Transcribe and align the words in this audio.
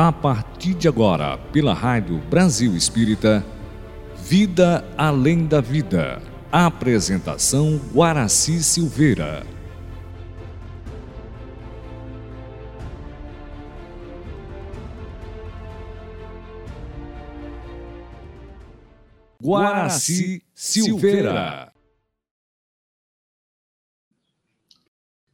A 0.00 0.12
partir 0.12 0.74
de 0.74 0.86
agora, 0.86 1.36
pela 1.52 1.74
Rádio 1.74 2.18
Brasil 2.30 2.76
Espírita, 2.76 3.44
Vida 4.14 4.88
Além 4.96 5.44
da 5.44 5.60
Vida. 5.60 6.22
Apresentação 6.52 7.80
Guaraci 7.92 8.62
Silveira. 8.62 9.44
Guaraci 19.42 20.44
Silveira. 20.54 21.72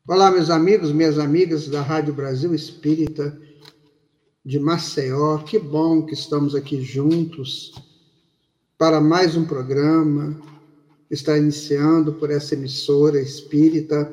Olá, 0.08 0.30
meus 0.30 0.48
amigos, 0.48 0.90
minhas 0.90 1.18
amigas 1.18 1.68
da 1.68 1.82
Rádio 1.82 2.14
Brasil 2.14 2.54
Espírita 2.54 3.39
de 4.44 4.58
Maceió. 4.58 5.39
Que 5.39 5.58
bom 5.58 6.03
que 6.03 6.14
estamos 6.14 6.54
aqui 6.54 6.82
juntos 6.82 7.72
para 8.76 9.00
mais 9.00 9.36
um 9.36 9.44
programa 9.44 10.39
está 11.11 11.39
iniciando 11.39 12.12
por 12.12 12.30
essa 12.30 12.54
emissora 12.54 13.20
espírita 13.20 14.11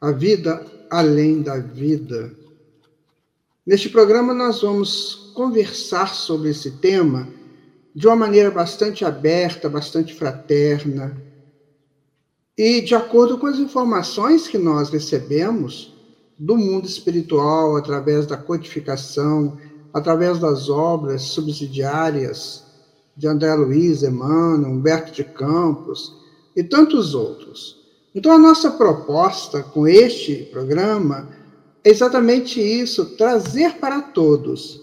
A 0.00 0.10
Vida 0.10 0.66
Além 0.90 1.42
da 1.42 1.58
Vida. 1.58 2.34
Neste 3.64 3.88
programa, 3.88 4.34
nós 4.34 4.62
vamos 4.62 5.32
conversar 5.34 6.14
sobre 6.14 6.50
esse 6.50 6.72
tema 6.72 7.28
de 7.94 8.06
uma 8.06 8.16
maneira 8.16 8.50
bastante 8.50 9.04
aberta, 9.04 9.68
bastante 9.68 10.14
fraterna 10.14 11.16
e 12.56 12.80
de 12.80 12.94
acordo 12.94 13.38
com 13.38 13.46
as 13.46 13.58
informações 13.58 14.48
que 14.48 14.58
nós 14.58 14.90
recebemos 14.90 15.91
do 16.42 16.56
mundo 16.56 16.86
espiritual, 16.86 17.76
através 17.76 18.26
da 18.26 18.36
codificação, 18.36 19.56
através 19.94 20.40
das 20.40 20.68
obras 20.68 21.22
subsidiárias 21.22 22.64
de 23.16 23.28
André 23.28 23.54
Luiz, 23.54 24.02
Emmanuel, 24.02 24.72
Humberto 24.72 25.12
de 25.12 25.22
Campos 25.22 26.12
e 26.56 26.64
tantos 26.64 27.14
outros. 27.14 27.80
Então, 28.12 28.32
a 28.32 28.38
nossa 28.38 28.72
proposta 28.72 29.62
com 29.62 29.86
este 29.86 30.48
programa 30.50 31.28
é 31.84 31.90
exatamente 31.90 32.60
isso: 32.60 33.16
trazer 33.16 33.74
para 33.74 34.02
todos 34.02 34.82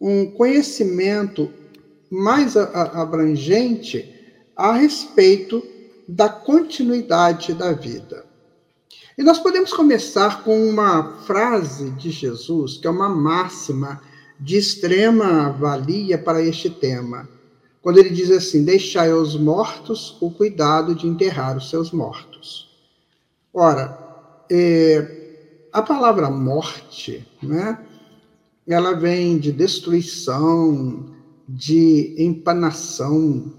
um 0.00 0.30
conhecimento 0.30 1.50
mais 2.10 2.56
abrangente 2.56 4.14
a 4.56 4.72
respeito 4.72 5.62
da 6.08 6.30
continuidade 6.30 7.52
da 7.52 7.72
vida. 7.72 8.25
E 9.18 9.22
nós 9.22 9.38
podemos 9.38 9.72
começar 9.72 10.44
com 10.44 10.68
uma 10.68 11.20
frase 11.20 11.90
de 11.92 12.10
Jesus, 12.10 12.76
que 12.76 12.86
é 12.86 12.90
uma 12.90 13.08
máxima 13.08 14.02
de 14.38 14.58
extrema 14.58 15.50
valia 15.52 16.18
para 16.18 16.42
este 16.42 16.68
tema, 16.68 17.26
quando 17.80 17.96
ele 17.96 18.10
diz 18.10 18.30
assim: 18.30 18.62
Deixai 18.62 19.10
aos 19.10 19.34
mortos 19.34 20.18
o 20.20 20.30
cuidado 20.30 20.94
de 20.94 21.06
enterrar 21.06 21.56
os 21.56 21.70
seus 21.70 21.92
mortos. 21.92 22.68
Ora, 23.54 23.98
é, 24.50 25.68
a 25.72 25.80
palavra 25.80 26.28
morte, 26.28 27.26
né, 27.42 27.78
ela 28.66 28.92
vem 28.92 29.38
de 29.38 29.50
destruição, 29.50 31.06
de 31.48 32.14
empanação, 32.18 33.50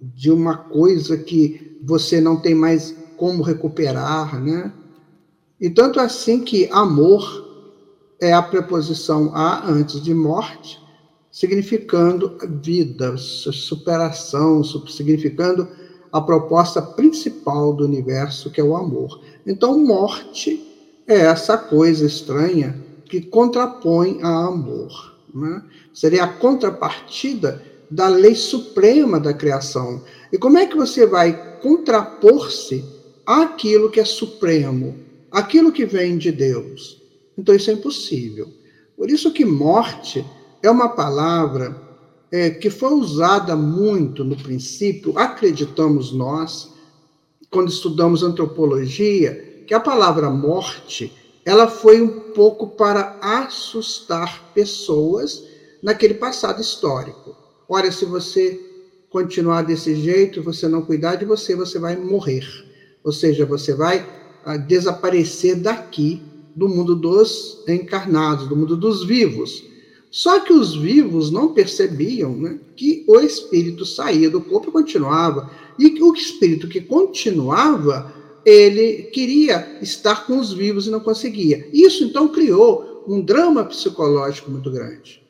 de 0.00 0.30
uma 0.30 0.56
coisa 0.56 1.18
que 1.18 1.78
você 1.82 2.18
não 2.18 2.40
tem 2.40 2.54
mais 2.54 2.96
como 3.18 3.42
recuperar, 3.42 4.42
né? 4.42 4.72
E 5.62 5.70
tanto 5.70 6.00
assim 6.00 6.40
que 6.40 6.68
amor 6.72 7.48
é 8.20 8.32
a 8.32 8.42
preposição 8.42 9.30
a 9.32 9.64
antes 9.64 10.02
de 10.02 10.12
morte, 10.12 10.82
significando 11.30 12.36
vida, 12.60 13.16
superação, 13.16 14.64
significando 14.64 15.68
a 16.10 16.20
proposta 16.20 16.82
principal 16.82 17.72
do 17.72 17.84
universo, 17.84 18.50
que 18.50 18.60
é 18.60 18.64
o 18.64 18.74
amor. 18.74 19.22
Então, 19.46 19.78
morte 19.78 20.66
é 21.06 21.20
essa 21.20 21.56
coisa 21.56 22.04
estranha 22.04 22.76
que 23.04 23.20
contrapõe 23.20 24.18
a 24.20 24.46
amor. 24.46 25.16
Né? 25.32 25.62
Seria 25.94 26.24
a 26.24 26.28
contrapartida 26.28 27.62
da 27.88 28.08
lei 28.08 28.34
suprema 28.34 29.20
da 29.20 29.32
criação. 29.32 30.02
E 30.32 30.38
como 30.38 30.58
é 30.58 30.66
que 30.66 30.76
você 30.76 31.06
vai 31.06 31.60
contrapor-se 31.60 32.84
àquilo 33.24 33.90
que 33.90 34.00
é 34.00 34.04
supremo, 34.04 35.01
aquilo 35.32 35.72
que 35.72 35.86
vem 35.86 36.18
de 36.18 36.30
Deus? 36.30 37.02
Então 37.36 37.54
isso 37.54 37.70
é 37.70 37.74
impossível. 37.74 38.48
Por 38.96 39.10
isso 39.10 39.32
que 39.32 39.44
morte 39.44 40.24
é 40.62 40.70
uma 40.70 40.90
palavra 40.90 41.76
é, 42.30 42.50
que 42.50 42.70
foi 42.70 42.92
usada 42.92 43.56
muito 43.56 44.22
no 44.24 44.36
princípio, 44.36 45.18
acreditamos 45.18 46.12
nós, 46.12 46.72
quando 47.50 47.68
estudamos 47.68 48.22
antropologia, 48.22 49.64
que 49.66 49.74
a 49.74 49.80
palavra 49.80 50.30
morte 50.30 51.12
ela 51.44 51.66
foi 51.66 52.00
um 52.00 52.32
pouco 52.32 52.68
para 52.68 53.18
assustar 53.20 54.52
pessoas 54.54 55.44
naquele 55.82 56.14
passado 56.14 56.60
histórico. 56.60 57.36
Olha, 57.68 57.90
se 57.90 58.04
você 58.04 58.60
continuar 59.10 59.62
desse 59.62 59.94
jeito, 59.96 60.42
você 60.42 60.68
não 60.68 60.82
cuidar 60.82 61.16
de 61.16 61.24
você, 61.24 61.54
você 61.56 61.78
vai 61.78 61.96
morrer. 61.96 62.46
Ou 63.02 63.12
seja, 63.12 63.44
você 63.44 63.74
vai 63.74 64.06
desaparecer 64.66 65.56
daqui, 65.56 66.22
do 66.54 66.68
mundo 66.68 66.94
dos 66.94 67.64
encarnados, 67.66 68.48
do 68.48 68.56
mundo 68.56 68.76
dos 68.76 69.04
vivos. 69.04 69.64
Só 70.10 70.40
que 70.40 70.52
os 70.52 70.76
vivos 70.76 71.30
não 71.30 71.54
percebiam 71.54 72.36
né, 72.36 72.58
que 72.76 73.04
o 73.08 73.18
espírito 73.20 73.86
saía 73.86 74.28
do 74.28 74.42
corpo 74.42 74.68
e 74.68 74.72
continuava. 74.72 75.50
E 75.78 75.90
que 75.90 76.02
o 76.02 76.12
espírito 76.12 76.68
que 76.68 76.82
continuava, 76.82 78.12
ele 78.44 79.04
queria 79.04 79.78
estar 79.80 80.26
com 80.26 80.38
os 80.38 80.52
vivos 80.52 80.86
e 80.86 80.90
não 80.90 81.00
conseguia. 81.00 81.66
Isso 81.72 82.04
então 82.04 82.28
criou 82.28 83.04
um 83.08 83.22
drama 83.22 83.64
psicológico 83.64 84.50
muito 84.50 84.70
grande. 84.70 85.22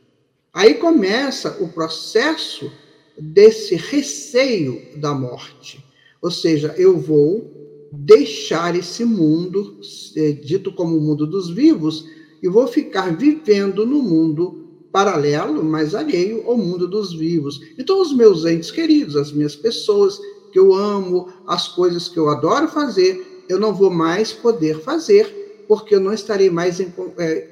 Aí 0.53 0.75
começa 0.75 1.57
o 1.61 1.69
processo 1.69 2.71
desse 3.19 3.77
receio 3.77 4.83
da 4.97 5.15
morte. 5.15 5.85
Ou 6.21 6.31
seja, 6.31 6.75
eu 6.77 6.99
vou 6.99 7.62
deixar 7.93 8.75
esse 8.75 9.05
mundo, 9.05 9.79
é, 10.17 10.33
dito 10.33 10.73
como 10.73 10.97
o 10.97 11.01
mundo 11.01 11.27
dos 11.27 11.51
vivos, 11.51 12.07
e 12.43 12.49
vou 12.49 12.67
ficar 12.67 13.15
vivendo 13.15 13.87
no 13.87 14.03
mundo 14.03 14.63
paralelo, 14.91 15.63
mas 15.63 15.95
alheio 15.95 16.43
ao 16.47 16.57
mundo 16.57 16.89
dos 16.89 17.13
vivos. 17.13 17.61
Então, 17.79 18.01
os 18.01 18.15
meus 18.15 18.45
entes 18.45 18.71
queridos, 18.71 19.17
as 19.17 19.31
minhas 19.33 19.55
pessoas 19.55 20.19
que 20.53 20.59
eu 20.59 20.75
amo, 20.75 21.29
as 21.47 21.69
coisas 21.69 22.09
que 22.09 22.19
eu 22.19 22.29
adoro 22.29 22.69
fazer, 22.69 23.45
eu 23.49 23.59
não 23.59 23.75
vou 23.75 23.91
mais 23.91 24.33
poder 24.33 24.81
fazer, 24.81 25.65
porque 25.69 25.95
eu 25.95 26.01
não 26.01 26.13
estarei 26.13 26.51
mais 26.51 26.81
em, 26.81 26.93
é, 27.19 27.49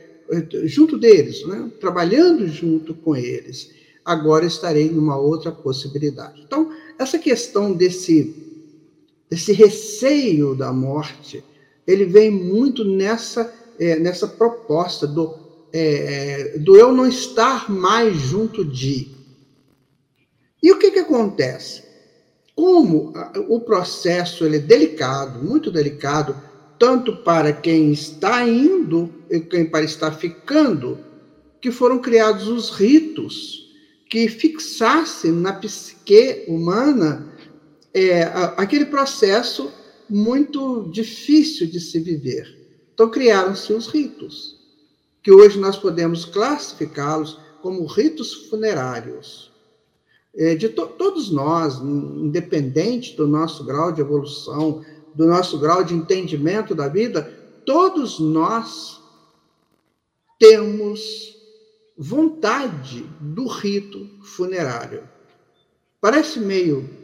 junto 0.65 0.99
deles, 0.99 1.47
né? 1.47 1.71
trabalhando 1.81 2.47
junto 2.47 2.95
com 2.95 3.17
eles. 3.17 3.71
Agora 4.05 4.45
estarei 4.45 4.91
numa 4.91 5.19
outra 5.19 5.51
possibilidade. 5.51 6.43
Então, 6.47 6.71
essa 6.99 7.19
questão 7.19 7.73
desse, 7.73 8.50
desse 9.31 9.53
receio 9.53 10.57
da 10.57 10.73
morte, 10.73 11.45
ele 11.87 12.05
vem 12.05 12.31
muito 12.31 12.85
nessa, 12.85 13.53
é, 13.79 13.97
nessa 13.97 14.27
proposta 14.27 15.07
do, 15.07 15.35
é, 15.73 16.59
do 16.59 16.77
eu 16.77 16.93
não 16.93 17.07
estar 17.07 17.71
mais 17.71 18.17
junto 18.17 18.65
de. 18.65 19.09
E 20.61 20.73
o 20.73 20.79
que, 20.79 20.91
que 20.91 20.99
acontece? 20.99 21.85
Como 22.57 23.15
o 23.49 23.61
processo 23.61 24.45
ele 24.45 24.57
é 24.57 24.61
delicado, 24.61 25.43
muito 25.43 25.71
delicado, 25.71 26.37
tanto 26.79 27.17
para 27.19 27.53
quem 27.53 27.93
está 27.93 28.47
indo 28.47 29.11
e 29.31 29.41
quem 29.41 29.65
para 29.65 29.85
está 29.85 30.11
ficando, 30.11 30.99
que 31.61 31.71
foram 31.71 31.99
criados 31.99 32.49
os 32.49 32.71
ritos 32.71 33.71
que 34.11 34.29
fixassem 34.29 35.31
na 35.31 35.53
psique 35.53 36.45
humana 36.49 37.33
é, 37.93 38.23
aquele 38.57 38.87
processo 38.87 39.71
muito 40.09 40.91
difícil 40.91 41.67
de 41.67 41.81
se 41.81 41.99
viver. 42.01 42.59
Então 42.95 43.11
criaram-se 43.11 43.73
os 43.73 43.87
ritos, 43.87 44.59
que 45.23 45.33
hoje 45.33 45.59
nós 45.59 45.77
podemos 45.77 46.25
classificá-los 46.25 47.39
como 47.63 47.87
ritos 47.87 48.49
funerários. 48.49 49.51
É, 50.35 50.55
de 50.55 50.69
to 50.69 50.87
todos 50.87 51.31
nós, 51.31 51.81
independente 51.81 53.17
do 53.17 53.27
nosso 53.27 53.65
grau 53.65 53.91
de 53.91 54.01
evolução, 54.01 54.85
do 55.15 55.27
nosso 55.27 55.59
grau 55.59 55.83
de 55.83 55.95
entendimento 55.95 56.75
da 56.75 56.89
vida, 56.89 57.23
todos 57.67 58.21
nós 58.21 59.01
temos 60.39 61.37
vontade 61.99 63.05
do 63.21 63.47
rito 63.47 64.09
funerário. 64.23 65.03
Parece 66.01 66.39
meio 66.41 67.00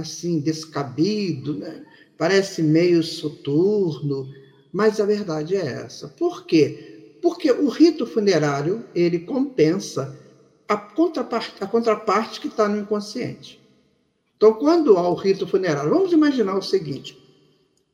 assim 0.00 0.40
descabido, 0.40 1.54
né? 1.54 1.84
Parece 2.18 2.62
meio 2.62 3.02
soturno, 3.02 4.28
mas 4.72 5.00
a 5.00 5.06
verdade 5.06 5.56
é 5.56 5.64
essa. 5.64 6.08
Por 6.08 6.44
quê? 6.44 7.16
Porque 7.22 7.50
o 7.50 7.68
rito 7.68 8.06
funerário, 8.06 8.84
ele 8.94 9.20
compensa 9.20 10.18
a 10.68 10.76
contraparte, 10.76 11.54
a 11.60 11.66
contraparte 11.66 12.40
que 12.40 12.48
está 12.48 12.68
no 12.68 12.80
inconsciente. 12.80 13.60
Então, 14.36 14.54
quando 14.54 14.96
há 14.96 15.08
o 15.08 15.14
rito 15.14 15.46
funerário, 15.46 15.90
vamos 15.90 16.12
imaginar 16.12 16.56
o 16.56 16.62
seguinte: 16.62 17.18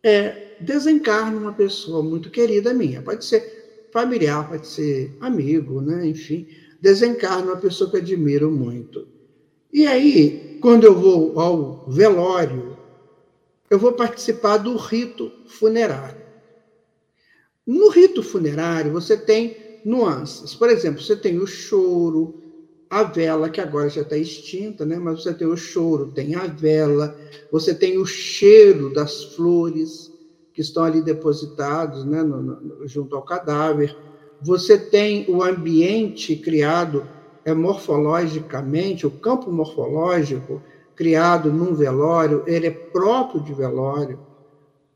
é, 0.03 0.57
desencarna 0.61 1.39
uma 1.39 1.53
pessoa 1.53 2.03
muito 2.03 2.31
querida 2.31 2.73
minha, 2.73 3.03
pode 3.03 3.25
ser 3.25 3.89
familiar, 3.93 4.49
pode 4.49 4.67
ser 4.67 5.17
amigo, 5.21 5.81
né? 5.81 6.07
enfim, 6.07 6.47
desencarna 6.81 7.53
uma 7.53 7.57
pessoa 7.57 7.91
que 7.91 7.97
admiro 7.97 8.51
muito. 8.51 9.09
E 9.73 9.87
aí, 9.87 10.46
quando 10.61 10.85
eu 10.85 10.95
vou 10.95 11.39
ao 11.41 11.85
velório, 11.89 12.77
eu 13.71 13.79
vou 13.79 13.93
participar 13.93 14.59
do 14.59 14.77
rito 14.77 15.31
funerário. 15.47 16.25
No 17.67 17.89
rito 17.89 18.23
funerário, 18.23 18.93
você 18.93 19.17
tem 19.17 19.81
nuances. 19.85 20.55
Por 20.55 20.71
exemplo, 20.71 21.03
você 21.03 21.17
tem 21.17 21.39
o 21.39 21.47
choro, 21.47 22.43
a 22.89 23.03
vela, 23.03 23.51
que 23.51 23.61
agora 23.61 23.89
já 23.89 24.03
está 24.03 24.17
extinta, 24.17 24.85
né? 24.85 24.97
mas 24.97 25.23
você 25.23 25.35
tem 25.35 25.47
o 25.47 25.57
choro, 25.57 26.13
tem 26.13 26.37
a 26.37 26.47
vela, 26.47 27.19
você 27.51 27.75
tem 27.75 27.99
o 27.99 28.07
cheiro 28.07 28.93
das 28.93 29.25
flores 29.35 30.13
que 30.53 30.61
estão 30.61 30.85
ali 30.85 31.03
depositados 31.03 32.05
né? 32.05 32.23
No, 32.23 32.41
no, 32.43 32.89
junto 32.89 33.17
ao 33.17 33.23
cadáver. 33.23 33.97
Você 34.41 34.79
tem 34.79 35.27
o 35.29 35.43
ambiente 35.43 36.37
criado 36.37 37.07
é, 37.47 37.55
morfologicamente, 37.55 39.07
o 39.07 39.11
campo 39.11 39.53
morfológico 39.53 40.61
criado 40.97 41.53
num 41.53 41.75
velório, 41.75 42.43
ele 42.45 42.67
é 42.67 42.71
próprio 42.71 43.41
de 43.41 43.55
velório. 43.55 44.19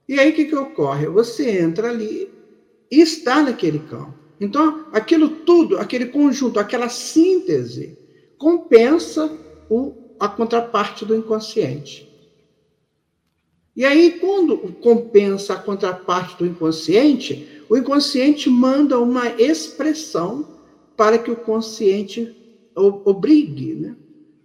E 0.08 0.18
aí 0.18 0.30
o 0.30 0.34
que, 0.34 0.46
que 0.46 0.56
ocorre? 0.56 1.06
Você 1.06 1.48
entra 1.60 1.88
ali 1.88 2.28
e 2.90 3.00
está 3.00 3.40
naquele 3.40 3.78
campo. 3.78 4.14
Então, 4.40 4.86
aquilo 4.92 5.28
tudo, 5.28 5.78
aquele 5.78 6.06
conjunto, 6.06 6.58
aquela 6.58 6.88
síntese, 6.88 7.96
compensa 8.36 9.30
o, 9.68 9.94
a 10.18 10.28
contraparte 10.28 11.04
do 11.04 11.14
inconsciente. 11.14 12.10
E 13.76 13.84
aí, 13.84 14.18
quando 14.18 14.58
compensa 14.80 15.54
a 15.54 15.58
contraparte 15.58 16.36
do 16.38 16.46
inconsciente, 16.46 17.62
o 17.68 17.76
inconsciente 17.76 18.50
manda 18.50 18.98
uma 18.98 19.28
expressão 19.40 20.58
para 20.96 21.16
que 21.16 21.30
o 21.30 21.36
consciente 21.36 22.39
obrigue 22.86 23.74
né, 23.74 23.96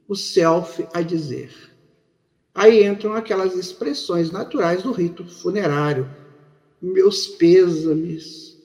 o 0.07 0.15
self 0.15 0.87
a 0.93 1.01
dizer. 1.01 1.51
Aí 2.53 2.85
entram 2.85 3.13
aquelas 3.13 3.53
expressões 3.55 4.31
naturais 4.31 4.83
do 4.83 4.91
rito 4.91 5.25
funerário, 5.25 6.09
meus 6.81 7.27
pêsames, 7.27 8.57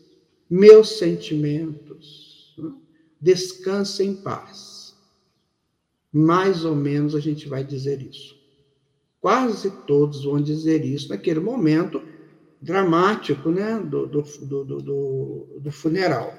meus 0.48 0.98
sentimentos. 0.98 2.54
Né? 2.56 2.72
Descanse 3.20 4.04
em 4.04 4.14
paz. 4.14 4.94
Mais 6.12 6.64
ou 6.64 6.74
menos 6.74 7.14
a 7.14 7.20
gente 7.20 7.48
vai 7.48 7.64
dizer 7.64 8.00
isso. 8.02 8.38
Quase 9.20 9.70
todos 9.86 10.24
vão 10.24 10.40
dizer 10.40 10.84
isso 10.84 11.08
naquele 11.08 11.40
momento 11.40 12.02
dramático 12.60 13.50
né, 13.50 13.78
do, 13.78 14.06
do, 14.06 14.22
do, 14.22 14.64
do, 14.64 15.46
do 15.60 15.72
funeral. 15.72 16.34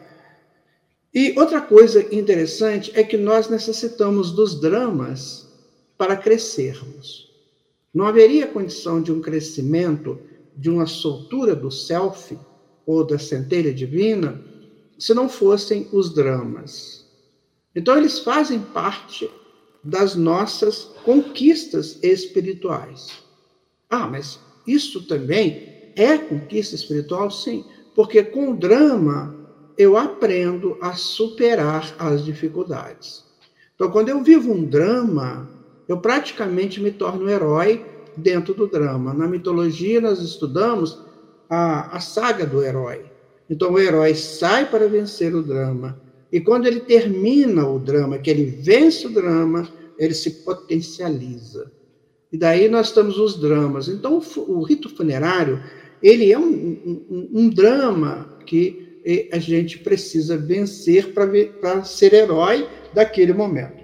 E 1.13 1.37
outra 1.37 1.59
coisa 1.59 2.13
interessante 2.15 2.91
é 2.95 3.03
que 3.03 3.17
nós 3.17 3.49
necessitamos 3.49 4.31
dos 4.31 4.59
dramas 4.59 5.47
para 5.97 6.15
crescermos. 6.15 7.29
Não 7.93 8.07
haveria 8.07 8.47
condição 8.47 9.01
de 9.01 9.11
um 9.11 9.19
crescimento 9.19 10.17
de 10.55 10.69
uma 10.69 10.85
soltura 10.85 11.53
do 11.53 11.69
self 11.69 12.37
ou 12.85 13.05
da 13.05 13.19
centelha 13.19 13.73
divina 13.73 14.41
se 14.97 15.13
não 15.13 15.27
fossem 15.27 15.89
os 15.91 16.13
dramas. 16.13 17.05
Então, 17.75 17.97
eles 17.97 18.19
fazem 18.19 18.59
parte 18.59 19.29
das 19.83 20.15
nossas 20.15 20.91
conquistas 21.03 21.97
espirituais. 22.01 23.09
Ah, 23.89 24.07
mas 24.07 24.39
isso 24.65 25.05
também 25.07 25.91
é 25.95 26.17
conquista 26.17 26.75
espiritual? 26.75 27.29
Sim, 27.31 27.65
porque 27.95 28.23
com 28.23 28.51
o 28.51 28.57
drama 28.57 29.40
eu 29.77 29.97
aprendo 29.97 30.77
a 30.81 30.93
superar 30.93 31.95
as 31.97 32.23
dificuldades. 32.23 33.23
Então, 33.75 33.89
quando 33.91 34.09
eu 34.09 34.23
vivo 34.23 34.51
um 34.51 34.63
drama, 34.63 35.49
eu 35.87 35.97
praticamente 35.97 36.81
me 36.81 36.91
torno 36.91 37.25
um 37.25 37.29
herói 37.29 37.83
dentro 38.15 38.53
do 38.53 38.67
drama. 38.67 39.13
Na 39.13 39.27
mitologia, 39.27 39.99
nós 39.99 40.19
estudamos 40.19 40.99
a, 41.49 41.95
a 41.95 41.99
saga 41.99 42.45
do 42.45 42.61
herói. 42.61 43.05
Então, 43.49 43.73
o 43.73 43.79
herói 43.79 44.13
sai 44.15 44.69
para 44.69 44.87
vencer 44.87 45.33
o 45.35 45.41
drama. 45.41 45.99
E 46.31 46.39
quando 46.39 46.65
ele 46.65 46.79
termina 46.79 47.67
o 47.67 47.79
drama, 47.79 48.17
que 48.17 48.29
ele 48.29 48.45
vence 48.45 49.07
o 49.07 49.09
drama, 49.09 49.67
ele 49.97 50.13
se 50.13 50.43
potencializa. 50.45 51.71
E 52.31 52.37
daí 52.37 52.69
nós 52.69 52.91
temos 52.91 53.17
os 53.17 53.35
dramas. 53.39 53.89
Então, 53.89 54.21
o 54.47 54.61
rito 54.61 54.89
funerário, 54.95 55.61
ele 56.01 56.31
é 56.31 56.39
um, 56.39 56.49
um, 56.49 57.29
um 57.33 57.49
drama 57.49 58.29
que 58.45 58.90
a 59.31 59.39
gente 59.39 59.79
precisa 59.79 60.37
vencer 60.37 61.13
para 61.13 61.83
ser 61.83 62.13
herói 62.13 62.67
daquele 62.93 63.33
momento. 63.33 63.81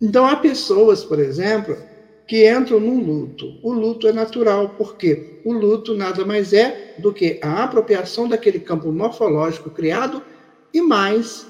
Então, 0.00 0.26
há 0.26 0.36
pessoas, 0.36 1.04
por 1.04 1.18
exemplo, 1.18 1.76
que 2.26 2.50
entram 2.50 2.80
num 2.80 3.02
luto. 3.02 3.58
O 3.62 3.72
luto 3.72 4.08
é 4.08 4.12
natural, 4.12 4.70
porque 4.76 5.40
o 5.44 5.52
luto 5.52 5.94
nada 5.94 6.24
mais 6.24 6.52
é 6.52 6.94
do 6.98 7.12
que 7.12 7.38
a 7.42 7.64
apropriação 7.64 8.28
daquele 8.28 8.58
campo 8.58 8.90
morfológico 8.92 9.70
criado 9.70 10.22
e 10.72 10.80
mais 10.80 11.46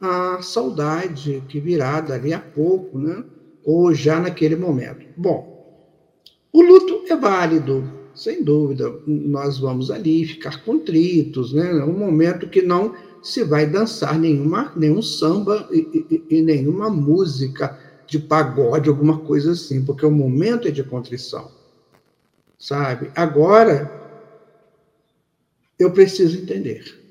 a 0.00 0.40
saudade 0.42 1.42
que 1.48 1.60
virá 1.60 2.00
dali 2.00 2.32
a 2.32 2.38
pouco, 2.38 2.98
né? 2.98 3.24
ou 3.64 3.94
já 3.94 4.20
naquele 4.20 4.56
momento. 4.56 5.06
Bom, 5.16 5.54
o 6.52 6.62
luto 6.62 7.04
é 7.08 7.16
válido, 7.16 7.90
sem 8.14 8.42
dúvida. 8.42 8.92
Nós 9.06 9.58
vamos 9.58 9.90
ali 9.90 10.26
ficar 10.26 10.64
contritos, 10.64 11.52
né? 11.52 11.70
É 11.70 11.84
um 11.84 11.98
momento 11.98 12.48
que 12.48 12.62
não 12.62 12.94
se 13.22 13.42
vai 13.42 13.66
dançar 13.66 14.18
nenhuma, 14.18 14.72
nenhum 14.76 15.00
samba 15.00 15.68
e, 15.70 16.24
e, 16.30 16.36
e 16.38 16.42
nenhuma 16.42 16.90
música 16.90 17.78
de 18.06 18.18
pagode, 18.18 18.88
alguma 18.88 19.18
coisa 19.20 19.52
assim, 19.52 19.84
porque 19.84 20.04
o 20.04 20.10
momento 20.10 20.68
é 20.68 20.70
de 20.70 20.84
contrição. 20.84 21.50
Sabe? 22.58 23.10
Agora, 23.14 23.90
eu 25.78 25.90
preciso 25.90 26.38
entender. 26.38 27.02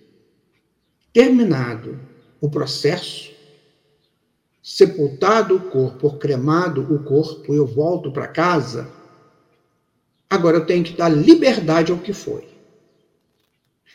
Terminado 1.11 1.99
o 2.39 2.49
processo, 2.49 3.31
sepultado 4.61 5.55
o 5.55 5.69
corpo, 5.69 6.17
cremado 6.17 6.81
o 6.93 7.03
corpo, 7.03 7.53
eu 7.53 7.65
volto 7.65 8.11
para 8.11 8.27
casa. 8.27 8.87
Agora 10.33 10.57
eu 10.57 10.65
tenho 10.65 10.83
que 10.83 10.93
dar 10.93 11.09
liberdade 11.09 11.91
ao 11.91 11.99
que 11.99 12.11
foi. 12.11 12.43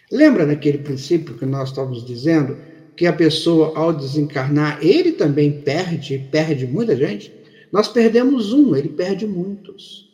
Lembra 0.08 0.46
daquele 0.46 0.78
princípio 0.78 1.36
que 1.36 1.44
nós 1.44 1.70
estávamos 1.70 2.06
dizendo 2.06 2.56
que 2.94 3.08
a 3.08 3.12
pessoa, 3.12 3.76
ao 3.76 3.92
desencarnar, 3.92 4.78
ele 4.80 5.10
também 5.10 5.60
perde, 5.62 6.28
perde 6.30 6.64
muita 6.64 6.94
gente. 6.94 7.34
Nós 7.72 7.88
perdemos 7.88 8.52
um, 8.52 8.76
ele 8.76 8.88
perde 8.90 9.26
muitos. 9.26 10.08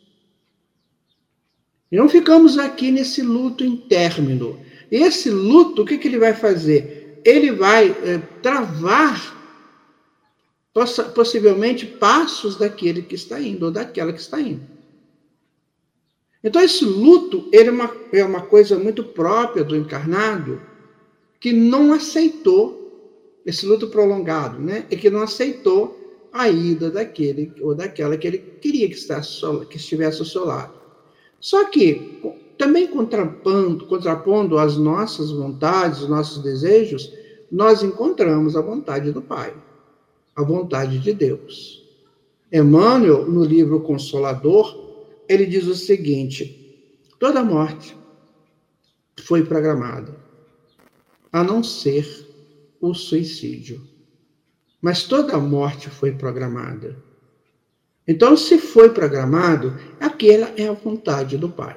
E 1.91 1.95
não 1.95 2.09
ficamos 2.09 2.57
aqui 2.57 2.89
nesse 2.89 3.21
luto 3.21 3.63
interno. 3.63 4.59
Esse 4.89 5.29
luto, 5.29 5.83
o 5.83 5.85
que, 5.85 5.95
que 5.95 6.07
ele 6.07 6.17
vai 6.17 6.33
fazer? 6.33 7.21
Ele 7.23 7.51
vai 7.51 7.89
é, 7.89 8.17
travar 8.41 9.35
possivelmente 11.13 11.85
passos 11.85 12.55
daquele 12.55 13.03
que 13.03 13.13
está 13.13 13.39
indo, 13.39 13.67
ou 13.67 13.71
daquela 13.71 14.11
que 14.11 14.19
está 14.19 14.41
indo. 14.41 14.74
Então, 16.45 16.61
esse 16.61 16.85
luto 16.85 17.49
ele 17.51 17.69
é, 17.69 17.71
uma, 17.71 17.91
é 18.13 18.23
uma 18.23 18.41
coisa 18.41 18.77
muito 18.77 19.03
própria 19.03 19.63
do 19.63 19.75
encarnado, 19.75 20.61
que 21.39 21.51
não 21.51 21.91
aceitou 21.91 23.41
esse 23.43 23.65
luto 23.65 23.87
prolongado, 23.87 24.59
né? 24.59 24.85
E 24.91 24.95
que 24.95 25.09
não 25.09 25.23
aceitou 25.23 25.99
a 26.31 26.47
ida 26.47 26.91
daquele 26.91 27.51
ou 27.61 27.73
daquela 27.73 28.15
que 28.15 28.27
ele 28.27 28.37
queria 28.61 28.87
que, 28.87 29.75
estivesse 29.75 30.19
ao 30.19 30.25
seu 30.25 30.45
lado. 30.45 30.73
Só 31.39 31.63
que, 31.65 32.21
também 32.59 32.85
contrapondo, 32.85 33.87
contrapondo 33.87 34.59
as 34.59 34.77
nossas 34.77 35.31
vontades, 35.31 36.01
os 36.01 36.09
nossos 36.09 36.43
desejos, 36.43 37.11
nós 37.51 37.81
encontramos 37.81 38.55
a 38.55 38.61
vontade 38.61 39.11
do 39.11 39.21
Pai, 39.21 39.51
a 40.35 40.43
vontade 40.43 40.99
de 40.99 41.11
Deus. 41.11 41.83
Emmanuel, 42.53 43.25
no 43.25 43.43
livro 43.43 43.79
Consolador, 43.79 44.85
ele 45.27 45.45
diz 45.45 45.65
o 45.67 45.75
seguinte: 45.75 46.99
toda 47.19 47.43
morte 47.43 47.95
foi 49.21 49.43
programada 49.43 50.15
a 51.31 51.43
não 51.43 51.61
ser 51.61 52.07
o 52.79 52.93
suicídio. 52.93 53.81
Mas 54.81 55.03
toda 55.03 55.37
morte 55.37 55.89
foi 55.89 56.11
programada. 56.11 56.95
Então, 58.07 58.37
se 58.37 58.57
foi 58.57 58.91
programado, 58.91 59.75
aquela 59.99 60.51
é 60.55 60.67
a 60.67 60.73
vontade 60.73 61.37
do 61.37 61.49
Pai. 61.49 61.75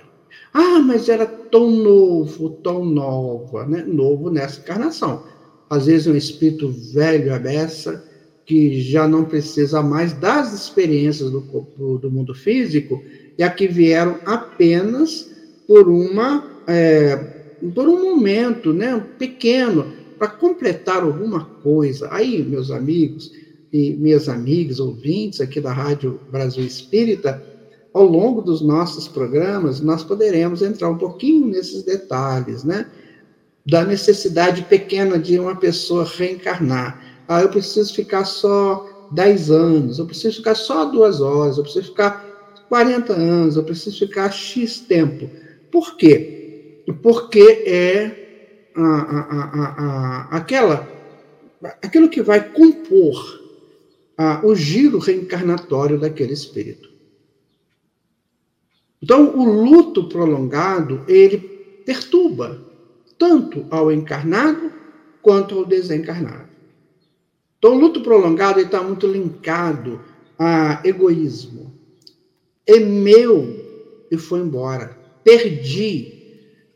Ah, 0.52 0.78
mas 0.78 1.08
era 1.08 1.26
tão 1.26 1.70
novo, 1.70 2.50
tão 2.50 2.84
nova, 2.84 3.66
né? 3.66 3.82
Novo 3.82 4.30
nessa 4.30 4.60
encarnação. 4.60 5.24
Às 5.68 5.86
vezes 5.86 6.06
um 6.06 6.14
espírito 6.14 6.68
velho, 6.68 7.34
a 7.34 7.38
beça, 7.38 8.04
que 8.46 8.80
já 8.80 9.08
não 9.08 9.24
precisa 9.24 9.82
mais 9.82 10.12
das 10.12 10.52
experiências 10.52 11.30
do, 11.30 11.98
do 11.98 12.10
mundo 12.10 12.34
físico, 12.34 13.02
e 13.38 13.42
a 13.42 13.50
que 13.50 13.68
vieram 13.68 14.18
apenas 14.26 15.30
por 15.66 15.88
uma 15.88 16.44
é, 16.66 17.16
por 17.74 17.88
um 17.88 18.02
momento, 18.02 18.72
né, 18.72 19.02
pequeno, 19.18 19.92
para 20.18 20.28
completar 20.28 21.02
alguma 21.02 21.44
coisa. 21.62 22.08
Aí, 22.12 22.42
meus 22.42 22.70
amigos 22.70 23.32
e 23.72 23.94
minhas 23.94 24.28
amigas, 24.28 24.80
ouvintes 24.80 25.40
aqui 25.40 25.60
da 25.60 25.72
Rádio 25.72 26.20
Brasil 26.30 26.64
Espírita, 26.64 27.42
ao 27.92 28.04
longo 28.04 28.42
dos 28.42 28.60
nossos 28.60 29.08
programas, 29.08 29.80
nós 29.80 30.04
poderemos 30.04 30.62
entrar 30.62 30.90
um 30.90 30.98
pouquinho 30.98 31.48
nesses 31.48 31.82
detalhes, 31.82 32.64
né? 32.64 32.86
Da 33.66 33.84
necessidade 33.84 34.62
pequena 34.62 35.18
de 35.18 35.38
uma 35.38 35.56
pessoa 35.56 36.04
reencarnar. 36.04 37.00
Ah, 37.26 37.42
eu 37.42 37.48
preciso 37.48 37.94
ficar 37.94 38.24
só 38.24 39.08
10 39.10 39.50
anos, 39.50 39.98
eu 39.98 40.06
preciso 40.06 40.36
ficar 40.36 40.54
só 40.54 40.84
duas 40.84 41.20
horas, 41.20 41.56
eu 41.56 41.62
preciso 41.62 41.88
ficar 41.88 42.27
40 42.68 43.12
anos, 43.12 43.56
eu 43.56 43.64
preciso 43.64 43.98
ficar 43.98 44.30
X 44.30 44.80
tempo. 44.80 45.30
Por 45.70 45.96
quê? 45.96 46.84
Porque 47.02 47.40
é 47.66 48.70
a, 48.74 48.82
a, 48.82 50.28
a, 50.32 50.36
aquela, 50.36 50.88
aquilo 51.82 52.08
que 52.08 52.22
vai 52.22 52.52
compor 52.52 53.38
o 54.42 54.54
giro 54.54 54.98
reencarnatório 54.98 55.98
daquele 55.98 56.32
espírito. 56.32 56.88
Então, 59.00 59.38
o 59.38 59.44
luto 59.44 60.08
prolongado, 60.08 61.04
ele 61.06 61.38
perturba 61.86 62.60
tanto 63.16 63.64
ao 63.70 63.92
encarnado 63.92 64.72
quanto 65.22 65.56
ao 65.56 65.64
desencarnado. 65.64 66.48
Então, 67.58 67.76
o 67.76 67.78
luto 67.78 68.02
prolongado 68.02 68.60
está 68.60 68.82
muito 68.82 69.06
linkado 69.06 70.00
a 70.36 70.80
egoísmo. 70.84 71.77
É 72.68 72.78
meu 72.78 74.06
e 74.10 74.18
foi 74.18 74.40
embora. 74.40 74.96
Perdi, 75.24 76.12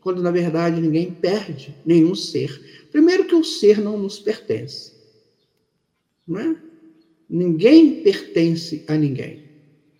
quando 0.01 0.21
na 0.21 0.31
verdade 0.31 0.81
ninguém 0.81 1.11
perde 1.11 1.75
nenhum 1.85 2.15
ser. 2.15 2.87
Primeiro 2.91 3.25
que 3.25 3.35
o 3.35 3.43
ser 3.43 3.79
não 3.79 3.97
nos 3.97 4.19
pertence. 4.19 4.91
Não 6.27 6.39
é? 6.39 6.55
Ninguém 7.29 8.01
pertence 8.01 8.83
a 8.87 8.95
ninguém. 8.95 9.43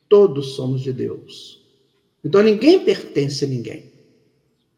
Todos 0.09 0.55
somos 0.55 0.81
de 0.81 0.91
Deus. 0.91 1.63
Então 2.23 2.41
ninguém 2.41 2.83
pertence 2.83 3.45
a 3.45 3.47
ninguém. 3.47 3.91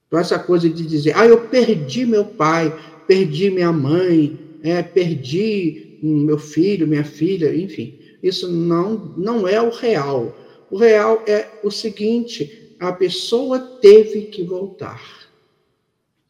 Então 0.07 0.19
essa 0.19 0.37
coisa 0.37 0.69
de 0.69 0.85
dizer, 0.85 1.13
ah, 1.15 1.25
eu 1.25 1.47
perdi 1.47 2.05
meu 2.05 2.25
pai, 2.25 2.73
perdi 3.07 3.49
minha 3.49 3.71
mãe, 3.71 4.37
é, 4.63 4.81
perdi 4.83 5.97
meu 6.01 6.37
filho, 6.37 6.87
minha 6.87 7.03
filha, 7.03 7.55
enfim. 7.55 7.99
Isso 8.21 8.51
não, 8.51 9.13
não 9.17 9.47
é 9.47 9.61
o 9.61 9.69
real. 9.69 10.35
O 10.75 10.77
real 10.77 11.23
é 11.25 11.47
o 11.63 11.71
seguinte: 11.71 12.75
a 12.77 12.91
pessoa 12.91 13.57
teve 13.57 14.23
que 14.23 14.43
voltar. 14.43 15.01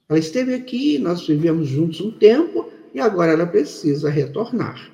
Ela 0.08 0.20
esteve 0.20 0.54
aqui, 0.54 1.00
nós 1.00 1.26
vivemos 1.26 1.68
juntos 1.68 2.00
um 2.00 2.12
tempo 2.12 2.70
e 2.94 3.00
agora 3.00 3.32
ela 3.32 3.48
precisa 3.48 4.08
retornar. 4.08 4.92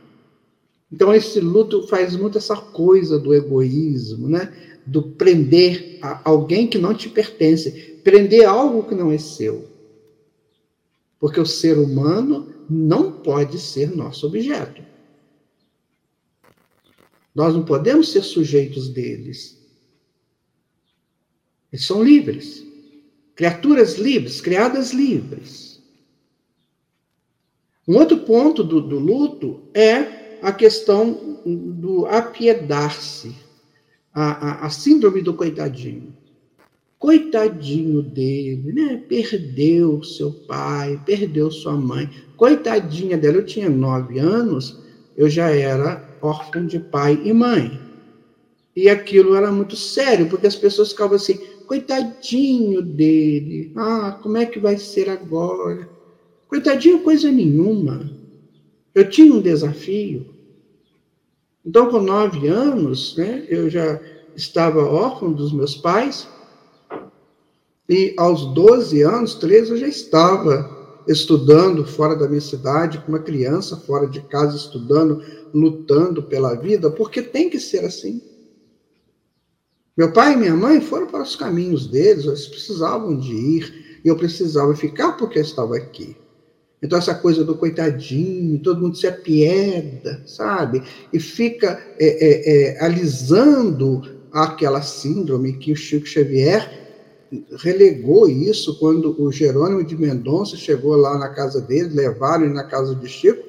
Então, 0.90 1.14
esse 1.14 1.42
luto 1.42 1.86
faz 1.90 2.16
muito 2.16 2.38
essa 2.38 2.56
coisa 2.56 3.20
do 3.20 3.34
egoísmo, 3.34 4.30
né? 4.30 4.54
do 4.86 5.04
prender 5.04 6.00
alguém 6.24 6.66
que 6.66 6.78
não 6.78 6.94
te 6.94 7.10
pertence, 7.10 8.00
prender 8.06 8.48
algo 8.48 8.84
que 8.84 8.96
não 8.96 9.12
é 9.12 9.18
seu. 9.18 9.66
Porque 11.20 11.42
o 11.42 11.46
ser 11.46 11.78
humano 11.78 12.48
não 12.70 13.12
pode 13.12 13.60
ser 13.60 13.94
nosso 13.94 14.28
objeto. 14.28 14.91
Nós 17.34 17.54
não 17.54 17.64
podemos 17.64 18.12
ser 18.12 18.24
sujeitos 18.24 18.90
deles. 18.90 19.60
Eles 21.72 21.86
são 21.86 22.04
livres. 22.04 22.66
Criaturas 23.36 23.98
livres, 23.98 24.42
criadas 24.42 24.92
livres. 24.92 25.82
Um 27.88 27.98
outro 27.98 28.20
ponto 28.20 28.64
do, 28.64 28.82
do 28.82 29.00
luto 29.00 29.64
é 29.74 30.40
a 30.42 30.52
questão 30.52 31.40
do 31.46 32.06
apiedar-se, 32.06 33.36
a, 34.14 34.64
a, 34.64 34.66
a 34.66 34.70
síndrome 34.70 35.22
do 35.22 35.34
coitadinho 35.34 36.16
coitadinho 37.02 38.04
dele, 38.04 38.72
né? 38.72 39.04
Perdeu 39.10 40.04
seu 40.04 40.32
pai, 40.32 41.02
perdeu 41.04 41.50
sua 41.50 41.76
mãe. 41.76 42.08
Coitadinha 42.38 43.18
dela, 43.18 43.38
eu 43.38 43.46
tinha 43.46 43.68
nove 43.68 44.20
anos, 44.20 44.81
eu 45.16 45.30
já 45.30 45.50
era 45.50 46.04
órfão 46.22 46.66
de 46.66 46.80
pai 46.80 47.20
e 47.24 47.34
mãe. 47.34 47.80
E 48.76 48.90
aquilo 48.90 49.36
era 49.36 49.52
muito 49.52 49.76
sério, 49.76 50.30
porque 50.30 50.48
as 50.48 50.56
pessoas 50.56 50.92
ficavam 50.92 51.16
assim, 51.16 51.38
coitadinho 51.68 52.82
dele, 52.82 53.72
ah, 53.76 54.18
como 54.22 54.38
é 54.38 54.46
que 54.46 54.60
vai 54.60 54.78
ser 54.78 55.10
agora? 55.10 55.90
Coitadinho, 56.48 57.02
coisa 57.02 57.32
nenhuma. 57.32 58.10
Eu 58.94 59.10
tinha 59.10 59.34
um 59.34 59.42
desafio. 59.42 60.26
Então, 61.66 61.90
com 61.90 62.02
nove 62.02 62.48
anos, 62.48 63.16
né, 63.18 63.46
eu 63.48 63.70
já 63.70 64.00
estava 64.36 64.84
órfão 64.84 65.32
dos 65.32 65.54
meus 65.54 65.76
pais, 65.76 66.28
e 67.88 68.14
aos 68.18 68.46
12 68.54 69.02
anos, 69.02 69.36
13, 69.36 69.72
eu 69.72 69.78
já 69.78 69.88
estava 69.88 70.81
estudando 71.08 71.86
fora 71.86 72.16
da 72.16 72.28
minha 72.28 72.42
cidade, 72.42 73.00
com 73.00 73.10
uma 73.10 73.20
criança 73.20 73.78
fora 73.78 74.08
de 74.08 74.22
casa, 74.22 74.56
estudando, 74.56 75.24
lutando 75.54 76.24
pela 76.24 76.56
vida, 76.56 76.90
porque 76.90 77.22
tem 77.22 77.50
que 77.50 77.60
ser 77.60 77.86
assim. 77.86 78.22
Meu 79.98 80.12
pai 80.12 80.34
e 80.34 80.38
minha 80.38 80.56
mãe 80.56 80.82
foram 80.82 81.08
para 81.08 81.24
os 81.24 81.36
caminhos 81.36 81.88
deles, 81.88 82.26
eles 82.26 82.48
precisavam 82.48 83.18
de 83.18 83.34
ir, 83.34 84.02
e 84.04 84.08
eu 84.08 84.16
precisava 84.16 84.76
ficar 84.76 85.14
porque 85.14 85.38
eu 85.38 85.44
estava 85.44 85.76
aqui. 85.76 86.16
Então, 86.82 86.98
essa 86.98 87.14
coisa 87.14 87.44
do 87.44 87.56
coitadinho, 87.56 88.60
todo 88.60 88.82
mundo 88.82 88.98
se 88.98 89.06
apieda, 89.06 90.24
sabe? 90.26 90.82
E 91.14 91.20
fica 91.20 91.80
é, 92.00 92.06
é, 92.06 92.74
é, 92.80 92.84
alisando 92.84 94.02
aquela 94.32 94.82
síndrome 94.82 95.54
que 95.54 95.72
o 95.72 95.76
Chico 95.76 96.08
Xavier 96.08 96.81
relegou 97.58 98.28
isso 98.28 98.78
quando 98.78 99.16
o 99.22 99.32
Jerônimo 99.32 99.84
de 99.84 99.98
Mendonça 99.98 100.58
chegou 100.58 100.96
lá 100.96 101.18
na 101.18 101.30
casa 101.30 101.62
dele, 101.62 101.96
levaram 101.96 102.46
ele 102.46 102.54
na 102.54 102.64
casa 102.64 102.94
de 102.96 103.08
Chico, 103.08 103.42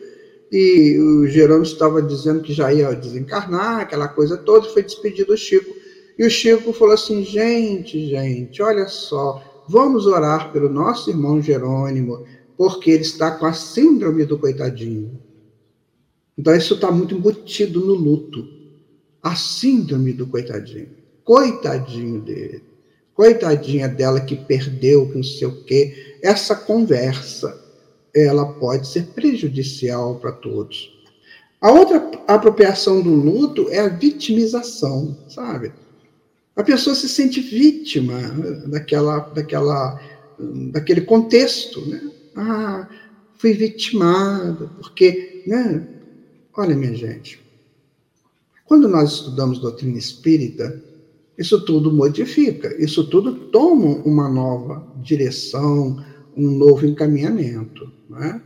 e 0.50 0.98
o 0.98 1.26
Jerônimo 1.26 1.64
estava 1.64 2.02
dizendo 2.02 2.42
que 2.42 2.52
já 2.52 2.72
ia 2.72 2.92
desencarnar, 2.92 3.80
aquela 3.80 4.06
coisa 4.06 4.36
toda, 4.36 4.68
foi 4.68 4.82
despedido 4.82 5.32
do 5.32 5.36
Chico. 5.36 5.74
E 6.18 6.26
o 6.26 6.30
Chico 6.30 6.72
falou 6.72 6.94
assim: 6.94 7.24
gente, 7.24 8.06
gente, 8.06 8.62
olha 8.62 8.86
só, 8.86 9.42
vamos 9.68 10.06
orar 10.06 10.52
pelo 10.52 10.68
nosso 10.68 11.08
irmão 11.10 11.40
Jerônimo, 11.40 12.24
porque 12.56 12.90
ele 12.90 13.02
está 13.02 13.30
com 13.30 13.46
a 13.46 13.52
síndrome 13.52 14.24
do 14.26 14.38
coitadinho. 14.38 15.18
Então, 16.36 16.54
isso 16.54 16.74
está 16.74 16.90
muito 16.90 17.14
embutido 17.14 17.80
no 17.80 17.94
luto. 17.94 18.46
A 19.22 19.36
síndrome 19.36 20.12
do 20.12 20.26
coitadinho. 20.26 20.88
Coitadinho 21.24 22.20
dele. 22.20 22.71
Coitadinha 23.14 23.88
dela 23.88 24.20
que 24.20 24.36
perdeu, 24.36 25.08
que 25.08 25.16
não 25.16 25.22
sei 25.22 25.46
o 25.46 25.64
quê. 25.64 26.16
Essa 26.22 26.54
conversa, 26.54 27.60
ela 28.14 28.46
pode 28.54 28.88
ser 28.88 29.06
prejudicial 29.08 30.16
para 30.16 30.32
todos. 30.32 30.92
A 31.60 31.70
outra 31.70 32.10
apropriação 32.26 33.00
do 33.00 33.14
luto 33.14 33.68
é 33.70 33.80
a 33.80 33.88
vitimização, 33.88 35.16
sabe? 35.28 35.72
A 36.56 36.62
pessoa 36.62 36.94
se 36.94 37.08
sente 37.08 37.40
vítima 37.40 38.18
daquela, 38.66 39.20
daquela, 39.20 40.00
daquele 40.70 41.02
contexto, 41.02 41.80
né? 41.88 42.10
Ah, 42.34 42.88
fui 43.38 43.52
vitimada, 43.52 44.70
porque, 44.80 45.42
né? 45.46 45.86
Olha, 46.56 46.74
minha 46.74 46.94
gente, 46.94 47.40
quando 48.64 48.88
nós 48.88 49.12
estudamos 49.12 49.58
doutrina 49.58 49.98
espírita, 49.98 50.82
isso 51.36 51.64
tudo 51.64 51.92
modifica, 51.92 52.74
isso 52.82 53.08
tudo 53.08 53.34
toma 53.48 54.02
uma 54.04 54.28
nova 54.28 54.86
direção, 55.02 56.04
um 56.36 56.50
novo 56.50 56.86
encaminhamento. 56.86 57.90
Né? 58.08 58.40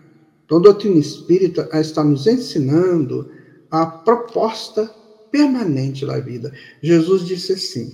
Então, 0.45 0.59
a 0.59 0.63
doutrina 0.63 0.99
espírita 0.99 1.69
está 1.75 2.05
nos 2.05 2.27
ensinando 2.27 3.29
a 3.71 3.85
proposta 3.85 4.89
permanente 5.31 6.07
da 6.07 6.21
vida. 6.21 6.53
Jesus 6.81 7.27
disse 7.27 7.53
assim: 7.53 7.93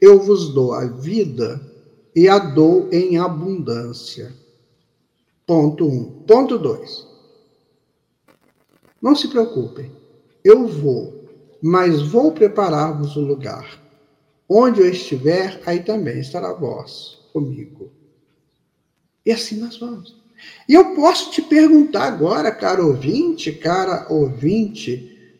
Eu 0.00 0.20
vos 0.20 0.54
dou 0.54 0.72
a 0.72 0.86
vida 0.86 1.60
e 2.16 2.28
a 2.28 2.38
dou 2.38 2.88
em 2.90 3.18
abundância. 3.18 4.32
Ponto 5.46 5.86
1. 5.86 5.92
Um. 5.92 6.04
Ponto 6.26 6.58
2. 6.58 7.06
Não 9.02 9.14
se 9.14 9.28
preocupem, 9.28 9.92
eu 10.42 10.66
vou, 10.66 11.28
mas 11.62 12.00
vou 12.00 12.32
preparar-vos 12.32 13.16
o 13.16 13.20
lugar. 13.20 13.83
Onde 14.48 14.80
eu 14.80 14.88
estiver, 14.88 15.60
aí 15.64 15.82
também 15.82 16.20
estará 16.20 16.52
vós 16.52 17.18
comigo. 17.32 17.90
E 19.24 19.32
assim 19.32 19.58
nós 19.58 19.78
vamos. 19.78 20.22
E 20.68 20.74
eu 20.74 20.94
posso 20.94 21.30
te 21.30 21.40
perguntar 21.40 22.04
agora, 22.04 22.52
cara 22.52 22.84
ouvinte, 22.84 23.52
cara 23.52 24.06
ouvinte, 24.10 25.38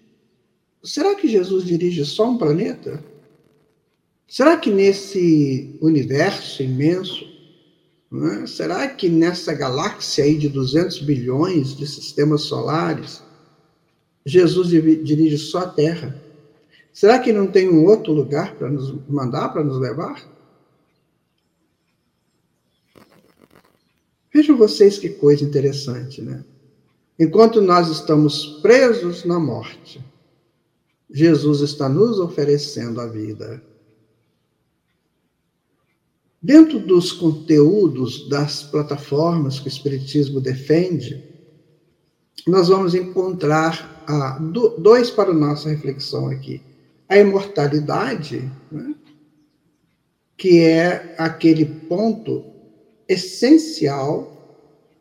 será 0.83 1.15
que 1.15 1.29
Jesus 1.29 1.65
dirige 1.65 2.05
só 2.05 2.31
um 2.31 2.39
planeta? 2.39 3.05
Será 4.27 4.57
que 4.57 4.71
nesse 4.71 5.77
universo 5.81 6.63
imenso, 6.63 7.27
né, 8.11 8.47
será 8.47 8.89
que 8.89 9.09
nessa 9.09 9.53
galáxia 9.53 10.25
aí 10.25 10.39
de 10.39 10.49
200 10.49 11.01
bilhões 11.01 11.77
de 11.77 11.87
sistemas 11.87 12.43
solares, 12.43 13.23
Jesus 14.25 14.69
dirige 14.69 15.37
só 15.37 15.59
a 15.59 15.69
Terra? 15.69 16.24
Será 16.95 17.19
que 17.19 17.33
não 17.33 17.49
tem 17.49 17.69
um 17.69 17.85
outro 17.87 18.13
lugar 18.13 18.55
para 18.55 18.71
nos 18.71 18.95
mandar, 19.09 19.49
para 19.49 19.65
nos 19.65 19.81
levar? 19.81 20.25
Vejam 24.33 24.57
vocês 24.57 24.97
que 24.97 25.09
coisa 25.09 25.43
interessante, 25.43 26.23
né? 26.23 26.45
Enquanto 27.19 27.61
nós 27.61 27.89
estamos 27.89 28.61
presos 28.63 29.25
na 29.25 29.41
morte, 29.41 30.01
Jesus 31.11 31.63
está 31.63 31.89
nos 31.89 32.21
oferecendo 32.21 33.01
a 33.01 33.09
vida. 33.09 33.61
Dentro 36.41 36.79
dos 36.79 37.11
conteúdos 37.11 38.29
das 38.29 38.63
plataformas 38.63 39.59
que 39.59 39.67
o 39.67 39.69
Espiritismo 39.69 40.41
defende, 40.41 41.25
nós 42.47 42.69
vamos 42.69 42.95
encontrar 42.95 44.05
ah, 44.07 44.39
dois 44.79 45.11
para 45.11 45.31
a 45.31 45.35
nossa 45.35 45.69
reflexão 45.69 46.29
aqui 46.29 46.63
a 47.15 47.19
imortalidade, 47.19 48.51
né? 48.73 48.95
que 50.37 50.61
é 50.61 51.15
aquele 51.17 51.65
ponto 51.65 52.45
essencial 53.09 54.33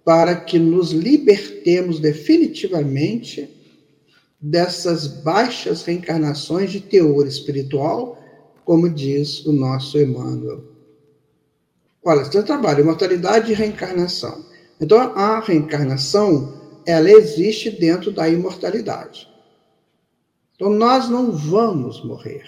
para 0.05 0.35
que 0.35 0.59
nos 0.59 0.91
libertemos 0.91 1.99
definitivamente 1.99 3.49
dessas 4.39 5.07
baixas 5.07 5.83
reencarnações 5.83 6.71
de 6.71 6.81
teor 6.81 7.25
espiritual, 7.25 8.21
como 8.63 8.89
diz 8.89 9.43
o 9.45 9.51
nosso 9.51 9.97
Emmanuel. 9.97 10.63
Olha, 12.03 12.25
você 12.25 12.43
trabalha 12.43 12.81
imortalidade 12.81 13.51
e 13.51 13.55
reencarnação. 13.55 14.45
Então, 14.79 14.99
a 14.99 15.39
reencarnação, 15.39 16.81
ela 16.85 17.09
existe 17.09 17.71
dentro 17.71 18.11
da 18.11 18.29
imortalidade. 18.29 19.32
Então, 20.55 20.69
nós 20.69 21.09
não 21.09 21.31
vamos 21.31 22.03
morrer, 22.03 22.43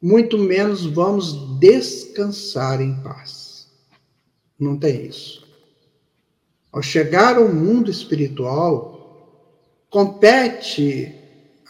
muito 0.00 0.36
menos 0.36 0.84
vamos 0.84 1.32
descansar 1.58 2.80
em 2.80 2.94
paz. 3.02 3.68
Não 4.58 4.76
tem 4.76 5.06
isso. 5.06 5.46
Ao 6.72 6.82
chegar 6.82 7.36
ao 7.36 7.48
mundo 7.48 7.90
espiritual, 7.90 8.92
compete 9.90 11.14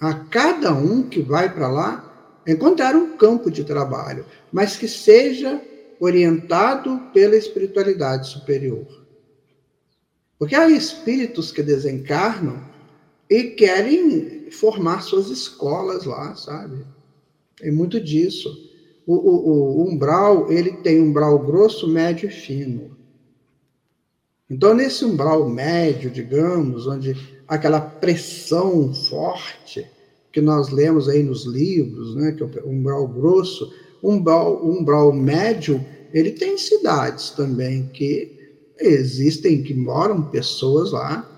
a 0.00 0.14
cada 0.14 0.72
um 0.72 1.02
que 1.02 1.20
vai 1.20 1.52
para 1.52 1.68
lá 1.68 2.40
encontrar 2.46 2.96
um 2.96 3.16
campo 3.16 3.50
de 3.50 3.64
trabalho, 3.64 4.24
mas 4.50 4.76
que 4.76 4.88
seja 4.88 5.60
orientado 6.00 6.98
pela 7.12 7.36
espiritualidade 7.36 8.28
superior. 8.28 8.86
Porque 10.38 10.54
há 10.54 10.68
espíritos 10.68 11.52
que 11.52 11.62
desencarnam 11.62 12.64
e 13.30 13.44
querem 13.44 14.31
formar 14.52 15.02
suas 15.02 15.28
escolas 15.28 16.04
lá, 16.04 16.34
sabe? 16.34 16.84
Tem 17.56 17.70
muito 17.70 18.00
disso. 18.00 18.48
O, 19.06 19.14
o, 19.14 19.80
o 19.80 19.88
umbral, 19.88 20.50
ele 20.50 20.72
tem 20.72 21.00
umbral 21.00 21.38
grosso, 21.38 21.88
médio 21.88 22.28
e 22.28 22.32
fino. 22.32 22.96
Então, 24.48 24.74
nesse 24.74 25.04
umbral 25.04 25.48
médio, 25.48 26.10
digamos, 26.10 26.86
onde 26.86 27.16
aquela 27.48 27.80
pressão 27.80 28.92
forte 28.92 29.86
que 30.30 30.40
nós 30.40 30.70
lemos 30.70 31.08
aí 31.08 31.22
nos 31.22 31.44
livros, 31.44 32.14
né, 32.14 32.32
que 32.32 32.42
é 32.42 32.46
o 32.46 32.68
umbral 32.68 33.06
grosso, 33.06 33.72
umbral, 34.02 34.64
umbral 34.64 35.12
médio, 35.12 35.84
ele 36.12 36.32
tem 36.32 36.58
cidades 36.58 37.30
também 37.30 37.88
que 37.92 38.56
existem, 38.78 39.62
que 39.62 39.74
moram 39.74 40.22
pessoas 40.22 40.92
lá, 40.92 41.28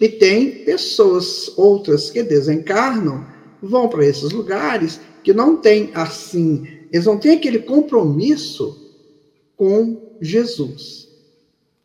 e 0.00 0.08
tem 0.08 0.64
pessoas 0.64 1.52
outras 1.58 2.10
que 2.10 2.22
desencarnam, 2.22 3.26
vão 3.62 3.86
para 3.86 4.06
esses 4.06 4.30
lugares 4.32 4.98
que 5.22 5.34
não 5.34 5.58
têm 5.58 5.90
assim, 5.92 6.66
eles 6.90 7.04
não 7.04 7.18
têm 7.18 7.36
aquele 7.36 7.58
compromisso 7.58 8.90
com 9.54 10.16
Jesus. 10.22 11.06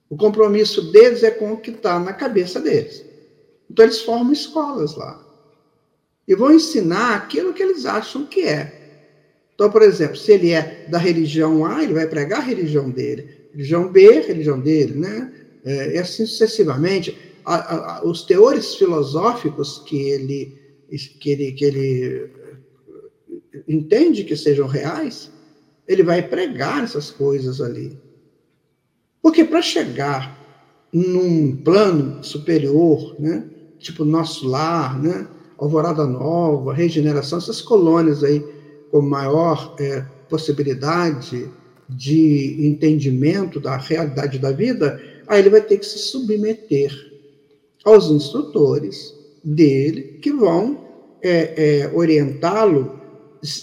O 0.09 0.15
compromisso 0.15 0.93
deles 0.93 1.23
é 1.23 1.31
com 1.31 1.51
o 1.51 1.57
que 1.57 1.71
está 1.71 1.99
na 1.99 2.13
cabeça 2.13 2.61
deles. 2.61 3.03
Então 3.69 3.83
eles 3.83 3.99
formam 3.99 4.31
escolas 4.31 4.95
lá. 4.95 5.21
E 6.25 6.33
vão 6.35 6.53
ensinar 6.53 7.15
aquilo 7.15 7.53
que 7.53 7.61
eles 7.61 7.85
acham 7.85 8.25
que 8.25 8.41
é. 8.41 8.81
Então, 9.53 9.69
por 9.69 9.81
exemplo, 9.81 10.15
se 10.15 10.31
ele 10.31 10.51
é 10.51 10.85
da 10.89 10.97
religião 10.97 11.65
A, 11.65 11.83
ele 11.83 11.93
vai 11.93 12.07
pregar 12.07 12.39
a 12.39 12.43
religião 12.43 12.89
dele. 12.89 13.49
Religião 13.51 13.91
B, 13.91 14.21
religião 14.21 14.59
dele, 14.59 14.93
né? 14.93 15.31
É, 15.63 15.95
e 15.95 15.97
assim 15.97 16.25
sucessivamente 16.25 17.17
a, 17.45 17.97
a, 17.97 18.05
os 18.05 18.23
teores 18.23 18.75
filosóficos 18.75 19.79
que 19.85 19.97
ele, 19.97 20.57
que, 21.19 21.29
ele, 21.29 21.51
que 21.51 21.65
ele 21.65 22.31
entende 23.67 24.23
que 24.23 24.35
sejam 24.35 24.67
reais, 24.67 25.31
ele 25.87 26.03
vai 26.03 26.27
pregar 26.27 26.83
essas 26.83 27.11
coisas 27.11 27.61
ali. 27.61 27.97
Porque 29.21 29.43
para 29.43 29.61
chegar 29.61 30.43
num 30.91 31.55
plano 31.55 32.23
superior, 32.23 33.15
né, 33.19 33.47
tipo 33.77 34.03
nosso 34.03 34.47
lar, 34.47 35.01
né, 35.01 35.27
Alvorada 35.57 36.05
Nova, 36.05 36.73
Regeneração, 36.73 37.37
essas 37.37 37.61
colônias 37.61 38.23
aí 38.23 38.43
com 38.91 39.01
maior 39.01 39.75
é, 39.79 40.01
possibilidade 40.29 41.49
de 41.87 42.65
entendimento 42.65 43.59
da 43.59 43.77
realidade 43.77 44.39
da 44.39 44.51
vida, 44.51 44.99
aí 45.27 45.39
ele 45.39 45.49
vai 45.49 45.61
ter 45.61 45.77
que 45.77 45.85
se 45.85 45.99
submeter 45.99 47.14
aos 47.85 48.09
instrutores 48.09 49.13
dele, 49.43 50.19
que 50.21 50.31
vão 50.33 50.83
é, 51.21 51.81
é, 51.81 51.91
orientá-lo 51.93 52.99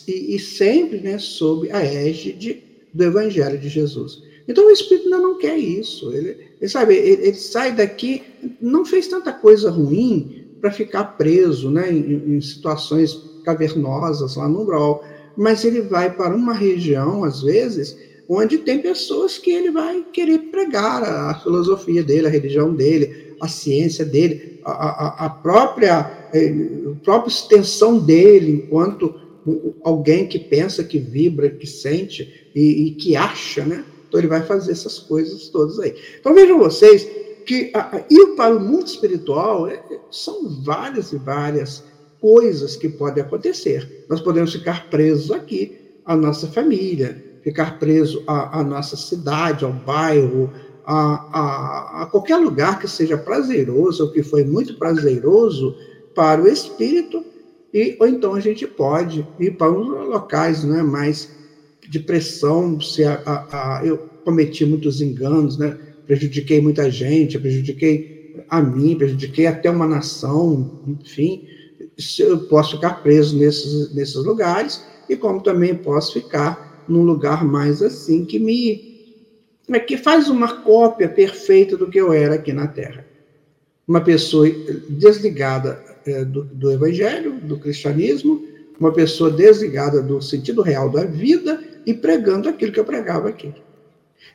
e, 0.06 0.37
e, 0.37 0.38
sempre 0.38 0.98
né, 1.00 1.18
sob 1.18 1.70
a 1.72 1.85
égide 1.85 2.62
do 2.94 3.04
Evangelho 3.04 3.58
de 3.58 3.68
Jesus. 3.68 4.22
Então 4.46 4.66
o 4.66 4.70
Espírito 4.70 5.06
ainda 5.06 5.18
não 5.18 5.38
quer 5.38 5.58
isso. 5.58 6.12
Ele, 6.12 6.37
ele 6.61 6.70
sabe, 6.70 6.94
ele, 6.94 7.26
ele, 7.26 7.35
sai 7.35 7.74
daqui, 7.74 8.22
não 8.61 8.85
fez 8.85 9.08
tanta 9.08 9.32
coisa 9.32 9.70
ruim 9.70 10.46
para 10.61 10.70
ficar 10.70 11.04
preso 11.16 11.70
né, 11.70 11.90
em, 11.90 12.37
em 12.37 12.40
situações 12.40 13.20
cavernosas 13.44 14.37
lá 14.37 14.48
no 14.48 14.62
Umbral, 14.62 15.04
mas 15.37 15.64
ele 15.64 15.80
vai 15.80 16.14
para 16.14 16.35
uma 16.35 16.52
região, 16.52 17.24
às 17.24 17.42
vezes, 17.42 17.96
onde 18.28 18.58
tem 18.58 18.80
pessoas 18.80 19.38
que 19.38 19.50
ele 19.50 19.70
vai 19.70 20.04
querer 20.12 20.38
pregar 20.50 21.02
a 21.02 21.35
filosofia 21.40 22.02
dele, 22.02 22.26
a 22.26 22.30
religião 22.30 22.72
dele, 22.72 23.32
a 23.42 23.48
ciência 23.48 24.05
dele, 24.05 24.61
a, 24.64 24.70
a, 24.70 25.26
a 25.26 25.31
própria, 25.31 26.28
eh, 26.33 26.55
a 26.92 27.05
própria 27.05 27.28
extensão 27.28 27.98
dele 27.98 28.62
enquanto 28.64 29.12
alguém 29.83 30.28
que 30.28 30.38
pensa, 30.38 30.85
que 30.85 31.00
vibra, 31.00 31.50
que 31.50 31.66
sente 31.66 32.50
e, 32.55 32.87
e, 32.87 32.90
que 32.92 33.16
acha, 33.16 33.64
né? 33.64 33.85
Então 34.07 34.20
ele 34.20 34.28
vai 34.28 34.42
fazer 34.42 34.70
essas 34.70 35.00
coisas 35.00 35.48
todas 35.48 35.81
aí. 35.81 35.96
Então 36.20 36.33
vejam 36.33 36.57
vocês 36.57 37.05
que 37.44 37.72
ir 38.09 38.26
para 38.37 38.55
o 38.55 38.61
mundo 38.61 38.87
espiritual 38.87 39.66
é, 39.66 39.83
são 40.09 40.62
várias 40.62 41.12
e 41.12 41.16
várias 41.16 41.83
coisas 42.20 42.76
que 42.76 42.88
podem 42.88 43.24
acontecer. 43.24 44.07
Nós 44.09 44.20
podemos 44.20 44.52
ficar 44.52 44.88
presos 44.88 45.33
aqui 45.33 45.76
à 46.05 46.14
nossa 46.14 46.46
família, 46.46 47.20
ficar 47.42 47.81
preso 47.81 48.22
à 48.28 48.62
nossa 48.62 48.96
cidade, 48.96 49.64
ao 49.64 49.72
bairro, 49.72 50.52
a, 50.85 51.29
a, 51.33 52.03
a 52.03 52.07
qualquer 52.07 52.37
lugar 52.37 52.79
que 52.79 52.88
seja 52.88 53.16
prazeroso, 53.16 54.05
ou 54.05 54.12
que 54.12 54.23
foi 54.23 54.45
muito 54.45 54.75
prazeroso 54.75 55.77
para 56.14 56.42
o 56.42 56.49
espírito, 56.49 57.25
e, 57.73 57.97
ou 57.99 58.07
então 58.07 58.35
a 58.35 58.40
gente 58.40 58.66
pode 58.66 59.27
ir 59.38 59.57
para 59.57 59.73
uns 59.73 59.87
locais 60.09 60.64
né, 60.64 60.83
mais 60.83 61.31
de 61.88 61.99
pressão, 61.99 62.81
se 62.81 63.05
a, 63.05 63.23
a, 63.25 63.79
a, 63.79 63.87
eu 63.87 63.99
cometi 64.25 64.64
muitos 64.64 65.01
enganos, 65.01 65.57
né, 65.57 65.79
prejudiquei 66.07 66.61
muita 66.61 66.90
gente, 66.90 67.38
prejudiquei 67.38 68.45
a 68.49 68.61
mim, 68.61 68.97
prejudiquei 68.97 69.47
até 69.47 69.71
uma 69.71 69.87
nação, 69.87 70.81
enfim, 70.87 71.47
eu 72.18 72.38
posso 72.47 72.77
ficar 72.77 73.03
preso 73.03 73.37
nesses, 73.37 73.95
nesses 73.95 74.25
lugares, 74.25 74.85
e 75.09 75.16
como 75.16 75.42
também 75.42 75.75
posso 75.75 76.12
ficar 76.14 76.85
num 76.88 77.03
lugar 77.03 77.45
mais 77.45 77.83
assim 77.83 78.25
que 78.25 78.38
me 78.38 78.91
é 79.70 79.79
que 79.79 79.96
faz 79.96 80.29
uma 80.29 80.62
cópia 80.62 81.09
perfeita 81.09 81.77
do 81.77 81.88
que 81.88 81.98
eu 81.98 82.12
era 82.12 82.35
aqui 82.35 82.53
na 82.53 82.66
Terra. 82.66 83.07
Uma 83.87 84.01
pessoa 84.01 84.48
desligada 84.88 85.83
é, 86.07 86.25
do, 86.25 86.44
do, 86.44 86.70
Evangelho, 86.70 87.35
do 87.40 87.59
cristianismo, 87.59 88.44
uma 88.79 88.92
pessoa 88.92 89.31
desligada 89.31 90.03
do 90.03 90.20
sentido 90.20 90.62
real 90.62 90.90
da 90.90 91.05
vida 91.05 91.62
e 91.87 91.94
pregando 91.94 92.48
aquilo 92.48 92.72
que 92.72 92.81
eu 92.81 92.85
pregava 92.85 93.29
aqui. 93.29 93.55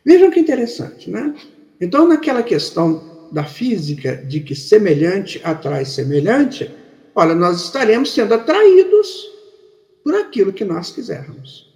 Vejam 0.05 0.31
que 0.31 0.39
interessante, 0.39 1.09
né? 1.09 1.35
Então, 1.79 2.07
naquela 2.07 2.41
questão 2.41 3.27
da 3.31 3.43
física, 3.43 4.15
de 4.15 4.39
que 4.39 4.55
semelhante 4.55 5.41
atrai 5.43 5.85
semelhante, 5.85 6.71
olha, 7.13 7.35
nós 7.35 7.61
estaremos 7.61 8.13
sendo 8.13 8.33
atraídos 8.33 9.27
por 10.03 10.15
aquilo 10.15 10.53
que 10.53 10.63
nós 10.63 10.91
quisermos. 10.91 11.66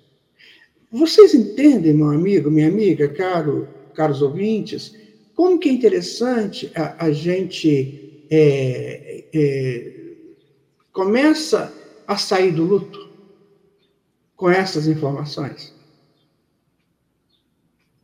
Vocês 0.92 1.34
entendem, 1.34 1.94
meu 1.94 2.10
amigo, 2.10 2.52
minha 2.52 2.68
amiga, 2.68 3.08
caro, 3.08 3.68
caros 3.94 4.22
ouvintes, 4.22 4.94
como 5.34 5.58
que 5.58 5.70
é 5.70 5.72
interessante 5.72 6.70
a, 6.76 7.06
a 7.06 7.12
gente 7.12 8.26
é, 8.30 9.24
é, 9.34 9.94
começa 10.92 11.74
a 12.06 12.18
sair 12.18 12.52
do 12.52 12.66
luto 12.66 13.10
com 14.36 14.50
essas 14.50 14.86
informações? 14.86 15.74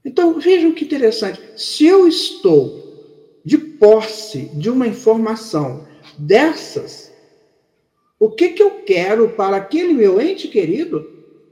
Então, 0.06 0.40
vejam 0.40 0.72
que 0.72 0.86
interessante. 0.86 1.42
Se 1.58 1.86
eu 1.86 2.08
estou 2.08 3.42
de 3.44 3.58
posse 3.58 4.50
de 4.54 4.70
uma 4.70 4.88
informação 4.88 5.86
dessas, 6.18 7.12
o 8.18 8.30
que, 8.30 8.50
que 8.50 8.64
eu 8.64 8.84
quero 8.86 9.30
para 9.32 9.58
aquele 9.58 9.94
meu 9.94 10.22
ente 10.22 10.48
querido 10.48 11.06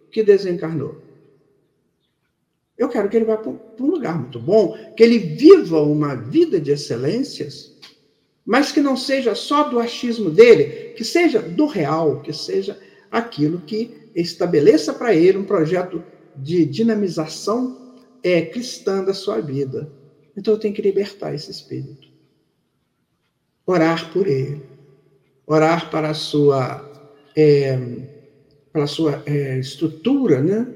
que 0.10 0.24
desencarnou? 0.24 1.04
Eu 2.77 2.89
quero 2.89 3.09
que 3.09 3.15
ele 3.15 3.25
vá 3.25 3.38
para 3.38 3.51
um 3.51 3.89
lugar 3.89 4.19
muito 4.19 4.39
bom, 4.39 4.77
que 4.95 5.03
ele 5.03 5.17
viva 5.17 5.81
uma 5.81 6.15
vida 6.15 6.59
de 6.59 6.71
excelências, 6.71 7.73
mas 8.45 8.71
que 8.71 8.81
não 8.81 8.97
seja 8.97 9.33
só 9.33 9.63
do 9.63 9.79
achismo 9.79 10.29
dele, 10.29 10.93
que 10.93 11.03
seja 11.03 11.41
do 11.41 11.65
real, 11.65 12.21
que 12.21 12.33
seja 12.33 12.77
aquilo 13.09 13.61
que 13.61 14.09
estabeleça 14.13 14.93
para 14.93 15.15
ele 15.15 15.38
um 15.38 15.45
projeto 15.45 16.03
de 16.35 16.65
dinamização 16.65 17.95
é 18.21 18.41
cristã 18.41 19.03
da 19.03 19.13
sua 19.13 19.39
vida. 19.39 19.91
Então 20.35 20.53
eu 20.53 20.59
tenho 20.59 20.73
que 20.73 20.81
libertar 20.81 21.33
esse 21.33 21.49
espírito. 21.49 22.07
Orar 23.65 24.11
por 24.11 24.27
ele. 24.27 24.63
Orar 25.47 25.89
para 25.89 26.09
a 26.09 26.13
sua, 26.13 26.91
é, 27.35 27.77
para 28.73 28.83
a 28.83 28.88
sua 28.88 29.23
é, 29.25 29.59
estrutura 29.59 30.41
né, 30.41 30.67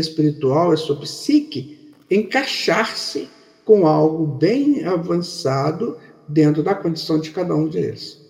espiritual, 0.00 0.70
a 0.70 0.76
sua 0.76 0.96
psique, 0.96 1.92
encaixar-se 2.10 3.28
com 3.64 3.86
algo 3.86 4.26
bem 4.26 4.84
avançado 4.84 5.96
dentro 6.28 6.62
da 6.62 6.74
condição 6.74 7.18
de 7.18 7.30
cada 7.30 7.54
um 7.54 7.68
deles. 7.68 8.20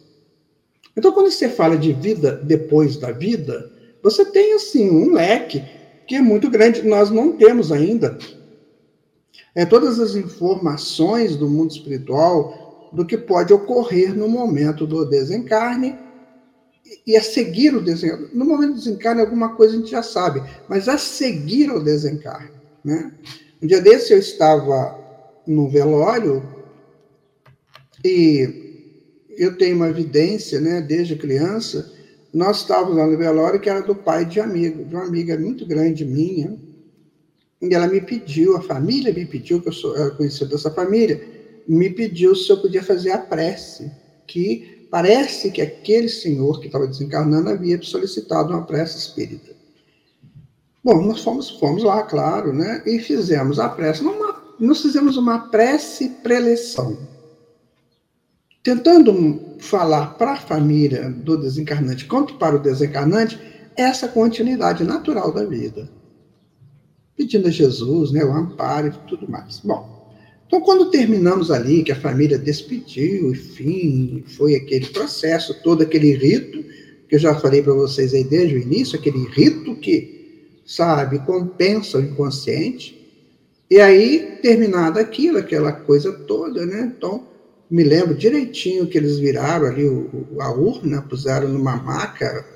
Então, 0.97 1.13
quando 1.13 1.31
você 1.31 1.49
fala 1.49 1.77
de 1.77 1.93
vida 1.93 2.41
depois 2.43 2.97
da 2.97 3.13
vida, 3.13 3.71
você 4.03 4.25
tem 4.25 4.55
assim 4.55 4.89
um 4.89 5.13
leque 5.13 5.63
que 6.07 6.15
é 6.15 6.23
muito 6.23 6.49
grande. 6.49 6.83
Nós 6.83 7.11
não 7.11 7.33
temos 7.33 7.71
ainda 7.71 8.17
é, 9.55 9.67
todas 9.67 9.99
as 9.99 10.15
informações 10.15 11.37
do 11.37 11.49
mundo 11.49 11.71
espiritual 11.71 12.89
do 12.93 13.05
que 13.05 13.19
pode 13.19 13.53
ocorrer 13.53 14.15
no 14.17 14.29
momento 14.29 14.87
do 14.87 15.05
desencarne 15.05 15.99
e 17.07 17.17
a 17.17 17.23
seguir 17.23 17.75
o 17.75 17.81
desencarne. 17.81 18.29
No 18.33 18.45
momento 18.45 18.75
do 18.75 18.79
desencarne, 18.79 19.21
alguma 19.21 19.55
coisa 19.55 19.75
a 19.75 19.79
gente 19.79 19.91
já 19.91 20.03
sabe, 20.03 20.43
mas 20.69 20.89
a 20.89 20.99
seguir 20.99 21.71
o 21.71 21.83
desencarne. 21.83 22.51
Né? 22.85 23.13
Um 23.63 23.67
dia 23.67 23.81
desse 23.81 24.13
eu 24.13 24.19
estava 24.19 24.99
no 25.47 25.69
velório 25.69 26.43
e 28.05 28.67
eu 29.37 29.57
tenho 29.57 29.77
uma 29.77 29.89
evidência, 29.89 30.61
né, 30.61 30.81
desde 30.81 31.17
criança, 31.17 31.93
nós 32.33 32.59
estávamos 32.59 32.97
lá 32.97 33.07
no 33.07 33.17
velório 33.17 33.61
que 33.61 33.69
era 33.69 33.83
do 33.83 33.95
pai 33.95 34.25
de 34.25 34.41
amigo, 34.41 34.85
de 34.85 34.95
uma 34.95 35.05
amiga 35.05 35.39
muito 35.39 35.67
grande 35.67 36.05
minha, 36.05 36.59
e 37.61 37.75
ela 37.75 37.87
me 37.87 38.01
pediu, 38.01 38.57
a 38.57 38.63
família 38.63 39.13
me 39.13 39.25
pediu, 39.25 39.61
que 39.61 39.69
eu 39.69 39.73
sou 39.73 39.97
eu 39.97 40.15
conhecida 40.17 40.51
dessa 40.51 40.71
família, 40.71 41.21
me 41.67 41.91
pediu 41.91 42.35
se 42.35 42.51
eu 42.51 42.59
podia 42.59 42.83
fazer 42.83 43.13
a 43.13 43.19
prece, 43.19 43.91
que 44.27 44.76
parece 44.91 45.51
que 45.51 45.61
aquele 45.61 46.09
senhor 46.09 46.61
que 46.61 46.67
estava 46.67 46.87
desencarnando 46.87 47.51
havia 47.51 47.81
solicitado 47.83 48.53
uma 48.53 48.65
prece 48.65 48.99
espírita. 48.99 49.55
Bom, 50.83 51.03
nós 51.03 51.23
fomos, 51.23 51.51
fomos 51.51 51.83
lá, 51.83 52.03
claro, 52.03 52.53
né? 52.53 52.83
E 52.87 52.99
fizemos 52.99 53.59
a 53.59 53.69
prece. 53.69 54.03
Numa, 54.03 54.43
nós 54.59 54.81
fizemos 54.81 55.17
uma 55.17 55.49
prece 55.49 56.09
preleção. 56.23 56.97
Tentando 58.63 59.57
falar 59.59 60.15
para 60.15 60.33
a 60.33 60.41
família 60.41 61.11
do 61.11 61.37
desencarnante 61.37 62.07
quanto 62.07 62.35
para 62.37 62.57
o 62.57 62.61
desencarnante 62.61 63.41
essa 63.77 64.09
continuidade 64.09 64.85
natural 64.85 65.33
da 65.33 65.45
vida 65.45 65.89
pedindo 67.17 67.49
a 67.49 67.51
Jesus, 67.51 68.13
né, 68.13 68.25
o 68.25 68.33
amparo 68.33 68.89
e 68.89 69.09
tudo 69.09 69.29
mais. 69.31 69.61
Bom, 69.61 69.96
então 70.47 70.61
quando 70.61 70.91
terminamos 70.91 71.51
ali, 71.51 71.83
que 71.83 71.93
a 71.93 72.01
família 72.01 72.39
despediu, 72.39 73.33
enfim, 73.33 74.25
foi 74.37 74.55
aquele 74.55 74.87
processo, 74.87 75.61
todo 75.63 75.83
aquele 75.83 76.15
rito, 76.15 76.65
que 77.09 77.17
eu 77.17 77.19
já 77.19 77.35
falei 77.35 77.63
para 77.63 77.73
vocês 77.73 78.15
aí 78.15 78.25
desde 78.25 78.55
o 78.55 78.59
início, 78.59 78.99
aquele 78.99 79.27
rito 79.29 79.75
que, 79.77 80.59
sabe, 80.65 81.19
compensa 81.21 81.99
o 81.99 82.03
inconsciente, 82.03 82.97
e 83.69 83.81
aí, 83.81 84.39
terminado 84.41 85.01
aquilo, 85.01 85.39
aquela 85.39 85.73
coisa 85.73 86.13
toda, 86.13 86.65
né, 86.65 86.93
então, 86.97 87.27
me 87.69 87.83
lembro 87.83 88.15
direitinho 88.15 88.87
que 88.87 88.97
eles 88.97 89.19
viraram 89.19 89.67
ali 89.67 89.85
a 90.39 90.53
urna, 90.53 91.03
puseram 91.03 91.49
numa 91.49 91.77
maca 91.77 92.47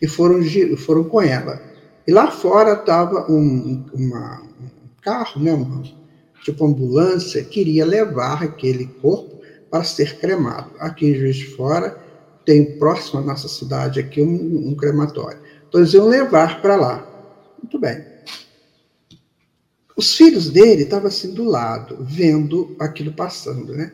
e 0.00 0.06
foram, 0.06 0.40
foram 0.76 1.02
com 1.02 1.20
ela. 1.20 1.60
E 2.06 2.12
lá 2.12 2.30
fora 2.30 2.74
estava 2.74 3.30
um, 3.30 3.84
uma, 3.92 4.42
um 4.42 4.68
carro, 5.02 5.42
né, 5.42 5.52
uma, 5.52 5.82
tipo 6.42 6.66
ambulância, 6.66 7.44
que 7.44 7.60
iria 7.60 7.84
levar 7.84 8.42
aquele 8.42 8.86
corpo 8.86 9.40
para 9.70 9.84
ser 9.84 10.18
cremado. 10.18 10.70
Aqui 10.78 11.06
em 11.06 11.14
Juiz 11.14 11.36
de 11.36 11.46
Fora 11.46 11.98
tem 12.44 12.78
próximo 12.78 13.20
à 13.20 13.22
nossa 13.22 13.48
cidade 13.48 14.00
aqui 14.00 14.20
um, 14.20 14.68
um 14.68 14.74
crematório. 14.74 15.38
Então 15.68 15.80
eles 15.80 15.94
iam 15.94 16.08
levar 16.08 16.60
para 16.60 16.76
lá. 16.76 17.06
Muito 17.62 17.78
bem. 17.78 18.04
Os 19.96 20.16
filhos 20.16 20.48
dele 20.50 20.84
estavam 20.84 21.08
assim 21.08 21.34
do 21.34 21.44
lado, 21.44 21.98
vendo 22.00 22.74
aquilo 22.78 23.12
passando, 23.12 23.74
né? 23.74 23.92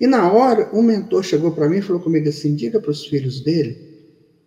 E 0.00 0.06
na 0.06 0.30
hora, 0.30 0.70
um 0.72 0.82
mentor 0.82 1.24
chegou 1.24 1.50
para 1.50 1.68
mim 1.68 1.78
e 1.78 1.82
falou 1.82 2.00
comigo 2.00 2.28
assim: 2.28 2.54
diga 2.54 2.80
para 2.80 2.92
os 2.92 3.04
filhos 3.06 3.40
dele 3.40 3.88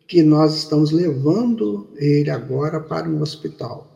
que 0.08 0.24
nós 0.24 0.56
estamos 0.56 0.92
levando 0.92 1.90
ele 1.98 2.30
agora 2.30 2.80
para 2.80 3.10
um 3.10 3.22
hospital. 3.22 3.91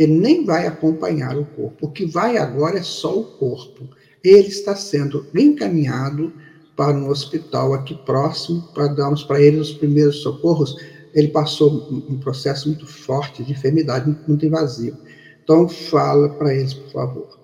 Ele 0.00 0.14
nem 0.14 0.46
vai 0.46 0.66
acompanhar 0.66 1.36
o 1.36 1.44
corpo. 1.44 1.86
O 1.86 1.90
que 1.90 2.06
vai 2.06 2.38
agora 2.38 2.78
é 2.78 2.82
só 2.82 3.20
o 3.20 3.22
corpo. 3.22 3.86
Ele 4.24 4.48
está 4.48 4.74
sendo 4.74 5.26
encaminhado 5.34 6.32
para 6.74 6.96
um 6.96 7.10
hospital 7.10 7.74
aqui 7.74 7.94
próximo 8.06 8.62
para 8.72 8.86
darmos 8.86 9.22
para 9.22 9.42
ele 9.42 9.58
os 9.58 9.74
primeiros 9.74 10.22
socorros. 10.22 10.74
Ele 11.14 11.28
passou 11.28 11.86
um 12.08 12.18
processo 12.18 12.68
muito 12.68 12.86
forte 12.86 13.44
de 13.44 13.52
enfermidade, 13.52 14.16
muito 14.26 14.46
invasivo. 14.46 14.96
Então, 15.44 15.68
fala 15.68 16.30
para 16.30 16.54
eles, 16.54 16.72
por 16.72 16.92
favor. 16.92 17.38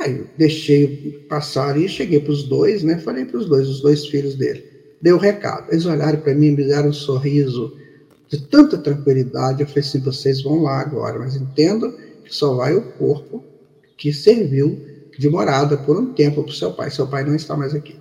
Aí 0.00 0.20
eu 0.20 0.26
deixei 0.38 1.26
passar 1.28 1.78
e 1.78 1.86
cheguei 1.86 2.20
para 2.20 2.32
os 2.32 2.44
dois, 2.44 2.82
né? 2.82 2.98
Falei 2.98 3.26
para 3.26 3.36
os 3.36 3.46
dois, 3.46 3.68
os 3.68 3.82
dois 3.82 4.06
filhos 4.06 4.36
dele 4.36 4.72
deu 5.02 5.16
o 5.16 5.20
recado. 5.20 5.70
Eles 5.70 5.84
olharam 5.84 6.18
para 6.18 6.34
mim, 6.34 6.52
me 6.52 6.64
deram 6.64 6.88
um 6.88 6.92
sorriso 6.94 7.76
de 8.34 8.46
tanta 8.46 8.76
tranquilidade. 8.78 9.62
Eu 9.62 9.66
falei 9.66 9.82
assim: 9.82 10.00
vocês 10.00 10.42
vão 10.42 10.62
lá 10.62 10.80
agora, 10.80 11.18
mas 11.18 11.36
entendam 11.36 11.92
que 12.24 12.34
só 12.34 12.54
vai 12.54 12.74
o 12.74 12.82
corpo 12.92 13.44
que 13.96 14.12
serviu 14.12 14.80
de 15.16 15.28
morada 15.28 15.76
por 15.76 15.96
um 15.96 16.12
tempo 16.12 16.42
para 16.42 16.50
o 16.50 16.54
seu 16.54 16.72
pai. 16.72 16.90
Seu 16.90 17.06
pai 17.06 17.24
não 17.24 17.34
está 17.34 17.56
mais 17.56 17.74
aqui. 17.74 17.96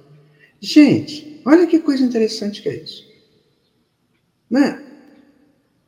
Gente, 0.60 1.42
olha 1.46 1.68
que 1.68 1.80
coisa 1.80 2.04
interessante 2.04 2.62
que 2.62 2.70
é 2.70 2.76
isso. 2.76 3.04
Né? 4.50 4.82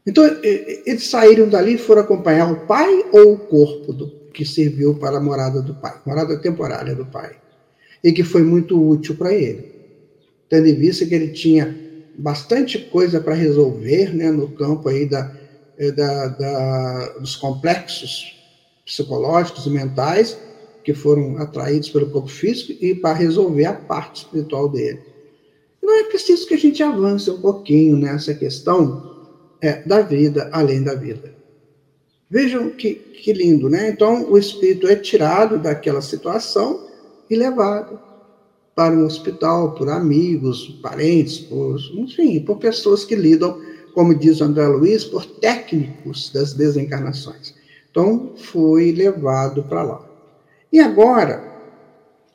Então, 0.06 0.24
eles 0.44 1.08
saíram 1.08 1.50
dali 1.50 1.76
e 1.76 1.78
foram 1.80 2.02
acompanhar 2.02 2.52
o 2.52 2.68
pai 2.68 3.06
ou 3.12 3.34
o 3.34 3.38
corpo 3.40 3.92
do, 3.92 4.12
que 4.32 4.46
serviu 4.46 4.96
para 4.96 5.18
a 5.18 5.22
morada 5.22 5.62
do 5.62 5.74
pai, 5.74 6.00
morada 6.06 6.38
temporária 6.38 6.94
do 6.94 7.06
pai, 7.06 7.38
e 8.04 8.12
que 8.12 8.24
foi 8.24 8.44
muito 8.44 8.80
útil 8.80 9.16
para 9.16 9.34
ele 9.34 9.76
tendo 10.50 10.68
em 10.68 10.76
vista 10.76 11.06
que 11.06 11.16
ele 11.16 11.30
tinha 11.30 11.76
bastante 12.18 12.80
coisa 12.80 13.20
para 13.20 13.34
resolver 13.34 14.16
né, 14.16 14.32
no 14.32 14.50
campo 14.50 14.90
aí 14.90 15.08
da, 15.08 15.32
eh, 15.78 15.92
da, 15.92 16.28
da, 16.28 17.10
dos 17.20 17.36
complexos 17.36 18.34
psicológicos 18.86 19.66
e 19.66 19.70
mentais 19.70 20.38
que 20.84 20.94
foram 20.94 21.38
atraídos 21.38 21.90
pelo 21.90 22.10
corpo 22.10 22.30
físico 22.30 22.74
e 22.84 22.94
para 22.94 23.14
resolver 23.14 23.66
a 23.66 23.74
parte 23.74 24.24
espiritual 24.24 24.70
dele. 24.70 25.02
Não 25.82 26.00
é 26.00 26.04
preciso 26.04 26.48
que 26.48 26.54
a 26.54 26.58
gente 26.58 26.82
avance 26.82 27.30
um 27.30 27.42
pouquinho 27.42 27.98
nessa 27.98 28.34
questão 28.34 29.16
é, 29.62 29.82
da 29.84 30.02
vida 30.02 30.50
além 30.52 30.84
da 30.84 30.94
vida. 30.94 31.34
Vejam 32.30 32.70
que, 32.72 32.94
que 32.94 33.34
lindo, 33.34 33.70
né? 33.70 33.90
Então, 33.90 34.32
o 34.32 34.38
espírito 34.38 34.88
é 34.88 34.96
tirado 34.96 35.58
daquela 35.58 36.02
situação 36.02 36.88
e 37.30 37.36
levado 37.36 38.00
para 38.76 38.94
um 38.94 39.06
hospital, 39.06 39.74
por 39.74 39.90
amigos, 39.90 40.80
parentes, 40.84 41.40
por, 41.40 41.80
enfim, 41.94 42.42
por 42.42 42.58
pessoas 42.58 43.06
que 43.06 43.16
lidam 43.16 43.58
como 43.96 44.14
diz 44.14 44.42
André 44.42 44.68
Luiz, 44.68 45.06
por 45.06 45.26
técnicos 45.26 46.30
das 46.30 46.54
desencarnações. 46.54 47.56
Então, 47.90 48.34
foi 48.36 48.92
levado 48.92 49.64
para 49.64 49.84
lá. 49.84 50.06
E 50.72 50.82
agora, 50.82 51.42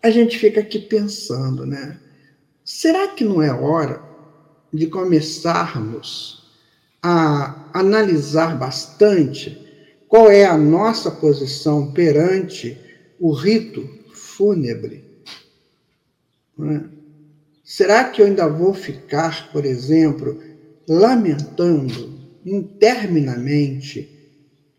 a 0.03 0.09
gente 0.09 0.39
fica 0.39 0.61
aqui 0.61 0.79
pensando, 0.79 1.67
né? 1.67 2.01
Será 2.65 3.09
que 3.09 3.25
não 3.25 3.43
é 3.43 3.53
hora 3.53 4.03
de 4.73 4.87
começarmos 4.87 6.51
a 7.03 7.69
analisar 7.75 8.59
bastante 8.59 9.69
qual 10.09 10.31
é 10.31 10.47
a 10.47 10.57
nossa 10.57 11.11
posição 11.11 11.93
perante 11.93 12.81
o 13.21 13.33
rito 13.33 13.87
fúnebre? 14.15 15.05
É? 16.63 16.85
Será 17.65 18.05
que 18.11 18.21
eu 18.21 18.27
ainda 18.27 18.49
vou 18.49 18.75
ficar, 18.75 19.53
por 19.53 19.65
exemplo, 19.65 20.43
lamentando 20.89 22.19
interminamente 22.45 24.09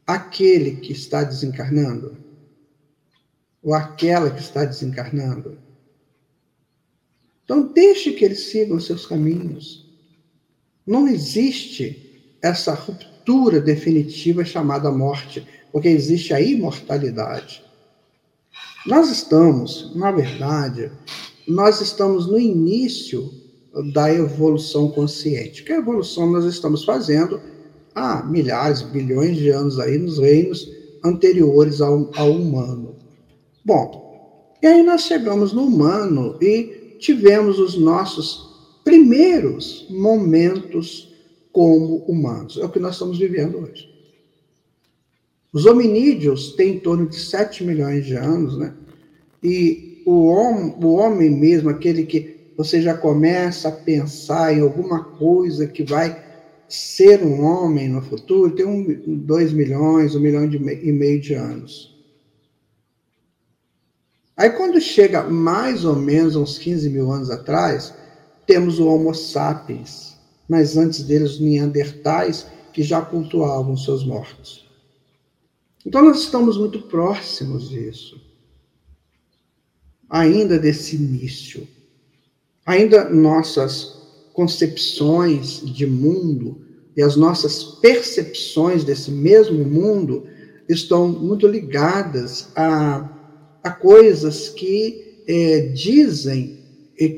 aquele 0.05 0.77
que 0.77 0.91
está 0.91 1.23
desencarnando? 1.23 2.17
Ou 3.63 3.73
aquela 3.73 4.29
que 4.31 4.41
está 4.41 4.65
desencarnando? 4.65 5.57
Então, 7.43 7.71
deixe 7.71 8.11
que 8.13 8.25
eles 8.25 8.49
sigam 8.49 8.79
seus 8.79 9.05
caminhos. 9.05 9.85
Não 10.85 11.07
existe 11.07 12.37
essa 12.41 12.73
ruptura 12.73 13.61
definitiva 13.61 14.43
chamada 14.43 14.91
morte, 14.91 15.47
porque 15.71 15.87
existe 15.87 16.33
a 16.33 16.41
imortalidade. 16.41 17.63
Nós 18.85 19.09
estamos, 19.09 19.95
na 19.95 20.11
verdade, 20.11 20.91
nós 21.47 21.81
estamos 21.81 22.27
no 22.27 22.39
início 22.39 23.31
da 23.93 24.13
evolução 24.13 24.89
consciente. 24.89 25.63
Que 25.63 25.73
evolução 25.73 26.29
nós 26.31 26.45
estamos 26.45 26.83
fazendo 26.83 27.39
há 27.95 28.23
milhares, 28.23 28.81
bilhões 28.81 29.37
de 29.37 29.49
anos 29.49 29.79
aí 29.79 29.97
nos 29.97 30.17
reinos 30.17 30.69
anteriores 31.03 31.81
ao, 31.81 32.09
ao 32.15 32.31
humano. 32.31 32.95
Bom, 33.63 34.57
e 34.61 34.67
aí 34.67 34.83
nós 34.83 35.01
chegamos 35.01 35.53
no 35.53 35.63
humano 35.63 36.37
e 36.41 36.97
tivemos 36.99 37.59
os 37.59 37.77
nossos 37.77 38.51
primeiros 38.83 39.87
momentos 39.89 41.11
como 41.51 41.97
humanos. 42.05 42.57
É 42.57 42.65
o 42.65 42.69
que 42.69 42.79
nós 42.79 42.93
estamos 42.93 43.17
vivendo 43.17 43.59
hoje. 43.59 43.89
Os 45.51 45.65
hominídeos 45.65 46.53
têm 46.53 46.75
em 46.75 46.79
torno 46.79 47.07
de 47.07 47.17
7 47.19 47.63
milhões 47.63 48.05
de 48.05 48.15
anos, 48.15 48.57
né? 48.57 48.73
E 49.43 49.90
o 50.05 50.25
homem, 50.25 50.75
o 50.81 50.93
homem 50.93 51.29
mesmo, 51.29 51.69
aquele 51.69 52.05
que 52.05 52.53
você 52.57 52.81
já 52.81 52.95
começa 52.95 53.69
a 53.69 53.71
pensar 53.71 54.55
em 54.55 54.61
alguma 54.61 55.03
coisa 55.03 55.67
que 55.67 55.83
vai 55.83 56.23
ser 56.67 57.21
um 57.23 57.43
homem 57.43 57.89
no 57.89 58.01
futuro, 58.01 58.55
tem 58.55 58.65
um, 58.65 58.85
dois 59.17 59.51
milhões, 59.51 60.15
um 60.15 60.19
milhão 60.19 60.47
de, 60.47 60.57
e 60.57 60.91
meio 60.91 61.19
de 61.19 61.33
anos. 61.33 61.91
Aí, 64.37 64.49
quando 64.51 64.79
chega 64.79 65.23
mais 65.23 65.83
ou 65.83 65.95
menos 65.95 66.35
uns 66.35 66.57
15 66.57 66.89
mil 66.89 67.11
anos 67.11 67.29
atrás, 67.29 67.93
temos 68.47 68.79
o 68.79 68.87
Homo 68.87 69.13
sapiens, 69.13 70.17
mas 70.47 70.77
antes 70.77 71.03
deles, 71.03 71.31
os 71.31 71.39
Neandertais, 71.39 72.47
que 72.71 72.83
já 72.83 73.01
cultuavam 73.01 73.75
seus 73.75 74.05
mortos. 74.05 74.69
Então, 75.85 76.03
nós 76.03 76.21
estamos 76.21 76.57
muito 76.57 76.81
próximos 76.83 77.69
disso, 77.69 78.30
ainda 80.11 80.59
desse 80.59 80.95
início. 80.95 81.67
Ainda 82.65 83.09
nossas 83.09 83.99
concepções 84.33 85.61
de 85.65 85.87
mundo 85.87 86.61
e 86.95 87.01
as 87.01 87.15
nossas 87.15 87.63
percepções 87.63 88.83
desse 88.83 89.09
mesmo 89.09 89.65
mundo 89.65 90.27
estão 90.69 91.07
muito 91.07 91.47
ligadas 91.47 92.49
a 92.55 93.17
a 93.63 93.69
coisas 93.69 94.49
que 94.49 95.23
é, 95.27 95.67
dizem 95.67 96.59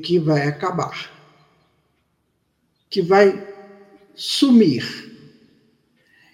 que 0.01 0.19
vai 0.19 0.47
acabar, 0.47 1.12
que 2.89 3.01
vai 3.01 3.47
sumir. 4.15 5.12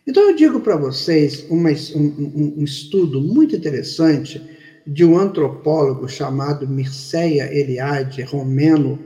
Então 0.05 0.23
eu 0.23 0.35
digo 0.35 0.59
para 0.59 0.75
vocês 0.75 1.45
uma, 1.49 1.69
um, 1.95 2.53
um, 2.57 2.63
estudo 2.63 3.21
muito 3.21 3.55
interessante 3.55 4.41
de 4.85 5.05
um 5.05 5.17
antropólogo 5.17 6.07
chamado 6.07 6.67
Mircea 6.67 7.53
Eliade, 7.53 8.21
romeno, 8.23 8.99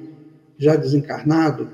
já 0.57 0.75
desencarnado. 0.75 1.69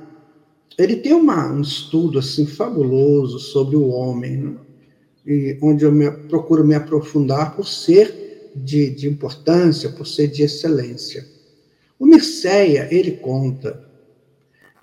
Ele 0.77 0.95
tem 0.95 1.13
uma, 1.13 1.51
um 1.51 1.61
estudo 1.61 2.19
assim 2.19 2.45
fabuloso 2.45 3.39
sobre 3.39 3.75
o 3.75 3.89
homem, 3.89 4.37
né? 4.37 4.55
e 5.25 5.57
onde 5.61 5.85
eu 5.85 5.91
me, 5.91 6.09
procuro 6.09 6.65
me 6.65 6.73
aprofundar 6.73 7.55
por 7.55 7.67
ser 7.67 8.51
de, 8.55 8.89
de 8.89 9.07
importância, 9.07 9.89
por 9.89 10.07
ser 10.07 10.27
de 10.27 10.43
excelência. 10.43 11.25
O 11.99 12.05
Mirceia, 12.05 12.87
ele 12.89 13.11
conta 13.11 13.87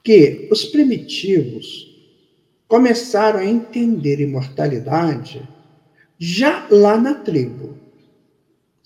que 0.05 0.49
os 0.53 0.65
primitivos 0.65 1.97
começaram 2.69 3.41
a 3.41 3.45
entender 3.45 4.21
imortalidade 4.21 5.49
já 6.19 6.67
lá 6.71 6.97
na 6.97 7.15
tribo, 7.15 7.77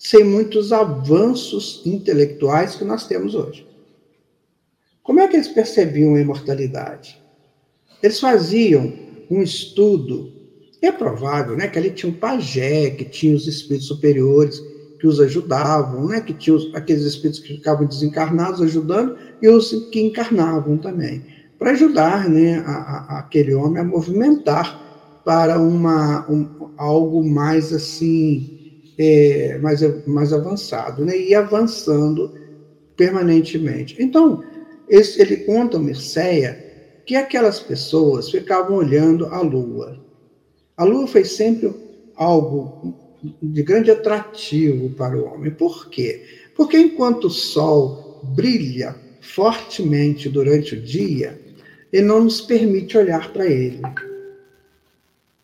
sem 0.01 0.23
muitos 0.23 0.73
avanços 0.73 1.83
intelectuais 1.85 2.75
que 2.75 2.83
nós 2.83 3.05
temos 3.05 3.35
hoje. 3.35 3.67
Como 5.03 5.19
é 5.19 5.27
que 5.27 5.35
eles 5.35 5.47
percebiam 5.47 6.15
a 6.15 6.19
imortalidade? 6.19 7.21
Eles 8.01 8.19
faziam 8.19 8.91
um 9.29 9.43
estudo, 9.43 10.33
é 10.81 10.91
provável 10.91 11.55
né, 11.55 11.67
que 11.67 11.77
ali 11.77 11.91
tinha 11.91 12.11
um 12.11 12.15
pajé, 12.15 12.89
que 12.89 13.05
tinha 13.05 13.35
os 13.35 13.45
espíritos 13.47 13.87
superiores, 13.87 14.59
que 14.99 15.05
os 15.05 15.19
ajudavam, 15.19 16.07
né? 16.07 16.19
que 16.19 16.33
tinham 16.33 16.57
aqueles 16.73 17.03
espíritos 17.03 17.39
que 17.39 17.57
ficavam 17.57 17.85
desencarnados 17.85 18.59
ajudando 18.59 19.15
e 19.39 19.47
os 19.47 19.69
que 19.91 20.01
encarnavam 20.01 20.77
também, 20.77 21.23
para 21.59 21.71
ajudar 21.71 22.27
né, 22.27 22.57
a, 22.65 22.71
a, 22.71 23.19
aquele 23.19 23.53
homem 23.53 23.79
a 23.79 23.85
movimentar 23.85 24.81
para 25.23 25.59
uma, 25.59 26.27
um, 26.27 26.71
algo 26.75 27.23
mais 27.23 27.71
assim, 27.71 28.60
é, 29.03 29.57
mais, 29.57 29.81
mais 30.05 30.31
avançado, 30.31 31.03
né? 31.03 31.17
e 31.17 31.33
avançando 31.33 32.31
permanentemente. 32.95 33.95
Então, 33.99 34.43
esse, 34.87 35.19
ele 35.19 35.37
conta, 35.37 35.77
o 35.77 35.79
Mirceia, 35.79 37.01
que 37.03 37.15
aquelas 37.15 37.59
pessoas 37.59 38.29
ficavam 38.29 38.77
olhando 38.77 39.25
a 39.25 39.41
Lua. 39.41 39.99
A 40.77 40.83
Lua 40.83 41.07
foi 41.07 41.25
sempre 41.25 41.73
algo 42.15 42.93
de 43.41 43.63
grande 43.63 43.89
atrativo 43.89 44.91
para 44.91 45.17
o 45.17 45.25
homem. 45.25 45.51
Por 45.51 45.89
quê? 45.89 46.23
Porque 46.55 46.77
enquanto 46.77 47.25
o 47.25 47.29
sol 47.31 48.21
brilha 48.35 48.95
fortemente 49.19 50.29
durante 50.29 50.75
o 50.75 50.81
dia, 50.81 51.39
ele 51.91 52.05
não 52.05 52.23
nos 52.23 52.39
permite 52.39 52.97
olhar 52.97 53.33
para 53.33 53.47
ele. 53.47 53.81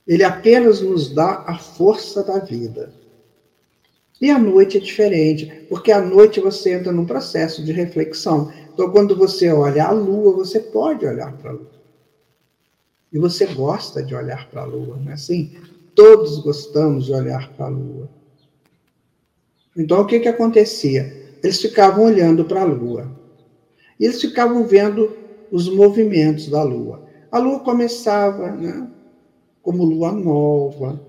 Ele 0.07 0.23
apenas 0.23 0.79
nos 0.79 1.13
dá 1.13 1.43
a 1.47 1.57
força 1.57 2.23
da 2.23 2.37
vida. 2.39 2.93
E 4.19 4.31
a 4.31 4.39
noite 4.39 4.77
é 4.77 4.79
diferente, 4.79 5.65
porque 5.69 5.91
à 5.91 6.01
noite 6.01 6.39
você 6.39 6.73
entra 6.73 6.91
num 6.91 7.05
processo 7.05 7.63
de 7.63 7.71
reflexão. 7.71 8.51
Então, 8.73 8.91
quando 8.91 9.15
você 9.15 9.49
olha 9.51 9.85
a 9.85 9.91
lua, 9.91 10.33
você 10.33 10.59
pode 10.59 11.05
olhar 11.05 11.31
para 11.37 11.51
a 11.51 11.53
lua. 11.53 11.77
E 13.13 13.19
você 13.19 13.45
gosta 13.45 14.03
de 14.03 14.15
olhar 14.15 14.49
para 14.49 14.61
a 14.61 14.65
lua, 14.65 14.97
não 14.97 15.11
é 15.11 15.13
assim? 15.13 15.55
Todos 15.93 16.39
gostamos 16.39 17.05
de 17.05 17.13
olhar 17.13 17.51
para 17.53 17.67
a 17.67 17.69
lua. 17.69 18.09
Então, 19.75 20.01
o 20.01 20.05
que, 20.05 20.19
que 20.19 20.27
acontecia? 20.27 21.37
Eles 21.43 21.61
ficavam 21.61 22.05
olhando 22.05 22.43
para 22.43 22.61
a 22.61 22.65
lua. 22.65 23.11
E 23.99 24.05
eles 24.05 24.19
ficavam 24.19 24.65
vendo 24.65 25.15
os 25.51 25.69
movimentos 25.69 26.49
da 26.49 26.63
lua. 26.63 27.03
A 27.31 27.37
lua 27.37 27.59
começava 27.59 28.51
né, 28.51 28.87
como 29.61 29.85
lua 29.85 30.11
nova, 30.11 30.99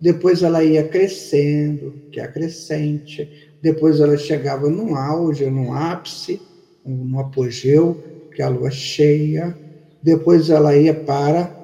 depois 0.00 0.42
ela 0.42 0.62
ia 0.62 0.86
crescendo, 0.86 1.94
que 2.12 2.20
é 2.20 2.24
a 2.24 2.28
crescente, 2.28 3.28
depois 3.62 4.00
ela 4.00 4.16
chegava 4.16 4.68
num 4.68 4.94
auge, 4.94 5.46
num 5.46 5.72
ápice, 5.72 6.40
no 6.84 7.18
apogeu, 7.18 8.02
que 8.34 8.42
é 8.42 8.44
a 8.44 8.48
lua 8.48 8.70
cheia, 8.70 9.56
depois 10.02 10.50
ela 10.50 10.76
ia 10.76 10.94
para 10.94 11.54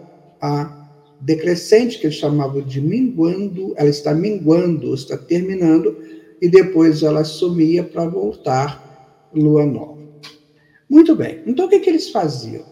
a 0.40 0.78
decrescente, 1.20 1.98
que 1.98 2.06
eles 2.06 2.16
chamavam 2.16 2.62
de 2.62 2.80
minguando, 2.80 3.74
ela 3.76 3.88
está 3.88 4.12
minguando, 4.12 4.94
está 4.94 5.16
terminando, 5.16 5.96
e 6.40 6.48
depois 6.48 7.02
ela 7.02 7.22
sumia 7.22 7.84
para 7.84 8.06
voltar 8.06 9.30
lua 9.32 9.64
nova. 9.64 10.02
Muito 10.90 11.14
bem, 11.14 11.42
então 11.46 11.66
o 11.66 11.68
que, 11.68 11.78
que 11.78 11.90
eles 11.90 12.10
faziam? 12.10 12.64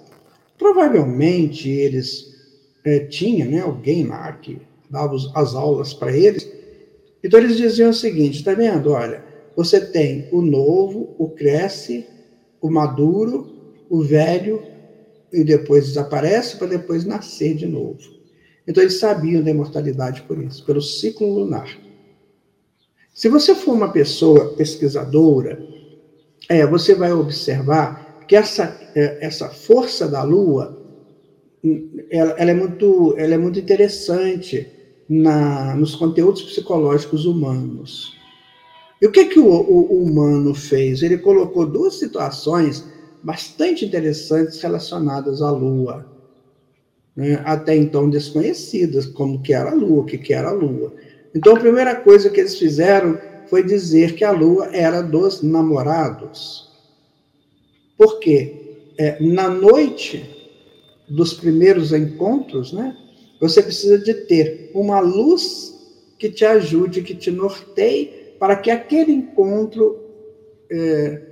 Provavelmente 0.59 1.71
eles 1.71 2.35
é, 2.85 3.01
tinham 3.01 3.49
né, 3.49 3.61
alguém 3.61 4.05
lá 4.07 4.33
que 4.33 4.61
dava 4.91 5.17
as 5.35 5.55
aulas 5.55 5.95
para 5.95 6.17
eles, 6.17 6.51
então 7.23 7.39
eles 7.39 7.57
diziam 7.57 7.91
o 7.91 7.95
seguinte: 7.95 8.39
está 8.39 8.55
vendo? 8.55 8.91
Olha, 8.91 9.25
você 9.57 9.81
tem 9.81 10.29
o 10.33 10.43
novo, 10.43 11.15
o 11.19 11.29
cresce, 11.29 12.07
o 12.61 12.71
maduro, 12.71 13.49
o 13.89 14.03
velho 14.03 14.63
e 15.33 15.45
depois 15.45 15.87
desaparece 15.87 16.57
para 16.57 16.67
depois 16.67 17.05
nascer 17.05 17.55
de 17.55 17.67
novo. 17.67 18.01
Então 18.67 18.83
eles 18.83 18.99
sabiam 18.99 19.43
da 19.43 19.51
imortalidade 19.51 20.23
por 20.23 20.43
isso, 20.43 20.65
pelo 20.65 20.83
ciclo 20.83 21.33
lunar. 21.33 21.79
Se 23.15 23.29
você 23.29 23.55
for 23.55 23.73
uma 23.73 23.93
pessoa 23.93 24.55
pesquisadora, 24.55 25.61
é, 26.49 26.67
você 26.67 26.95
vai 26.95 27.13
observar 27.13 28.25
que 28.27 28.37
essa, 28.37 28.77
é, 28.95 29.27
essa 29.27 29.49
força 29.49 30.09
da 30.09 30.23
Lua 30.23 30.79
ela, 32.11 32.33
ela, 32.39 32.51
é, 32.51 32.55
muito, 32.55 33.15
ela 33.19 33.35
é 33.35 33.39
muito 33.39 33.59
interessante 33.59 34.80
na, 35.11 35.75
nos 35.75 35.97
conteúdos 35.97 36.41
psicológicos 36.43 37.27
humanos. 37.27 38.17
E 39.03 39.07
o 39.07 39.11
que, 39.11 39.25
que 39.25 39.41
o, 39.41 39.49
o, 39.49 39.93
o 39.93 40.05
humano 40.05 40.55
fez? 40.55 41.03
Ele 41.03 41.19
colocou 41.19 41.67
duas 41.67 41.99
situações 41.99 42.85
bastante 43.21 43.85
interessantes 43.85 44.61
relacionadas 44.61 45.43
à 45.43 45.51
Lua, 45.51 46.07
né? 47.17 47.43
até 47.45 47.75
então 47.77 48.09
desconhecidas, 48.09 49.07
como 49.07 49.43
que 49.43 49.53
era 49.53 49.73
a 49.73 49.75
Lua, 49.75 50.03
o 50.03 50.05
que, 50.05 50.17
que 50.17 50.33
era 50.33 50.51
a 50.51 50.53
Lua. 50.53 50.93
Então, 51.35 51.57
a 51.57 51.61
primeira 51.61 51.97
coisa 51.97 52.31
que 52.31 52.39
eles 52.39 52.57
fizeram 52.57 53.19
foi 53.49 53.65
dizer 53.65 54.15
que 54.15 54.23
a 54.23 54.31
Lua 54.31 54.69
era 54.73 55.03
dos 55.03 55.43
namorados. 55.43 56.71
Por 57.99 58.21
quê? 58.21 58.77
É, 58.97 59.21
na 59.21 59.49
noite 59.49 60.25
dos 61.09 61.35
primeiros 61.35 61.93
encontros, 61.93 62.73
né, 62.73 62.97
você 63.41 63.63
precisa 63.63 63.99
de 63.99 64.13
ter 64.13 64.71
uma 64.75 65.01
luz 65.01 65.75
que 66.19 66.29
te 66.29 66.45
ajude, 66.45 67.03
que 67.03 67.15
te 67.15 67.31
norteie, 67.31 68.35
para 68.39 68.55
que 68.57 68.71
aquele 68.71 69.13
encontro 69.13 69.99
é, 70.71 71.23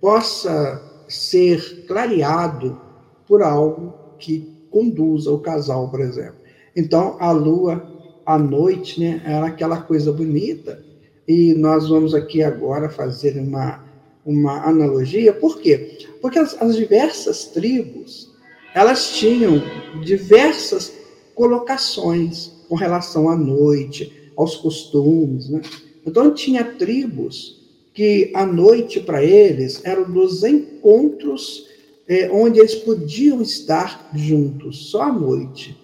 possa 0.00 0.82
ser 1.06 1.84
clareado 1.86 2.80
por 3.26 3.42
algo 3.42 3.92
que 4.18 4.66
conduza 4.70 5.30
o 5.30 5.38
casal, 5.38 5.90
por 5.90 6.00
exemplo. 6.00 6.36
Então, 6.74 7.16
a 7.20 7.30
lua 7.30 7.86
à 8.24 8.38
noite, 8.38 9.00
né, 9.00 9.22
era 9.24 9.46
aquela 9.46 9.80
coisa 9.82 10.12
bonita, 10.12 10.82
e 11.26 11.54
nós 11.54 11.88
vamos 11.88 12.14
aqui 12.14 12.42
agora 12.42 12.88
fazer 12.88 13.38
uma, 13.38 13.84
uma 14.24 14.66
analogia, 14.66 15.32
por 15.32 15.60
quê? 15.60 15.98
Porque 16.20 16.38
as, 16.38 16.60
as 16.60 16.76
diversas 16.76 17.46
tribos, 17.46 18.34
elas 18.74 19.12
tinham 19.12 19.62
diversas 20.02 20.97
colocações 21.38 22.50
com 22.68 22.74
relação 22.74 23.28
à 23.28 23.36
noite, 23.36 24.32
aos 24.36 24.56
costumes, 24.56 25.48
né? 25.48 25.62
Então, 26.04 26.34
tinha 26.34 26.64
tribos 26.64 27.56
que 27.94 28.32
a 28.34 28.44
noite 28.44 28.98
para 28.98 29.22
eles 29.22 29.80
era 29.84 30.04
dos 30.04 30.42
encontros 30.42 31.68
é, 32.08 32.28
onde 32.32 32.58
eles 32.58 32.74
podiam 32.74 33.40
estar 33.40 34.10
juntos, 34.14 34.90
só 34.90 35.02
à 35.02 35.12
noite. 35.12 35.78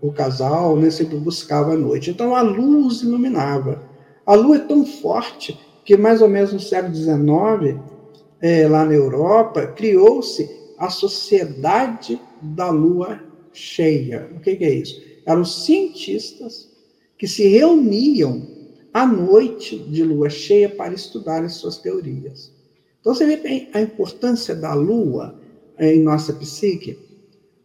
O 0.00 0.10
casal 0.10 0.76
né, 0.76 0.90
sempre 0.90 1.16
buscava 1.16 1.74
a 1.74 1.76
noite. 1.76 2.10
Então 2.10 2.34
a 2.34 2.40
luz 2.40 3.02
iluminava. 3.02 3.82
A 4.26 4.34
lua 4.34 4.56
é 4.56 4.60
tão 4.60 4.84
forte 4.84 5.56
que, 5.84 5.96
mais 5.96 6.20
ou 6.22 6.28
menos 6.28 6.52
no 6.52 6.58
século 6.58 6.94
XIX, 6.94 7.78
é, 8.40 8.66
lá 8.66 8.84
na 8.84 8.94
Europa, 8.94 9.66
criou-se 9.66 10.50
a 10.78 10.88
Sociedade 10.88 12.18
da 12.40 12.70
Lua 12.70 13.20
Cheia. 13.52 14.30
O 14.36 14.40
que, 14.40 14.56
que 14.56 14.64
é 14.64 14.74
isso? 14.74 15.00
Eram 15.26 15.44
cientistas 15.44 16.70
que 17.18 17.26
se 17.26 17.46
reuniam 17.48 18.46
à 18.92 19.06
noite 19.06 19.78
de 19.78 20.02
lua 20.02 20.30
cheia 20.30 20.68
para 20.68 20.94
estudar 20.94 21.44
as 21.44 21.54
suas 21.54 21.78
teorias. 21.78 22.52
Então 23.00 23.14
você 23.14 23.24
vê 23.24 23.68
a 23.72 23.80
importância 23.80 24.54
da 24.54 24.74
lua 24.74 25.38
em 25.78 26.02
nossa 26.02 26.32
psique. 26.32 26.98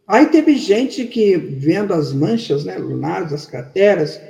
Aí 0.06 0.26
teve 0.26 0.56
gente 0.56 1.04
que, 1.04 1.36
vendo 1.36 1.92
as 1.92 2.12
manchas 2.12 2.64
né, 2.64 2.78
lunares, 2.78 3.32
as 3.32 3.44
crateras, 3.44 4.20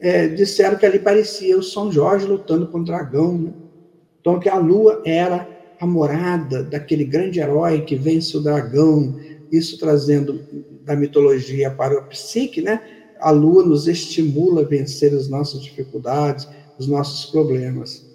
é, 0.00 0.26
disseram 0.28 0.76
que 0.76 0.86
ali 0.86 0.98
parecia 0.98 1.58
o 1.58 1.62
São 1.62 1.92
Jorge 1.92 2.26
lutando 2.26 2.66
com 2.68 2.78
o 2.78 2.84
dragão. 2.84 3.36
Né? 3.36 3.52
Então, 4.20 4.40
que 4.40 4.48
a 4.48 4.56
lua 4.56 5.02
era 5.04 5.46
a 5.80 5.86
morada 5.86 6.62
daquele 6.62 7.04
grande 7.04 7.40
herói 7.40 7.82
que 7.82 7.94
vence 7.94 8.36
o 8.36 8.40
dragão, 8.40 9.16
isso 9.50 9.78
trazendo 9.78 10.40
da 10.84 10.96
mitologia 10.96 11.70
para 11.70 11.98
a 11.98 12.02
psique, 12.02 12.60
né? 12.60 12.80
a 13.20 13.30
lua 13.30 13.64
nos 13.64 13.86
estimula 13.88 14.62
a 14.62 14.64
vencer 14.64 15.14
as 15.14 15.28
nossas 15.28 15.62
dificuldades, 15.62 16.48
os 16.78 16.86
nossos 16.86 17.30
problemas. 17.30 18.06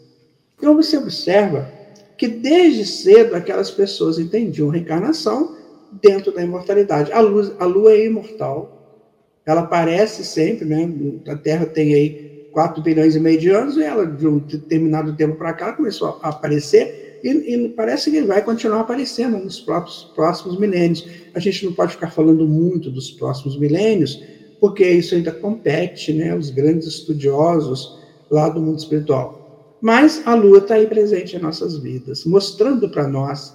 Então 0.58 0.76
você 0.76 0.98
observa 0.98 1.70
que 2.18 2.28
desde 2.28 2.86
cedo 2.86 3.36
aquelas 3.36 3.70
pessoas 3.70 4.18
entendiam 4.18 4.70
reencarnação 4.70 5.58
dentro 6.02 6.32
da 6.32 6.42
imortalidade. 6.42 7.12
A, 7.12 7.20
luz, 7.20 7.52
a 7.60 7.66
lua 7.66 7.94
é 7.94 8.06
imortal, 8.06 9.10
ela 9.46 9.62
aparece 9.62 10.24
sempre, 10.24 10.66
né? 10.66 10.90
A 11.28 11.36
Terra 11.36 11.66
tem 11.66 11.94
aí 11.94 12.50
4 12.54 12.82
bilhões 12.82 13.16
e 13.16 13.20
meio 13.20 13.40
de 13.40 13.50
anos, 13.50 13.76
e 13.76 13.84
ela, 13.84 14.06
de 14.06 14.26
um 14.26 14.38
determinado 14.38 15.16
tempo 15.16 15.36
para 15.36 15.54
cá, 15.54 15.74
começou 15.74 16.20
a 16.22 16.30
aparecer, 16.30 17.03
e, 17.24 17.56
e, 17.56 17.70
parece 17.70 18.12
que 18.12 18.22
vai 18.22 18.44
continuar 18.44 18.82
aparecendo 18.82 19.38
nos 19.38 19.60
próprios, 19.62 20.12
próximos 20.14 20.60
milênios. 20.60 21.08
A 21.34 21.40
gente 21.40 21.66
não 21.66 21.74
pode 21.74 21.94
ficar 21.94 22.12
falando 22.12 22.46
muito 22.46 22.92
dos 22.92 23.12
próximos 23.12 23.58
milênios, 23.58 24.22
porque 24.60 24.86
isso 24.86 25.16
ainda 25.16 25.32
compete 25.32 26.12
né, 26.12 26.36
os 26.36 26.50
grandes 26.50 26.88
estudiosos 26.88 27.98
lá 28.30 28.50
do 28.50 28.62
mundo 28.62 28.80
espiritual. 28.80 29.78
Mas 29.82 30.22
a 30.26 30.36
Lua 30.36 30.60
está 30.60 30.76
aí 30.76 30.88
presente 30.88 31.36
em 31.36 31.40
nossas 31.40 31.78
vidas, 31.78 32.26
mostrando 32.26 32.90
para 32.90 33.08
nós 33.08 33.54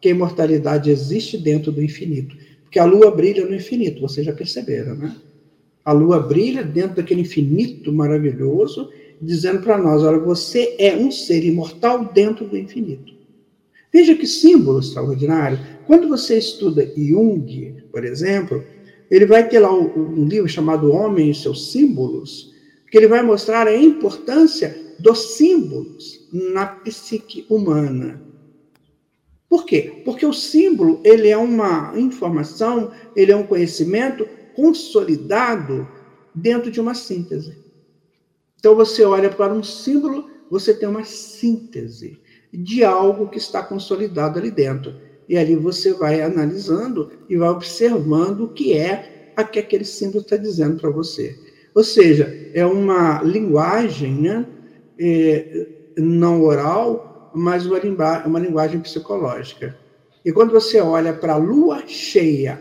que 0.00 0.08
a 0.08 0.10
imortalidade 0.10 0.90
existe 0.90 1.38
dentro 1.38 1.72
do 1.72 1.82
infinito. 1.82 2.36
Porque 2.62 2.78
a 2.78 2.84
Lua 2.84 3.10
brilha 3.10 3.46
no 3.46 3.54
infinito, 3.54 4.00
vocês 4.00 4.26
já 4.26 4.32
perceberam, 4.32 4.94
né? 4.94 5.16
A 5.84 5.92
Lua 5.92 6.18
brilha 6.20 6.62
dentro 6.62 6.96
daquele 6.96 7.22
infinito 7.22 7.92
maravilhoso, 7.92 8.90
dizendo 9.20 9.60
para 9.60 9.78
nós: 9.78 10.02
olha, 10.02 10.18
você 10.18 10.76
é 10.78 10.96
um 10.96 11.10
ser 11.10 11.44
imortal 11.44 12.04
dentro 12.12 12.46
do 12.46 12.56
infinito. 12.56 13.14
Veja 13.92 14.14
que 14.14 14.26
símbolo 14.26 14.80
extraordinário. 14.80 15.58
Quando 15.86 16.08
você 16.08 16.38
estuda 16.38 16.86
Jung, 16.96 17.82
por 17.90 18.04
exemplo, 18.04 18.62
ele 19.10 19.26
vai 19.26 19.48
ter 19.48 19.60
lá 19.60 19.72
um, 19.72 20.20
um 20.20 20.24
livro 20.24 20.48
chamado 20.48 20.92
Homem 20.92 21.30
e 21.30 21.34
seus 21.34 21.72
Símbolos, 21.72 22.52
que 22.90 22.98
ele 22.98 23.08
vai 23.08 23.22
mostrar 23.22 23.66
a 23.66 23.76
importância 23.76 24.76
dos 24.98 25.36
símbolos 25.36 26.28
na 26.32 26.66
psique 26.66 27.46
humana. 27.48 28.22
Por 29.48 29.64
quê? 29.64 30.02
Porque 30.04 30.26
o 30.26 30.32
símbolo 30.32 31.00
ele 31.04 31.28
é 31.28 31.36
uma 31.36 31.92
informação, 31.96 32.90
ele 33.14 33.32
é 33.32 33.36
um 33.36 33.46
conhecimento 33.46 34.28
consolidado 34.54 35.86
dentro 36.34 36.70
de 36.70 36.80
uma 36.80 36.94
síntese. 36.94 37.65
Então 38.66 38.74
você 38.74 39.04
olha 39.04 39.30
para 39.30 39.54
um 39.54 39.62
símbolo, 39.62 40.28
você 40.50 40.74
tem 40.74 40.88
uma 40.88 41.04
síntese 41.04 42.18
de 42.52 42.82
algo 42.82 43.28
que 43.28 43.38
está 43.38 43.62
consolidado 43.62 44.40
ali 44.40 44.50
dentro. 44.50 44.92
E 45.28 45.38
ali 45.38 45.54
você 45.54 45.92
vai 45.92 46.20
analisando 46.20 47.12
e 47.28 47.36
vai 47.36 47.48
observando 47.48 48.40
o 48.40 48.48
que 48.48 48.76
é 48.76 49.32
a 49.36 49.44
que 49.44 49.60
aquele 49.60 49.84
símbolo 49.84 50.22
está 50.22 50.36
dizendo 50.36 50.80
para 50.80 50.90
você. 50.90 51.38
Ou 51.76 51.84
seja, 51.84 52.50
é 52.52 52.66
uma 52.66 53.22
linguagem 53.22 54.14
né, 54.14 54.44
é, 54.98 55.68
não 55.96 56.42
oral, 56.42 57.30
mas 57.36 57.66
uma, 57.66 58.26
uma 58.26 58.40
linguagem 58.40 58.80
psicológica. 58.80 59.78
E 60.24 60.32
quando 60.32 60.50
você 60.50 60.80
olha 60.80 61.12
para 61.14 61.34
a 61.34 61.38
lua 61.38 61.86
cheia, 61.86 62.60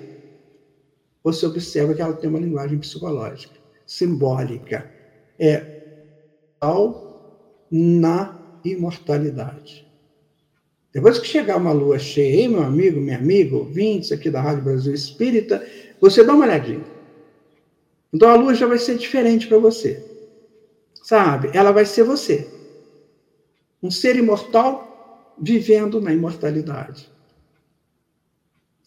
você 1.23 1.47
observa 1.47 1.95
que 1.95 2.01
ela 2.03 2.13
tem 2.13 2.29
uma 2.29 2.37
linguagem 2.37 2.77
psicológica, 2.77 3.55
simbólica. 3.87 4.87
É 5.39 5.74
na 7.71 8.38
imortalidade. 8.63 9.86
Depois 10.93 11.19
que 11.19 11.28
chegar 11.28 11.58
uma 11.58 11.73
lua 11.73 11.99
cheia, 11.99 12.41
hein, 12.41 12.47
meu 12.47 12.63
amigo, 12.63 13.01
minha 13.01 13.17
amiga, 13.17 13.58
ouvintes 13.58 14.12
aqui 14.12 14.30
da 14.30 14.39
Rádio 14.39 14.63
Brasil 14.63 14.93
Espírita, 14.93 15.66
você 15.99 16.24
dá 16.24 16.34
uma 16.34 16.45
olhadinha. 16.45 16.86
Então 18.13 18.30
a 18.30 18.36
lua 18.36 18.55
já 18.55 18.66
vai 18.66 18.78
ser 18.78 18.97
diferente 18.97 19.45
para 19.47 19.57
você. 19.57 20.03
Sabe? 21.03 21.49
Ela 21.53 21.72
vai 21.72 21.86
ser 21.86 22.03
você. 22.03 22.49
Um 23.84 23.91
ser 23.91 24.16
imortal 24.16 25.36
vivendo 25.38 25.99
na 25.99 26.13
imortalidade. 26.13 27.09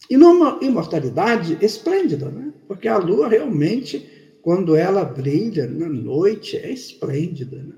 E 0.09 0.17
numa 0.17 0.57
imortalidade 0.61 1.57
esplêndida, 1.61 2.29
né? 2.29 2.51
Porque 2.67 2.87
a 2.87 2.97
lua 2.97 3.27
realmente, 3.27 4.18
quando 4.41 4.75
ela 4.75 5.03
brilha 5.03 5.67
na 5.67 5.87
noite, 5.87 6.57
é 6.57 6.71
esplêndida, 6.71 7.57
né? 7.57 7.75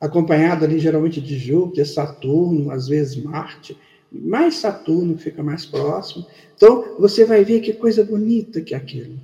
acompanhado 0.00 0.64
ali 0.64 0.78
geralmente 0.78 1.20
de 1.20 1.38
Júpiter, 1.38 1.88
Saturno, 1.88 2.70
às 2.70 2.86
vezes 2.88 3.16
Marte, 3.22 3.78
mais 4.10 4.56
Saturno 4.56 5.16
fica 5.16 5.42
mais 5.42 5.64
próximo. 5.64 6.26
Então, 6.54 6.96
você 6.98 7.24
vai 7.24 7.44
ver 7.44 7.60
que 7.60 7.72
coisa 7.72 8.04
bonita 8.04 8.60
que 8.60 8.74
é 8.74 8.76
aquilo. 8.76 9.18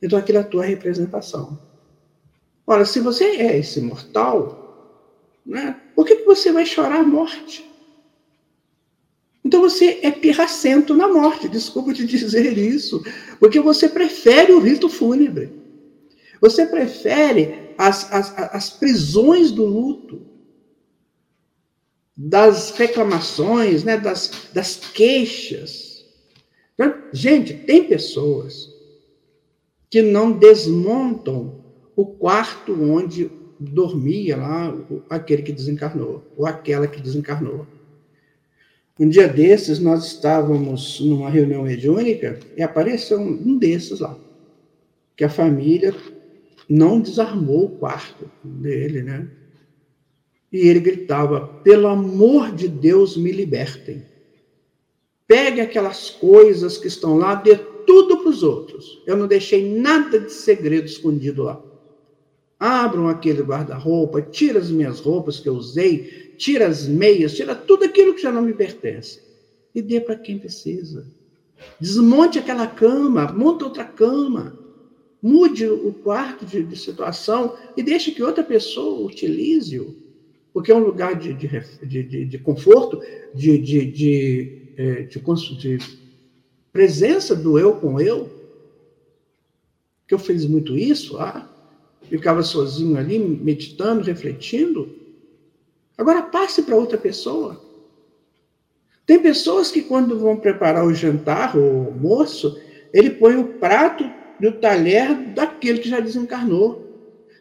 Então, 0.00 0.18
aquilo 0.18 0.38
é 0.38 0.40
a 0.40 0.44
tua 0.44 0.64
representação. 0.64 1.58
Ora, 2.66 2.84
se 2.84 3.00
você 3.00 3.24
é 3.24 3.58
esse 3.58 3.80
mortal, 3.80 4.98
né, 5.44 5.78
por 5.94 6.06
que, 6.06 6.16
que 6.16 6.24
você 6.24 6.52
vai 6.52 6.64
chorar 6.64 7.00
a 7.00 7.06
morte? 7.06 7.64
Então 9.44 9.60
você 9.60 10.00
é 10.02 10.10
pirracento 10.10 10.94
na 10.94 11.06
morte, 11.06 11.48
desculpa 11.48 11.92
te 11.92 12.04
dizer 12.06 12.56
isso, 12.56 13.04
porque 13.38 13.60
você 13.60 13.88
prefere 13.88 14.52
o 14.52 14.58
rito 14.58 14.88
fúnebre. 14.88 15.63
Você 16.40 16.66
prefere 16.66 17.74
as, 17.78 18.12
as, 18.12 18.38
as 18.38 18.70
prisões 18.70 19.50
do 19.50 19.64
luto, 19.64 20.22
das 22.16 22.70
reclamações, 22.72 23.82
né, 23.82 23.96
das, 23.96 24.48
das 24.52 24.76
queixas. 24.76 26.04
Gente, 27.12 27.54
tem 27.54 27.84
pessoas 27.84 28.72
que 29.90 30.02
não 30.02 30.32
desmontam 30.32 31.64
o 31.96 32.04
quarto 32.04 32.72
onde 32.72 33.30
dormia 33.58 34.36
lá 34.36 34.76
aquele 35.08 35.42
que 35.42 35.52
desencarnou, 35.52 36.24
ou 36.36 36.46
aquela 36.46 36.86
que 36.86 37.00
desencarnou. 37.00 37.66
Um 38.98 39.08
dia 39.08 39.28
desses, 39.28 39.78
nós 39.78 40.06
estávamos 40.06 41.00
numa 41.00 41.30
reunião 41.30 41.62
mediúnica 41.62 42.38
e 42.56 42.62
apareceu 42.62 43.20
um 43.20 43.58
desses 43.58 44.00
lá, 44.00 44.16
que 45.16 45.24
a 45.24 45.28
família 45.28 45.94
não 46.68 47.00
desarmou 47.00 47.66
o 47.66 47.78
quarto 47.78 48.30
dele, 48.42 49.02
né? 49.02 49.28
E 50.52 50.68
ele 50.68 50.80
gritava: 50.80 51.46
pelo 51.62 51.88
amor 51.88 52.52
de 52.52 52.68
Deus, 52.68 53.16
me 53.16 53.32
libertem. 53.32 54.04
Pegue 55.26 55.60
aquelas 55.60 56.10
coisas 56.10 56.76
que 56.76 56.86
estão 56.86 57.16
lá, 57.16 57.34
dê 57.34 57.56
tudo 57.56 58.18
para 58.18 58.28
os 58.28 58.42
outros. 58.42 59.02
Eu 59.06 59.16
não 59.16 59.26
deixei 59.26 59.78
nada 59.78 60.20
de 60.20 60.32
segredo 60.32 60.86
escondido 60.86 61.42
lá. 61.42 61.62
Abram 62.58 63.08
aquele 63.08 63.42
guarda-roupa, 63.42 64.22
tira 64.22 64.58
as 64.58 64.70
minhas 64.70 65.00
roupas 65.00 65.40
que 65.40 65.48
eu 65.48 65.54
usei, 65.54 66.34
tira 66.36 66.66
as 66.66 66.86
meias, 66.86 67.34
tira 67.34 67.54
tudo 67.54 67.84
aquilo 67.84 68.14
que 68.14 68.22
já 68.22 68.30
não 68.30 68.42
me 68.42 68.54
pertence 68.54 69.20
e 69.74 69.82
dê 69.82 70.00
para 70.00 70.16
quem 70.16 70.38
precisa. 70.38 71.06
Desmonte 71.80 72.38
aquela 72.38 72.66
cama, 72.66 73.32
monta 73.32 73.64
outra 73.64 73.84
cama, 73.84 74.58
mude 75.24 75.66
o 75.66 75.90
quarto 75.90 76.44
de, 76.44 76.62
de 76.62 76.76
situação 76.76 77.56
e 77.74 77.82
deixe 77.82 78.10
que 78.10 78.22
outra 78.22 78.44
pessoa 78.44 79.06
utilize-o, 79.06 79.96
porque 80.52 80.70
é 80.70 80.74
um 80.74 80.84
lugar 80.84 81.18
de, 81.18 81.32
de, 81.32 82.26
de, 82.26 82.38
conforto, 82.38 83.00
de, 83.34 83.56
é, 84.76 85.02
de 85.04 85.78
presença 86.70 87.34
do 87.34 87.58
eu 87.58 87.76
com 87.76 87.98
eu. 87.98 88.30
Que 90.06 90.12
eu 90.12 90.18
fiz 90.18 90.44
muito 90.44 90.76
isso, 90.76 91.16
ah, 91.16 91.48
ficava 92.02 92.42
sozinho 92.42 92.98
ali, 92.98 93.18
meditando, 93.18 94.04
refletindo. 94.04 94.94
Agora 95.96 96.20
passe 96.20 96.60
para 96.60 96.76
outra 96.76 96.98
pessoa. 96.98 97.64
Tem 99.06 99.18
pessoas 99.18 99.70
que, 99.70 99.80
quando 99.80 100.18
vão 100.18 100.36
preparar 100.36 100.84
o 100.84 100.92
jantar, 100.92 101.56
o 101.56 101.86
almoço, 101.86 102.60
ele 102.92 103.08
põe 103.08 103.36
o 103.36 103.54
prato 103.54 104.04
e 104.40 104.46
o 104.46 104.52
talher 104.60 105.14
daquele 105.34 105.78
que 105.78 105.88
já 105.88 106.00
desencarnou. 106.00 106.82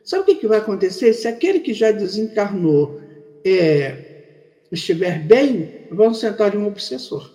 Sabe 0.03 0.23
o 0.23 0.25
que, 0.25 0.35
que 0.35 0.47
vai 0.47 0.59
acontecer? 0.59 1.13
Se 1.13 1.27
aquele 1.27 1.59
que 1.59 1.73
já 1.73 1.91
desencarnou 1.91 2.99
é, 3.45 4.13
estiver 4.71 5.19
bem, 5.23 5.87
vão 5.91 6.13
sentar 6.13 6.53
em 6.53 6.57
um 6.57 6.67
obsessor. 6.67 7.31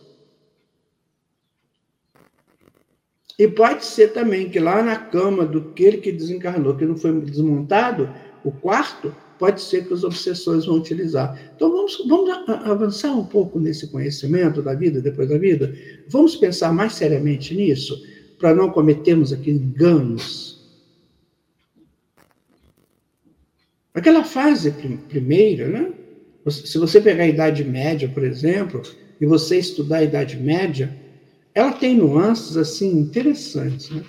E 3.39 3.47
pode 3.47 3.85
ser 3.85 4.13
também 4.13 4.51
que 4.51 4.59
lá 4.59 4.83
na 4.83 4.97
cama 4.97 5.47
do 5.47 5.61
aquele 5.71 5.99
que 5.99 6.11
desencarnou, 6.11 6.77
que 6.77 6.85
não 6.85 6.97
foi 6.97 7.21
desmontado, 7.21 8.13
o 8.45 8.51
quarto, 8.51 9.15
pode 9.39 9.61
ser 9.61 9.87
que 9.87 9.95
os 9.95 10.03
obsessores 10.03 10.67
vão 10.67 10.77
utilizar. 10.77 11.39
Então, 11.55 11.71
vamos, 11.71 12.05
vamos 12.09 12.31
avançar 12.49 13.17
um 13.17 13.25
pouco 13.25 13.61
nesse 13.61 13.87
conhecimento 13.89 14.61
da 14.61 14.75
vida, 14.75 15.01
depois 15.01 15.29
da 15.29 15.39
vida? 15.39 15.73
Vamos 16.09 16.35
pensar 16.35 16.73
mais 16.73 16.95
seriamente 16.95 17.55
nisso, 17.55 18.03
para 18.39 18.55
não 18.55 18.71
cometermos 18.71 19.33
aqui 19.33 19.51
enganos. 19.51 20.59
Aquela 23.95 24.25
fase 24.25 24.71
primeira, 25.09 25.69
né? 25.69 25.93
Se 26.49 26.79
você 26.79 27.01
pegar 27.01 27.25
a 27.25 27.29
Idade 27.29 27.65
Média, 27.65 28.09
por 28.09 28.23
exemplo, 28.23 28.83
e 29.21 29.27
você 29.27 29.59
estudar 29.59 29.99
a 29.99 30.05
Idade 30.05 30.37
Média, 30.37 30.97
ela 31.55 31.73
tem 31.73 31.97
nuances 31.97 32.57
assim 32.57 32.97
interessantes, 32.97 33.91
né? 33.91 34.03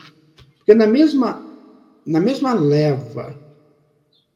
Porque 0.57 0.73
na 0.73 0.85
mesma 0.85 1.49
na 2.05 2.19
mesma 2.19 2.53
leva 2.53 3.39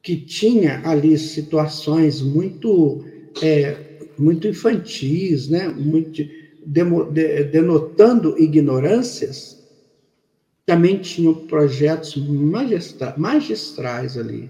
que 0.03 0.17
tinha 0.17 0.81
ali 0.85 1.17
situações 1.17 2.21
muito, 2.21 3.03
é, 3.41 3.77
muito 4.17 4.47
infantis, 4.47 5.47
né? 5.47 5.69
muito, 5.69 6.11
de, 6.65 7.43
denotando 7.45 8.37
ignorâncias, 8.37 9.62
também 10.65 10.97
tinham 10.99 11.33
projetos 11.33 12.15
magistra, 12.15 13.13
magistrais 13.17 14.17
ali, 14.17 14.49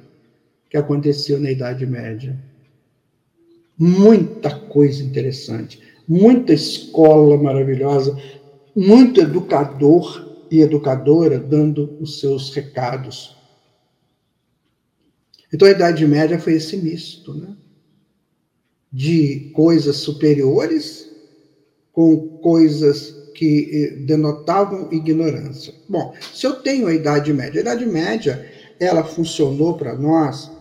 que 0.69 0.77
aconteciam 0.77 1.39
na 1.39 1.51
Idade 1.51 1.85
Média. 1.85 2.37
Muita 3.77 4.53
coisa 4.57 5.03
interessante, 5.03 5.81
muita 6.07 6.53
escola 6.53 7.37
maravilhosa, 7.37 8.17
muito 8.75 9.21
educador 9.21 10.45
e 10.51 10.61
educadora 10.61 11.39
dando 11.39 11.97
os 11.99 12.19
seus 12.19 12.53
recados 12.53 13.35
então 15.53 15.67
a 15.67 15.71
Idade 15.71 16.05
Média 16.07 16.39
foi 16.39 16.53
esse 16.53 16.75
misto, 16.77 17.31
né? 17.35 17.55
De 18.91 19.51
coisas 19.53 19.97
superiores 19.97 21.11
com 21.91 22.39
coisas 22.39 23.22
que 23.33 23.69
eh, 23.71 23.95
denotavam 24.05 24.87
ignorância. 24.91 25.73
Bom, 25.87 26.13
se 26.33 26.45
eu 26.45 26.53
tenho 26.53 26.87
a 26.87 26.93
Idade 26.93 27.33
Média, 27.33 27.59
a 27.59 27.61
Idade 27.61 27.85
Média 27.85 28.45
ela 28.79 29.03
funcionou 29.03 29.77
para 29.77 29.95
nós 29.95 30.51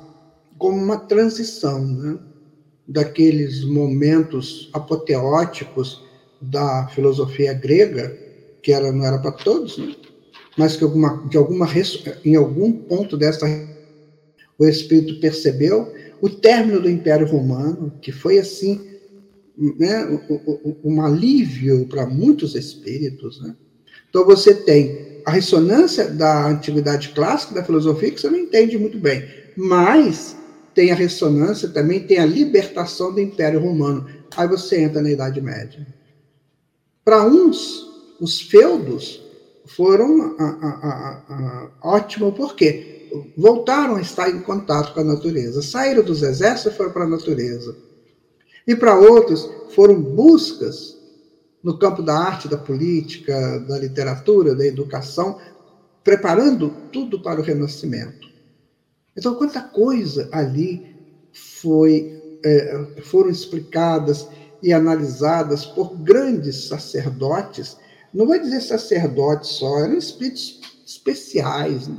como 0.59 0.77
uma 0.77 0.99
transição, 0.99 1.85
né? 1.85 2.19
Daqueles 2.87 3.65
momentos 3.65 4.69
apoteóticos 4.73 6.03
da 6.41 6.89
filosofia 6.89 7.53
grega, 7.55 8.17
que 8.63 8.73
era, 8.73 8.93
não 8.93 9.05
era 9.05 9.19
para 9.19 9.33
todos, 9.33 9.79
né? 9.79 9.95
mas 10.57 10.77
que 10.77 10.85
alguma, 10.85 11.29
alguma, 11.35 11.69
em 12.25 12.37
algum 12.37 12.73
ponto 12.73 13.17
dessa 13.17 13.47
o 14.59 14.67
espírito 14.67 15.19
percebeu 15.21 15.93
o 16.21 16.29
término 16.29 16.81
do 16.81 16.89
Império 16.89 17.27
Romano, 17.27 17.93
que 18.01 18.13
foi 18.13 18.39
assim, 18.39 18.92
né, 19.57 20.07
um 20.83 21.03
alívio 21.03 21.87
para 21.87 22.07
muitos 22.07 22.55
espíritos. 22.55 23.41
Né? 23.43 23.55
Então 24.09 24.25
você 24.25 24.55
tem 24.55 25.23
a 25.25 25.31
ressonância 25.31 26.09
da 26.09 26.49
antiguidade 26.49 27.11
clássica, 27.11 27.55
da 27.55 27.65
filosofia, 27.65 28.11
que 28.11 28.21
você 28.21 28.31
não 28.31 28.39
entende 28.39 28.79
muito 28.79 28.99
bem, 28.99 29.25
mas 29.57 30.37
tem 30.75 30.91
a 30.91 30.95
ressonância, 30.95 31.69
também 31.69 32.01
tem 32.01 32.19
a 32.19 32.27
libertação 32.27 33.13
do 33.13 33.21
Império 33.21 33.61
Romano. 33.61 34.07
Aí 34.37 34.49
você 34.49 34.81
entra 34.81 35.03
na 35.03 35.11
Idade 35.11 35.41
Média. 35.41 35.87
Para 37.05 37.27
uns, 37.27 37.87
os 38.21 38.41
feudos 38.41 39.23
foram 39.67 40.35
a, 40.39 40.45
a, 40.45 41.23
a, 41.29 41.71
ótimo, 41.83 42.33
por 42.33 42.57
quê? 42.57 42.93
voltaram 43.37 43.97
a 43.97 44.01
estar 44.01 44.31
em 44.31 44.41
contato 44.41 44.95
com 44.95 45.01
a 45.01 45.05
natureza, 45.05 45.63
saíram 45.63 46.03
dos 46.03 46.23
exércitos 46.23 46.73
e 46.73 46.77
foram 46.77 46.93
para 46.93 47.05
a 47.05 47.09
natureza. 47.09 47.77
E 48.67 48.75
para 48.75 48.99
outros 48.99 49.49
foram 49.75 50.01
buscas 50.01 50.97
no 51.63 51.79
campo 51.79 52.03
da 52.03 52.17
arte, 52.17 52.49
da 52.49 52.57
política, 52.57 53.61
da 53.61 53.79
literatura, 53.79 54.55
da 54.55 54.67
educação, 54.67 55.39
preparando 56.03 56.71
tudo 56.93 57.23
para 57.23 57.41
o 57.41 57.45
renascimento. 57.45 58.29
Então, 59.17 59.35
quanta 59.35 59.61
coisa 59.61 60.29
ali 60.33 60.97
foi, 61.33 62.39
é, 62.45 63.03
foram 63.03 63.31
explicadas 63.31 64.27
e 64.63 64.73
analisadas 64.73 65.65
por 65.65 65.97
grandes 65.99 66.69
sacerdotes, 66.69 67.77
não 68.13 68.27
vou 68.27 68.39
dizer 68.39 68.61
sacerdotes 68.61 69.51
só, 69.51 69.81
eram 69.81 69.97
espíritos 69.97 70.61
especiais, 70.87 71.89
né? 71.89 71.97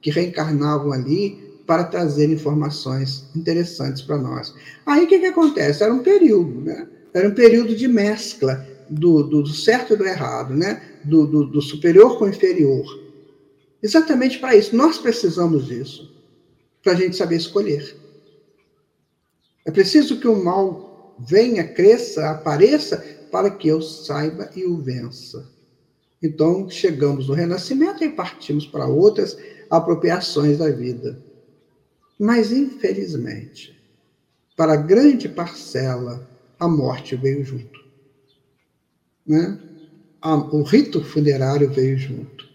que 0.00 0.10
reencarnavam 0.10 0.92
ali 0.92 1.43
para 1.66 1.84
trazer 1.84 2.30
informações 2.30 3.24
interessantes 3.34 4.02
para 4.02 4.18
nós. 4.18 4.54
Aí 4.84 5.04
o 5.04 5.08
que, 5.08 5.18
que 5.18 5.26
acontece? 5.26 5.82
Era 5.82 5.92
um 5.92 6.02
período, 6.02 6.60
né? 6.60 6.86
Era 7.12 7.28
um 7.28 7.34
período 7.34 7.74
de 7.74 7.88
mescla 7.88 8.66
do, 8.88 9.22
do, 9.22 9.46
certo 9.46 9.94
e 9.94 9.96
do 9.96 10.04
errado, 10.04 10.54
né? 10.54 10.82
Do, 11.04 11.26
do, 11.26 11.46
do 11.46 11.62
superior 11.62 12.18
com 12.18 12.24
o 12.24 12.28
inferior. 12.28 12.84
Exatamente 13.82 14.38
para 14.38 14.56
isso. 14.56 14.76
Nós 14.76 14.98
precisamos 14.98 15.66
disso, 15.66 16.12
para 16.82 16.92
a 16.92 16.96
gente 16.96 17.16
saber 17.16 17.36
escolher. 17.36 17.96
É 19.64 19.70
preciso 19.70 20.18
que 20.18 20.28
o 20.28 20.42
mal 20.42 21.14
venha, 21.18 21.66
cresça, 21.66 22.30
apareça, 22.30 22.98
para 23.30 23.50
que 23.50 23.68
eu 23.68 23.80
saiba 23.80 24.50
e 24.54 24.64
o 24.64 24.76
vença. 24.76 25.48
Então, 26.22 26.68
chegamos 26.68 27.28
no 27.28 27.34
renascimento 27.34 28.02
e 28.02 28.08
partimos 28.08 28.66
para 28.66 28.86
outras 28.86 29.36
apropriações 29.70 30.58
da 30.58 30.70
vida. 30.70 31.22
Mas, 32.18 32.52
infelizmente, 32.52 33.76
para 34.56 34.76
grande 34.76 35.28
parcela, 35.28 36.26
a 36.58 36.68
morte 36.68 37.16
veio 37.16 37.44
junto. 37.44 37.84
né, 39.26 39.58
o 40.22 40.62
rito 40.62 41.02
funerário 41.02 41.70
veio 41.70 41.98
junto. 41.98 42.48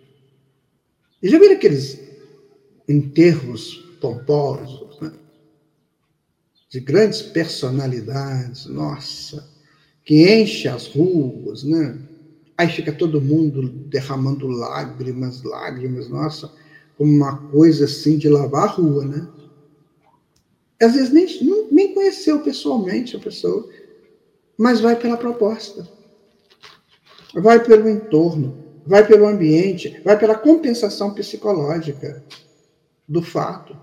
E 1.22 1.30
já 1.30 1.38
viram 1.38 1.56
aqueles 1.56 2.00
enterros 2.88 3.86
pomposos, 4.00 5.00
né? 5.02 5.12
de 6.70 6.80
grandes 6.80 7.22
personalidades, 7.22 8.66
nossa, 8.68 9.48
que 10.06 10.32
enche 10.32 10.68
as 10.68 10.88
ruas, 10.88 11.64
né? 11.64 12.00
Aí 12.58 12.70
fica 12.70 12.92
todo 12.92 13.22
mundo 13.22 13.70
derramando 13.70 14.48
lágrimas, 14.48 15.42
lágrimas, 15.44 16.10
nossa, 16.10 16.52
como 16.98 17.12
uma 17.12 17.38
coisa 17.38 17.86
assim 17.86 18.18
de 18.18 18.30
lavar 18.30 18.66
a 18.66 18.72
rua, 18.72 19.06
né? 19.06 19.28
Às 20.82 20.94
vezes 20.94 21.12
nem, 21.12 21.26
nem 21.72 21.94
conheceu 21.94 22.42
pessoalmente 22.42 23.16
a 23.16 23.20
pessoa, 23.20 23.70
mas 24.58 24.80
vai 24.80 24.96
pela 24.96 25.18
proposta, 25.18 25.88
vai 27.34 27.64
pelo 27.64 27.90
entorno, 27.90 28.82
vai 28.86 29.06
pelo 29.06 29.28
ambiente, 29.28 30.02
vai 30.04 30.18
pela 30.18 30.36
compensação 30.38 31.14
psicológica 31.14 32.24
do 33.08 33.22
fato. 33.22 33.78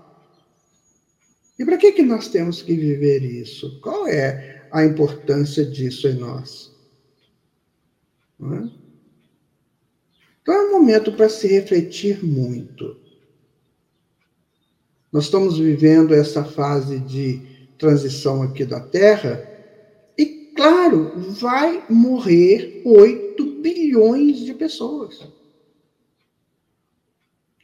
E 1.59 1.65
para 1.65 1.77
que, 1.77 1.91
que 1.91 2.03
nós 2.03 2.27
temos 2.27 2.61
que 2.61 2.75
viver 2.75 3.23
isso? 3.23 3.79
Qual 3.81 4.07
é 4.07 4.67
a 4.71 4.83
importância 4.83 5.65
disso 5.65 6.07
em 6.07 6.15
nós? 6.15 6.75
É? 8.41 8.69
Então 10.41 10.53
é 10.53 10.65
um 10.67 10.71
momento 10.71 11.11
para 11.11 11.27
se 11.27 11.47
refletir 11.47 12.23
muito. 12.23 13.06
Nós 15.11 15.25
estamos 15.25 15.57
vivendo 15.57 16.13
essa 16.13 16.43
fase 16.43 16.99
de 16.99 17.41
transição 17.77 18.41
aqui 18.41 18.65
da 18.65 18.79
Terra, 18.79 19.47
e 20.17 20.51
claro, 20.55 21.13
vai 21.17 21.83
morrer 21.89 22.81
8 22.83 23.45
bilhões 23.61 24.39
de 24.39 24.53
pessoas 24.53 25.25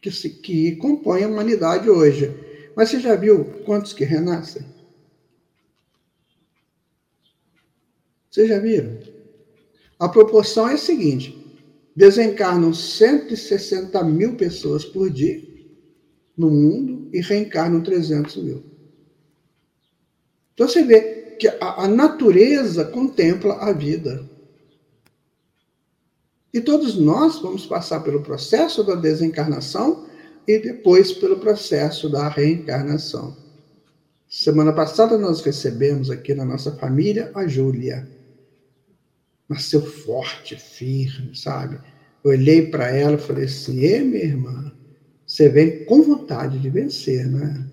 que, 0.02 0.12
se, 0.12 0.30
que 0.30 0.76
compõem 0.78 1.24
a 1.24 1.28
humanidade 1.28 1.90
hoje. 1.90 2.34
Mas 2.76 2.90
você 2.90 3.00
já 3.00 3.16
viu 3.16 3.46
quantos 3.66 3.94
que 3.94 4.04
renascem? 4.04 4.66
Vocês 8.30 8.50
já 8.50 8.60
viram? 8.60 9.00
A 10.00 10.10
proporção 10.10 10.68
é 10.68 10.74
a 10.74 10.78
seguinte: 10.78 11.38
desencarnam 11.96 12.74
160 12.74 14.04
mil 14.04 14.36
pessoas 14.36 14.86
por 14.86 15.10
dia 15.10 15.53
no 16.38 16.50
mundo 16.50 17.10
e 17.14 17.22
reencarnam 17.22 17.82
300 17.82 18.38
mil. 18.38 18.64
Então 20.54 20.68
você 20.68 20.84
vê 20.84 21.36
que 21.40 21.48
a, 21.48 21.84
a 21.84 21.88
natureza 21.88 22.86
contempla 22.86 23.56
a 23.56 23.72
vida. 23.72 24.30
E 26.54 26.62
todos 26.62 26.96
nós 26.96 27.40
vamos 27.40 27.66
passar 27.66 28.02
pelo 28.02 28.22
processo 28.22 28.84
da 28.84 28.96
desencarnação 28.96 30.08
e 30.48 30.60
depois 30.60 31.12
pelo 31.12 31.40
processo 31.40 32.10
da 32.10 32.28
reencarnação. 32.28 33.36
Semana 34.30 34.74
passada 34.74 35.18
nós 35.18 35.42
recebemos 35.42 36.10
aqui 36.10 36.34
na 36.34 36.46
nossa 36.46 36.72
família 36.76 37.32
a 37.34 37.48
Júlia. 37.48 38.08
Nasceu 39.48 39.82
forte, 39.82 40.56
firme, 40.56 41.36
sabe? 41.36 41.80
Eu 42.24 42.32
olhei 42.32 42.68
para 42.68 42.90
ela 42.90 43.16
e 43.16 43.20
falei 43.20 43.46
assim: 43.46 43.80
"Ê, 43.82 44.00
minha 44.00 44.24
irmã, 44.24 44.73
você 45.34 45.50
vem 45.50 45.86
com 45.86 46.04
vontade 46.04 46.60
de 46.60 46.70
vencer, 46.70 47.26
né? 47.28 47.68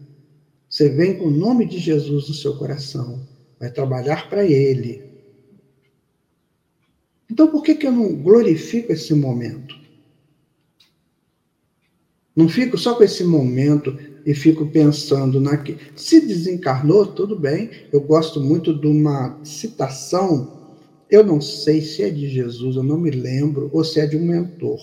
Você 0.68 0.88
vem 0.88 1.18
com 1.18 1.26
o 1.26 1.30
nome 1.30 1.66
de 1.66 1.78
Jesus 1.78 2.28
no 2.28 2.34
seu 2.34 2.56
coração, 2.56 3.20
vai 3.58 3.70
trabalhar 3.70 4.30
para 4.30 4.44
ele, 4.46 5.10
então, 7.30 7.46
por 7.46 7.62
que, 7.62 7.76
que 7.76 7.86
eu 7.86 7.92
não 7.92 8.16
glorifico 8.16 8.92
esse 8.92 9.14
momento? 9.14 9.78
Não 12.34 12.48
fico 12.48 12.76
só 12.76 12.94
com 12.96 13.04
esse 13.04 13.22
momento 13.22 13.96
e 14.26 14.34
fico 14.34 14.66
pensando 14.66 15.40
naquilo. 15.40 15.78
Se 15.94 16.20
desencarnou, 16.20 17.06
tudo 17.06 17.38
bem. 17.38 17.70
Eu 17.92 18.00
gosto 18.00 18.40
muito 18.40 18.74
de 18.74 18.86
uma 18.86 19.38
citação, 19.44 20.74
eu 21.08 21.24
não 21.24 21.40
sei 21.40 21.80
se 21.80 22.02
é 22.02 22.10
de 22.10 22.28
Jesus, 22.28 22.74
eu 22.74 22.82
não 22.82 22.98
me 22.98 23.10
lembro, 23.10 23.70
ou 23.72 23.84
se 23.84 24.00
é 24.00 24.06
de 24.06 24.16
um 24.16 24.24
mentor, 24.24 24.80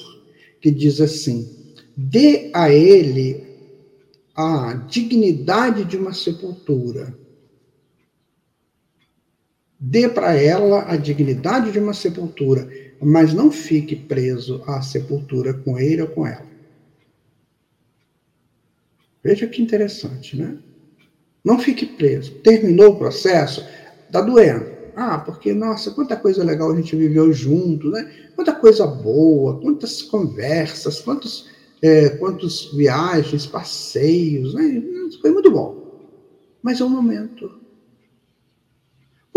que 0.61 0.71
diz 0.71 1.01
assim: 1.01 1.56
dê 1.97 2.51
a 2.53 2.71
ele 2.71 3.43
a 4.33 4.75
dignidade 4.87 5.83
de 5.83 5.97
uma 5.97 6.13
sepultura 6.13 7.17
Dê 9.79 10.09
para 10.09 10.33
ela 10.33 10.91
a 10.91 10.97
dignidade 10.97 11.71
de 11.71 11.77
uma 11.77 11.93
sepultura, 11.93 12.67
mas 12.99 13.33
não 13.33 13.51
fique 13.51 13.95
preso 13.95 14.63
à 14.65 14.81
sepultura 14.81 15.53
com 15.53 15.77
ele 15.77 16.01
ou 16.01 16.07
com 16.07 16.25
ela. 16.25 16.45
Veja 19.23 19.45
que 19.45 19.61
interessante, 19.61 20.35
né? 20.35 20.57
Não 21.43 21.59
fique 21.59 21.85
preso. 21.85 22.31
Terminou 22.39 22.93
o 22.93 22.97
processo, 22.97 23.63
está 24.07 24.19
doendo. 24.21 24.65
Ah, 24.95 25.19
porque, 25.19 25.53
nossa, 25.53 25.91
quanta 25.91 26.15
coisa 26.15 26.43
legal 26.43 26.71
a 26.71 26.75
gente 26.75 26.95
viveu 26.95 27.31
junto, 27.31 27.91
né? 27.91 28.31
Quanta 28.35 28.55
coisa 28.55 28.87
boa, 28.87 29.61
quantas 29.61 30.01
conversas, 30.01 31.01
quantos, 31.01 31.47
é, 31.81 32.09
quantos 32.09 32.71
viagens, 32.73 33.45
passeios, 33.45 34.53
né? 34.53 34.83
Foi 35.21 35.31
muito 35.31 35.51
bom. 35.51 36.01
Mas 36.61 36.81
é 36.81 36.83
um 36.83 36.89
momento 36.89 37.57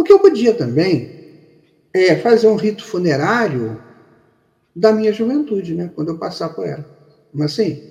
porque 0.01 0.15
eu 0.15 0.19
podia 0.19 0.55
também 0.55 1.11
é, 1.93 2.17
fazer 2.17 2.49
um 2.49 2.57
rito 2.57 2.83
funerário 2.83 3.81
da 4.75 4.93
minha 4.93 5.13
juventude, 5.13 5.75
né? 5.75 5.91
Quando 5.95 6.09
eu 6.09 6.19
passar 6.19 6.49
por 6.49 6.67
ela. 6.67 6.85
Mas 7.33 7.53
assim, 7.53 7.83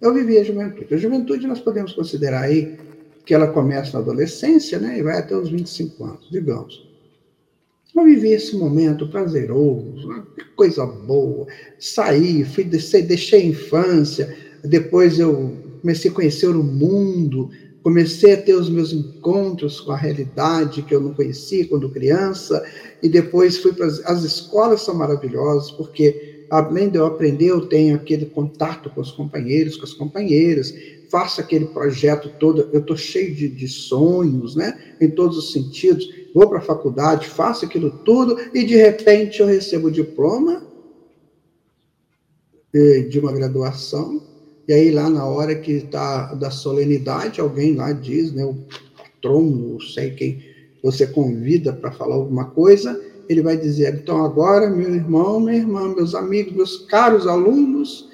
eu 0.00 0.12
vivi 0.14 0.38
a 0.38 0.44
juventude. 0.44 0.94
A 0.94 0.98
juventude 0.98 1.46
nós 1.46 1.58
podemos 1.58 1.94
considerar 1.94 2.42
aí 2.42 2.78
que 3.24 3.34
ela 3.34 3.48
começa 3.48 3.94
na 3.94 4.00
adolescência, 4.00 4.78
né? 4.78 4.98
E 4.98 5.02
vai 5.02 5.18
até 5.18 5.34
os 5.34 5.50
25 5.50 6.04
anos, 6.04 6.30
digamos. 6.30 6.87
Eu 7.94 8.04
vivi 8.04 8.32
esse 8.32 8.56
momento 8.56 9.08
prazeroso, 9.08 10.24
coisa 10.54 10.86
boa. 10.86 11.46
Saí, 11.78 12.44
fui 12.44 12.64
descer, 12.64 13.02
deixei 13.06 13.42
a 13.42 13.46
infância, 13.46 14.36
depois 14.64 15.18
eu 15.18 15.56
comecei 15.80 16.10
a 16.10 16.14
conhecer 16.14 16.48
o 16.48 16.62
mundo, 16.62 17.50
Comecei 17.82 18.34
a 18.34 18.36
ter 18.36 18.54
os 18.54 18.68
meus 18.68 18.92
encontros 18.92 19.80
com 19.80 19.92
a 19.92 19.96
realidade 19.96 20.82
que 20.82 20.94
eu 20.94 21.00
não 21.00 21.14
conhecia 21.14 21.66
quando 21.66 21.88
criança, 21.88 22.62
e 23.02 23.08
depois 23.08 23.56
fui 23.56 23.72
para 23.72 23.86
as 23.86 24.24
escolas 24.24 24.82
são 24.82 24.94
maravilhosas, 24.94 25.70
porque 25.70 26.44
além 26.50 26.90
de 26.90 26.98
eu 26.98 27.06
aprender, 27.06 27.46
eu 27.46 27.66
tenho 27.66 27.94
aquele 27.94 28.26
contato 28.26 28.90
com 28.90 29.00
os 29.00 29.12
companheiros, 29.12 29.76
com 29.76 29.84
as 29.84 29.94
companheiras, 29.94 30.74
faço 31.10 31.40
aquele 31.40 31.66
projeto 31.66 32.30
todo, 32.38 32.68
eu 32.72 32.80
estou 32.80 32.96
cheio 32.96 33.34
de, 33.34 33.48
de 33.48 33.68
sonhos, 33.68 34.54
né, 34.54 34.96
em 35.00 35.10
todos 35.10 35.36
os 35.38 35.52
sentidos, 35.52 36.08
vou 36.34 36.48
para 36.48 36.58
a 36.58 36.62
faculdade, 36.62 37.28
faço 37.28 37.64
aquilo 37.64 37.90
tudo, 37.90 38.36
e 38.54 38.64
de 38.64 38.76
repente 38.76 39.40
eu 39.40 39.46
recebo 39.46 39.88
o 39.88 39.92
diploma 39.92 40.66
eh, 42.74 43.00
de 43.08 43.18
uma 43.18 43.32
graduação, 43.32 44.22
e 44.68 44.72
aí, 44.74 44.90
lá 44.90 45.08
na 45.08 45.24
hora 45.24 45.54
que 45.54 45.72
está 45.72 46.34
da 46.34 46.50
solenidade, 46.50 47.40
alguém 47.40 47.74
lá 47.74 47.90
diz, 47.90 48.32
né, 48.32 48.44
o 48.44 48.54
patrono, 48.98 49.72
não 49.72 49.80
sei 49.80 50.10
quem 50.10 50.42
você 50.82 51.06
convida 51.06 51.72
para 51.72 51.90
falar 51.90 52.16
alguma 52.16 52.50
coisa, 52.50 53.02
ele 53.30 53.40
vai 53.40 53.56
dizer: 53.56 53.94
então 53.94 54.22
agora, 54.22 54.68
meu 54.68 54.94
irmão, 54.94 55.40
minha 55.40 55.56
irmã, 55.56 55.94
meus 55.94 56.14
amigos, 56.14 56.52
meus 56.52 56.76
caros 56.86 57.26
alunos, 57.26 58.10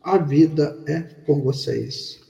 a 0.00 0.16
vida 0.16 0.78
é 0.86 1.00
com 1.26 1.42
vocês. 1.42 2.20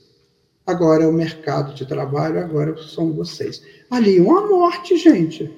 Agora 0.67 1.05
é 1.05 1.07
o 1.07 1.13
mercado 1.13 1.73
de 1.73 1.85
trabalho, 1.85 2.41
agora 2.41 2.77
são 2.77 3.13
vocês. 3.13 3.63
Ali, 3.89 4.19
uma 4.19 4.45
morte, 4.45 4.97
gente. 4.97 5.49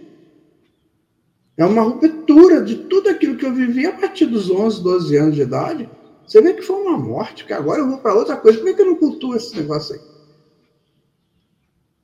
É 1.57 1.66
uma 1.66 1.82
ruptura 1.82 2.62
de 2.62 2.76
tudo 2.76 3.10
aquilo 3.10 3.36
que 3.36 3.45
eu 3.45 3.51
vivi 3.51 3.88
a 3.88 3.91
partir 3.91 4.28
dos 4.28 4.51
11, 4.51 4.84
12 4.84 5.18
anos 5.18 5.36
de 5.36 5.41
idade. 5.41 5.89
Você 6.28 6.39
vê 6.43 6.53
que 6.53 6.62
foi 6.62 6.76
uma 6.76 6.95
morte, 6.95 7.43
que 7.43 7.51
agora 7.51 7.80
eu 7.80 7.89
vou 7.89 7.97
para 7.97 8.14
outra 8.14 8.38
coisa. 8.38 8.60
Por 8.60 8.68
que, 8.68 8.76
que 8.76 8.82
eu 8.84 8.86
não 8.86 8.95
cultuo 8.95 9.36
esse 9.36 9.57
negócio 9.57 9.95
aí? 9.95 10.01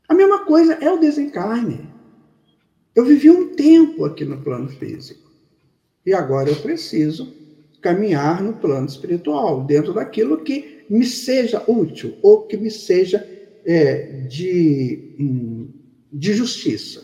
A 0.09 0.15
mesma 0.15 0.43
coisa 0.43 0.73
é 0.73 0.91
o 0.91 0.99
desencarne. 0.99 1.87
Eu 2.95 3.05
vivi 3.05 3.29
um 3.29 3.55
tempo 3.55 4.03
aqui 4.03 4.25
no 4.25 4.41
plano 4.41 4.67
físico. 4.67 5.29
E 6.03 6.11
agora 6.11 6.49
eu 6.49 6.55
preciso 6.55 7.31
caminhar 7.83 8.41
no 8.41 8.53
plano 8.53 8.87
espiritual, 8.87 9.63
dentro 9.63 9.93
daquilo 9.93 10.43
que 10.43 10.74
me 10.89 11.05
seja 11.05 11.63
útil 11.67 12.17
ou 12.21 12.43
que 12.43 12.57
me 12.57 12.71
seja 12.71 13.27
é, 13.65 14.21
de, 14.27 15.15
hum, 15.19 15.69
de 16.11 16.33
justiça. 16.33 17.03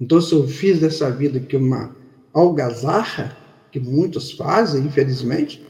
Então, 0.00 0.20
se 0.20 0.32
eu 0.32 0.46
fiz 0.46 0.80
dessa 0.80 1.10
vida 1.10 1.38
aqui 1.38 1.56
uma 1.56 1.94
algazarra, 2.32 3.36
que 3.70 3.80
muitos 3.80 4.32
fazem, 4.32 4.84
infelizmente, 4.84 5.62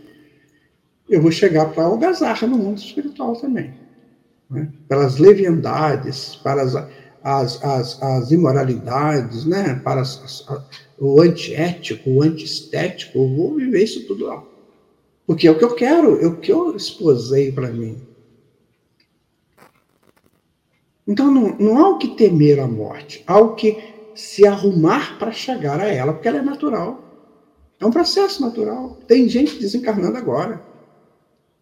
eu 1.09 1.23
vou 1.23 1.33
chegar 1.33 1.73
para 1.73 1.83
a 1.83 1.87
algazarra 1.87 2.47
no 2.47 2.59
mundo 2.59 2.79
espiritual 2.79 3.35
também. 3.37 3.75
Né? 4.51 4.71
Pelas 4.87 5.19
leviandades, 5.19 6.37
para 6.37 6.63
as, 6.63 6.75
as, 7.23 7.65
as, 7.65 8.03
as 8.03 8.31
imoralidades, 8.31 9.45
né? 9.47 9.81
para 9.83 10.03
as, 10.03 10.23
as, 10.23 10.69
o 10.99 11.21
antiético, 11.21 12.11
o 12.11 12.23
antiestético, 12.23 13.19
eu 13.19 13.35
vou 13.35 13.55
viver 13.57 13.83
isso 13.83 14.07
tudo 14.07 14.27
lá. 14.27 14.45
Porque 15.29 15.47
é 15.47 15.51
o 15.51 15.59
que 15.59 15.65
eu 15.65 15.75
quero, 15.75 16.19
é 16.23 16.27
o 16.27 16.37
que 16.37 16.51
eu 16.51 16.75
esposei 16.75 17.53
para 17.53 17.69
mim. 17.69 18.01
Então 21.07 21.31
não, 21.31 21.55
não 21.59 21.77
há 21.77 21.91
o 21.91 21.99
que 21.99 22.17
temer 22.17 22.59
a 22.59 22.67
morte, 22.67 23.23
há 23.27 23.39
o 23.39 23.55
que 23.55 23.77
se 24.15 24.47
arrumar 24.47 25.19
para 25.19 25.31
chegar 25.31 25.81
a 25.81 25.85
ela, 25.85 26.15
porque 26.15 26.29
ela 26.29 26.39
é 26.39 26.43
natural. 26.43 27.05
É 27.79 27.85
um 27.85 27.91
processo 27.91 28.41
natural. 28.41 28.97
Tem 29.07 29.29
gente 29.29 29.59
desencarnando 29.59 30.17
agora. 30.17 30.63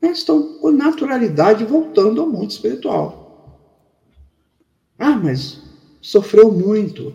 Eles 0.01 0.19
estão 0.19 0.59
com 0.61 0.71
naturalidade 0.71 1.64
voltando 1.64 2.21
ao 2.21 2.29
mundo 2.29 2.53
espiritual. 2.53 3.67
Ah, 4.97 5.17
mas 5.17 5.61
sofreu 6.01 6.53
muito. 6.53 7.12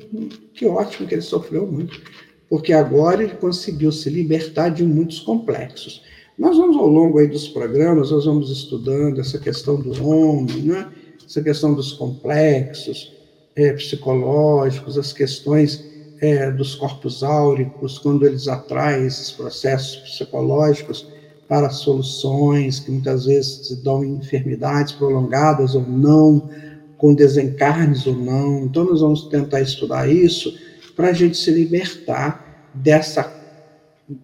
Que 0.54 0.66
ótimo 0.66 1.08
que 1.08 1.16
ele 1.16 1.22
sofreu 1.22 1.66
muito. 1.66 2.02
Porque 2.49 2.74
agora 2.74 3.24
ele 3.24 3.36
conseguiu 3.36 3.89
se 3.89 4.10
libertar 4.10 4.68
de 4.68 4.84
muitos 4.84 5.22
complexos. 5.22 6.04
Nós 6.42 6.58
vamos, 6.58 6.76
ao 6.76 6.88
longo 6.88 7.20
aí 7.20 7.28
dos 7.28 7.48
programas, 7.48 8.10
nós 8.10 8.26
vamos 8.26 8.50
estudando 8.50 9.22
essa 9.22 9.38
questão 9.38 9.80
do 9.80 10.04
homem, 10.04 10.64
né? 10.64 10.92
essa 11.24 11.39
questão 11.39 11.72
dos 11.76 11.94
complexos 11.94 13.14
é, 13.56 13.72
psicológicos, 13.74 14.98
as 14.98 15.14
questões 15.14 15.86
é, 16.20 16.50
dos 16.50 16.74
corpos 16.74 17.22
áuricos, 17.22 18.00
quando 18.00 18.26
eles 18.26 18.48
atraem 18.48 19.06
esses 19.06 19.30
processos 19.30 19.98
psicológicos 19.98 21.08
para 21.48 21.70
soluções 21.70 22.80
que 22.80 22.89
muitas 22.89 23.26
vezes 23.26 23.80
dão 23.84 24.04
enfermidades 24.04 24.94
prolongadas 24.94 25.76
ou 25.76 25.84
não, 25.84 26.50
com 26.98 27.14
desencarnes 27.14 28.08
ou 28.08 28.16
não. 28.16 28.64
Então, 28.64 28.86
nós 28.86 29.02
vamos 29.02 29.26
tentar 29.26 29.62
estudar 29.62 30.10
isso 30.12 30.58
para 30.96 31.10
a 31.10 31.14
gente 31.14 31.38
se 31.38 31.52
libertar 31.52 32.72
dessa, 32.74 33.32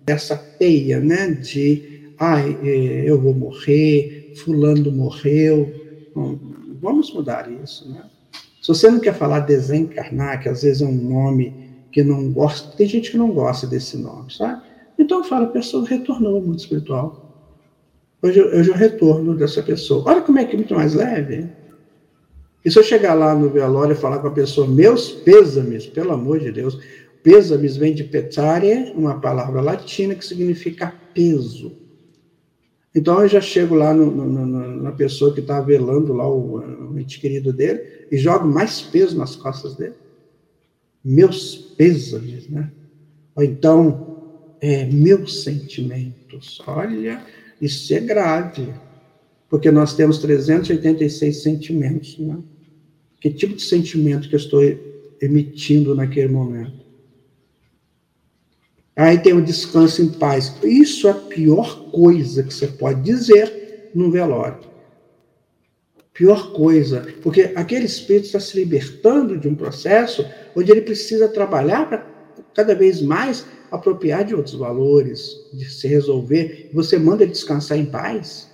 dessa 0.04 0.36
teia, 0.36 1.00
né? 1.00 1.30
De, 1.30 1.97
ai, 2.20 2.58
é, 2.64 3.04
eu 3.10 3.20
vou 3.20 3.34
morrer, 3.34 4.34
fulano 4.38 4.92
morreu. 4.92 5.74
Vamos 6.82 7.14
mudar 7.14 7.52
isso, 7.64 7.90
né? 7.92 8.04
Se 8.62 8.68
você 8.68 8.92
não 8.92 9.00
quer 9.00 9.14
falar 9.14 9.42
desencarnar, 9.42 10.42
que 10.42 10.50
às 10.50 10.62
vezes 10.62 10.82
é 10.82 10.86
um 10.86 10.92
nome 10.92 11.54
que 11.92 12.04
não 12.04 12.32
gosta, 12.32 12.76
tem 12.76 12.86
gente 12.86 13.12
que 13.12 13.18
não 13.18 13.32
gosta 13.32 13.66
desse 13.66 13.98
nome, 13.98 14.32
sabe? 14.34 14.62
Então 15.00 15.24
fala, 15.24 15.46
a 15.46 15.50
pessoa 15.50 15.88
retornou 15.88 16.36
ao 16.36 16.42
mundo 16.42 16.60
espiritual. 16.60 17.28
Hoje, 18.22 18.40
eu 18.40 18.74
retorno 18.74 19.36
dessa 19.36 19.62
pessoa. 19.62 20.04
Olha 20.08 20.22
como 20.22 20.40
é 20.40 20.46
que 20.46 20.54
é 20.54 20.58
muito 20.58 20.74
mais 20.74 20.96
leve. 20.96 21.48
E 22.66 22.72
se 22.72 22.78
eu 22.78 22.84
chegar 22.84 23.14
lá 23.14 23.34
no 23.36 23.50
velório 23.50 23.94
e 23.94 23.96
falar 23.96 24.20
com 24.20 24.28
a 24.28 24.32
pessoa, 24.32 24.68
meus 24.68 25.12
pêsames, 25.12 25.86
pelo 25.86 26.12
amor 26.12 26.40
de 26.40 26.52
Deus, 26.52 26.80
pêsames 27.24 27.78
vem 27.78 27.94
de 27.94 28.04
petare, 28.04 28.92
uma 28.96 29.22
palavra 29.22 29.62
latina 29.62 30.16
que 30.16 30.26
significa 30.26 30.94
peso. 31.14 31.87
Então 32.98 33.22
eu 33.22 33.28
já 33.28 33.40
chego 33.40 33.76
lá 33.76 33.94
no, 33.94 34.10
no, 34.10 34.26
no, 34.28 34.82
na 34.82 34.92
pessoa 34.92 35.32
que 35.32 35.40
está 35.40 35.62
velando 35.62 36.14
lá 36.14 36.28
o, 36.28 36.92
o 36.92 37.00
ente 37.00 37.20
querido 37.20 37.54
dele 37.54 38.08
e 38.12 38.18
jogo 38.18 38.48
mais 38.48 38.82
peso 38.82 39.16
nas 39.16 39.36
costas 39.36 39.76
dele 39.76 39.94
meus 41.04 41.56
pêsames, 41.78 42.50
né? 42.50 42.72
Ou 43.36 43.44
então, 43.44 44.18
é, 44.60 44.84
meus 44.86 45.44
sentimentos. 45.44 46.60
Olha, 46.66 47.24
isso 47.62 47.94
é 47.94 48.00
grave, 48.00 48.74
porque 49.48 49.72
nós 49.72 49.96
temos 49.96 50.18
386 50.18 51.44
sentimentos, 51.44 52.18
né? 52.18 52.38
Que 53.22 53.30
tipo 53.30 53.56
de 53.56 53.62
sentimento 53.62 54.28
que 54.28 54.36
eu 54.36 54.40
estou 54.40 54.62
emitindo 55.22 55.96
naquele 55.96 56.28
momento? 56.28 56.87
Aí 58.98 59.20
tem 59.20 59.34
o 59.34 59.44
descanso 59.44 60.02
em 60.02 60.10
paz. 60.10 60.56
Isso 60.64 61.08
é 61.08 61.12
a 61.12 61.14
pior 61.14 61.92
coisa 61.92 62.42
que 62.42 62.52
você 62.52 62.66
pode 62.66 63.02
dizer 63.02 63.92
no 63.94 64.10
velório. 64.10 64.58
Pior 66.12 66.52
coisa, 66.52 67.08
porque 67.22 67.52
aquele 67.56 67.86
espírito 67.86 68.26
está 68.26 68.40
se 68.40 68.58
libertando 68.58 69.38
de 69.38 69.48
um 69.48 69.54
processo 69.54 70.26
onde 70.56 70.72
ele 70.72 70.82
precisa 70.82 71.30
trabalhar 71.30 71.88
para 71.88 72.08
cada 72.56 72.74
vez 72.74 73.00
mais 73.00 73.46
apropriar 73.70 74.24
de 74.24 74.34
outros 74.34 74.56
valores, 74.56 75.48
de 75.54 75.72
se 75.72 75.88
resolver. 75.88 76.72
Você 76.74 76.98
manda 76.98 77.22
ele 77.22 77.34
descansar 77.34 77.78
em 77.78 77.86
paz. 77.86 78.50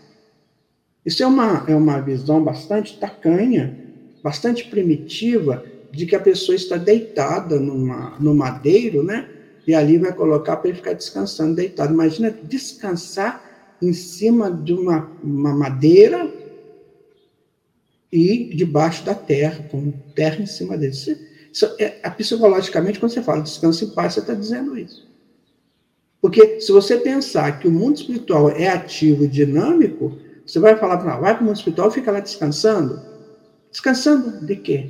Isso 1.06 1.24
é 1.24 1.26
uma, 1.26 1.64
é 1.70 1.76
uma 1.76 2.02
visão 2.02 2.44
bastante 2.44 3.00
tacanha, 3.00 3.78
bastante 4.22 4.66
primitiva, 4.66 5.64
de 5.90 6.06
que 6.06 6.18
a 6.18 6.20
pessoa 6.20 6.56
está 6.56 6.76
deitada 6.76 7.58
numa, 7.58 8.18
no 8.20 8.36
madeiro, 8.36 9.04
né? 9.04 9.30
E 9.66 9.74
ali 9.74 9.98
vai 9.98 10.14
colocar 10.14 10.58
para 10.58 10.70
ele 10.70 10.78
ficar 10.78 10.94
descansando 10.94 11.56
deitado. 11.56 11.94
Imagina 11.94 12.32
descansar 12.32 13.44
em 13.82 13.94
cima 13.94 14.52
de 14.52 14.74
uma, 14.74 15.10
uma 15.24 15.54
madeira 15.54 16.32
e 18.12 18.54
debaixo 18.56 19.04
da 19.04 19.16
terra, 19.16 19.68
com 19.70 19.92
terra 20.16 20.42
em 20.42 20.46
cima 20.46 20.78
dele. 20.78 20.92
Isso, 20.92 21.18
isso 21.52 21.76
é, 21.80 22.00
é, 22.04 22.10
psicologicamente, 22.10 23.00
quando 23.00 23.12
você 23.12 23.22
fala 23.22 23.42
descanso 23.42 23.86
em 23.86 23.90
paz, 23.90 24.14
você 24.14 24.20
está 24.20 24.34
dizendo 24.34 24.78
isso. 24.78 25.08
Porque 26.22 26.62
se 26.62 26.72
você 26.72 26.98
pensar 26.98 27.60
que 27.60 27.68
o 27.68 27.72
mundo 27.72 27.98
espiritual 27.98 28.50
é 28.50 28.70
ativo 28.70 29.26
e 29.26 29.28
dinâmico, 29.28 30.18
você 30.46 30.60
vai 30.60 30.78
falar 30.78 30.98
para 30.98 31.18
vai 31.18 31.34
para 31.34 31.42
o 31.42 31.46
mundo 31.46 31.58
espiritual 31.58 31.90
e 31.90 31.94
fica 31.94 32.12
lá 32.12 32.20
descansando. 32.20 33.02
Descansando 33.72 34.46
de 34.46 34.56
quê? 34.58 34.90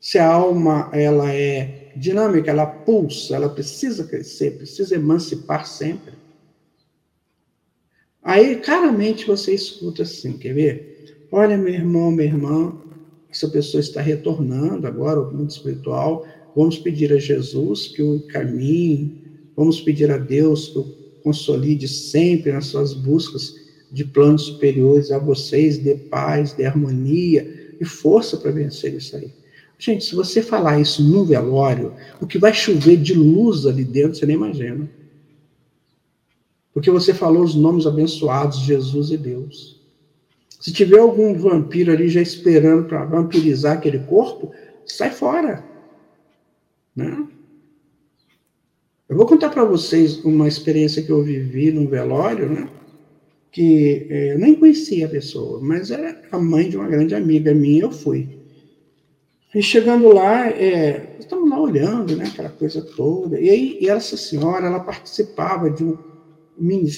Se 0.00 0.18
a 0.18 0.26
alma 0.26 0.88
ela 0.92 1.32
é 1.32 1.81
dinâmica, 1.96 2.50
ela 2.50 2.66
pulsa, 2.66 3.34
ela 3.34 3.48
precisa 3.48 4.04
crescer, 4.04 4.52
precisa 4.52 4.94
emancipar 4.94 5.66
sempre. 5.66 6.14
Aí, 8.22 8.56
claramente, 8.56 9.26
você 9.26 9.52
escuta 9.52 10.02
assim, 10.02 10.38
quer 10.38 10.54
ver? 10.54 11.16
Olha, 11.30 11.56
meu 11.56 11.72
irmão, 11.72 12.10
minha 12.10 12.28
irmã, 12.28 12.78
essa 13.30 13.48
pessoa 13.48 13.80
está 13.80 14.00
retornando 14.00 14.86
agora 14.86 15.18
ao 15.18 15.32
mundo 15.32 15.50
espiritual. 15.50 16.26
Vamos 16.54 16.78
pedir 16.78 17.12
a 17.12 17.18
Jesus 17.18 17.88
que 17.88 18.02
o 18.02 18.20
caminhe, 18.28 19.22
vamos 19.56 19.80
pedir 19.80 20.10
a 20.10 20.18
Deus 20.18 20.68
que 20.68 20.78
o 20.78 21.02
consolide 21.22 21.88
sempre 21.88 22.52
nas 22.52 22.66
suas 22.66 22.92
buscas 22.92 23.54
de 23.90 24.04
planos 24.04 24.42
superiores 24.42 25.10
a 25.10 25.18
vocês, 25.18 25.82
de 25.82 25.94
paz, 25.94 26.54
de 26.54 26.64
harmonia 26.64 27.74
e 27.80 27.84
força 27.84 28.36
para 28.36 28.50
vencer 28.50 28.94
isso 28.94 29.16
aí. 29.16 29.32
Gente, 29.82 30.04
se 30.04 30.14
você 30.14 30.40
falar 30.40 30.78
isso 30.78 31.02
no 31.02 31.24
velório, 31.24 31.92
o 32.20 32.26
que 32.26 32.38
vai 32.38 32.54
chover 32.54 32.96
de 32.98 33.14
luz 33.14 33.66
ali 33.66 33.84
dentro, 33.84 34.14
você 34.14 34.24
nem 34.24 34.36
imagina. 34.36 34.88
Porque 36.72 36.88
você 36.88 37.12
falou 37.12 37.42
os 37.42 37.56
nomes 37.56 37.84
abençoados 37.84 38.60
Jesus 38.60 39.10
e 39.10 39.16
Deus. 39.16 39.82
Se 40.60 40.72
tiver 40.72 41.00
algum 41.00 41.34
vampiro 41.34 41.90
ali 41.90 42.08
já 42.08 42.22
esperando 42.22 42.86
para 42.86 43.04
vampirizar 43.04 43.76
aquele 43.76 43.98
corpo, 43.98 44.52
sai 44.86 45.10
fora. 45.10 45.64
Né? 46.94 47.26
Eu 49.08 49.16
vou 49.16 49.26
contar 49.26 49.50
para 49.50 49.64
vocês 49.64 50.24
uma 50.24 50.46
experiência 50.46 51.02
que 51.02 51.10
eu 51.10 51.24
vivi 51.24 51.72
num 51.72 51.88
velório, 51.88 52.48
né? 52.48 52.70
que 53.50 54.06
é, 54.08 54.34
eu 54.34 54.38
nem 54.38 54.54
conhecia 54.54 55.06
a 55.06 55.10
pessoa, 55.10 55.58
mas 55.60 55.90
era 55.90 56.22
a 56.30 56.38
mãe 56.38 56.70
de 56.70 56.76
uma 56.76 56.86
grande 56.86 57.16
amiga 57.16 57.52
minha, 57.52 57.82
eu 57.82 57.90
fui. 57.90 58.41
E 59.54 59.62
chegando 59.62 60.08
lá, 60.08 60.48
é, 60.48 61.16
estamos 61.18 61.50
lá 61.50 61.60
olhando, 61.60 62.16
né, 62.16 62.24
aquela 62.26 62.48
coisa 62.48 62.80
toda, 62.80 63.38
e 63.38 63.50
aí 63.50 63.78
e 63.82 63.88
essa 63.88 64.16
senhora, 64.16 64.66
ela 64.66 64.80
participava 64.80 65.68
de 65.68 65.84
um, 65.84 65.98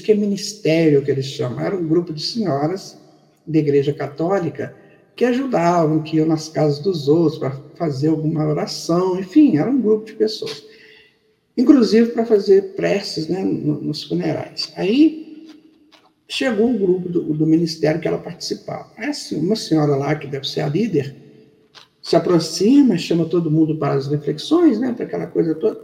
que 0.04 0.12
é 0.12 0.14
ministério 0.14 1.02
que 1.02 1.10
eles 1.10 1.26
chamam, 1.26 1.60
era 1.60 1.76
um 1.76 1.86
grupo 1.86 2.12
de 2.12 2.22
senhoras 2.22 2.96
da 3.44 3.58
Igreja 3.58 3.92
Católica 3.92 4.74
que 5.16 5.24
ajudavam, 5.24 6.02
que 6.02 6.16
iam 6.16 6.26
nas 6.26 6.48
casas 6.48 6.78
dos 6.78 7.08
outros 7.08 7.38
para 7.38 7.50
fazer 7.74 8.08
alguma 8.08 8.46
oração, 8.46 9.18
enfim, 9.18 9.56
era 9.56 9.70
um 9.70 9.80
grupo 9.80 10.06
de 10.06 10.12
pessoas. 10.14 10.64
Inclusive 11.56 12.10
para 12.10 12.24
fazer 12.24 12.74
preces 12.74 13.28
né, 13.28 13.42
nos 13.42 14.04
funerais. 14.04 14.72
Aí 14.76 15.46
chegou 16.28 16.68
um 16.68 16.78
grupo 16.78 17.08
do, 17.08 17.22
do 17.32 17.46
ministério 17.46 18.00
que 18.00 18.08
ela 18.08 18.18
participava. 18.18 18.90
Aí, 18.96 19.08
assim, 19.08 19.38
uma 19.38 19.54
senhora 19.54 19.94
lá, 19.94 20.14
que 20.16 20.26
deve 20.26 20.48
ser 20.48 20.62
a 20.62 20.68
líder, 20.68 21.23
se 22.04 22.14
aproxima, 22.14 22.98
chama 22.98 23.24
todo 23.24 23.50
mundo 23.50 23.78
para 23.78 23.94
as 23.94 24.06
reflexões, 24.06 24.78
né, 24.78 24.92
para 24.92 25.06
aquela 25.06 25.26
coisa 25.26 25.54
toda. 25.54 25.80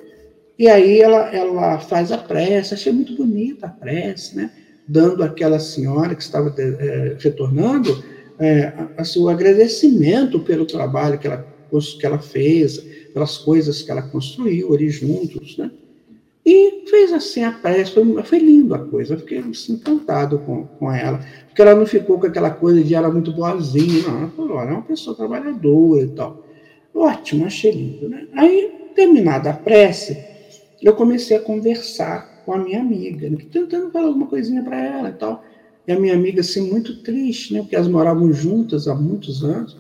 E 0.59 0.69
aí 0.69 1.01
ela, 1.01 1.35
ela 1.35 1.79
faz 1.79 2.13
a 2.13 2.19
prece, 2.19 2.75
achei 2.75 2.93
muito 2.93 3.17
bonita 3.17 3.67
a 3.67 3.71
prece, 3.71 4.37
né? 4.37 4.51
dando 4.87 5.23
àquela 5.23 5.59
senhora 5.59 6.15
que 6.15 6.23
estava 6.23 6.55
é, 6.59 7.17
retornando 7.19 8.05
é, 8.39 8.65
a, 8.65 8.91
a 8.99 9.05
seu 9.05 9.31
agradecimento 9.31 10.41
pelo 10.41 10.67
trabalho 10.67 11.19
que 11.19 11.27
ela, 11.27 11.47
que 11.99 12.05
ela 12.05 12.19
fez, 12.19 12.79
pelas 13.15 13.39
coisas 13.39 13.81
que 13.81 13.91
ela 13.91 14.03
construiu 14.03 14.75
ali 14.75 14.91
juntos, 14.91 15.57
né? 15.57 15.71
E 16.53 16.83
fez 16.91 17.13
assim 17.13 17.45
a 17.45 17.53
prece, 17.53 17.93
foi, 17.93 18.23
foi 18.25 18.39
lindo 18.41 18.75
a 18.75 18.79
coisa, 18.81 19.15
eu 19.15 19.21
fiquei 19.21 19.39
assim, 19.39 19.75
encantado 19.75 20.41
com, 20.41 20.67
com 20.67 20.91
ela, 20.91 21.25
porque 21.47 21.63
ela 21.63 21.77
não 21.77 21.87
ficou 21.87 22.19
com 22.19 22.27
aquela 22.27 22.51
coisa 22.51 22.83
de 22.83 22.93
ela 22.93 23.09
muito 23.09 23.33
boazinha, 23.33 24.03
não, 24.03 24.19
ela 24.19 24.29
falou, 24.31 24.61
ela 24.61 24.71
é 24.71 24.73
uma 24.73 24.83
pessoa 24.83 25.15
trabalhadora 25.15 26.03
e 26.03 26.09
tal. 26.09 26.45
Ótimo, 26.93 27.47
achei 27.47 27.71
lindo, 27.71 28.09
né? 28.09 28.27
Aí, 28.33 28.69
terminada 28.97 29.51
a 29.51 29.53
prece, 29.53 30.19
eu 30.83 30.93
comecei 30.95 31.37
a 31.37 31.41
conversar 31.41 32.43
com 32.45 32.53
a 32.53 32.59
minha 32.59 32.81
amiga, 32.81 33.31
né? 33.31 33.39
tentando 33.53 33.93
falar 33.93 34.09
alguma 34.09 34.27
coisinha 34.27 34.61
para 34.61 34.85
ela 34.85 35.11
e 35.11 35.13
tal. 35.13 35.45
E 35.87 35.93
a 35.93 36.01
minha 36.01 36.15
amiga, 36.15 36.41
assim, 36.41 36.69
muito 36.69 37.01
triste, 37.05 37.55
né? 37.55 37.61
Porque 37.61 37.77
elas 37.77 37.87
moravam 37.87 38.33
juntas 38.33 38.89
há 38.89 38.95
muitos 38.97 39.45
anos. 39.45 39.77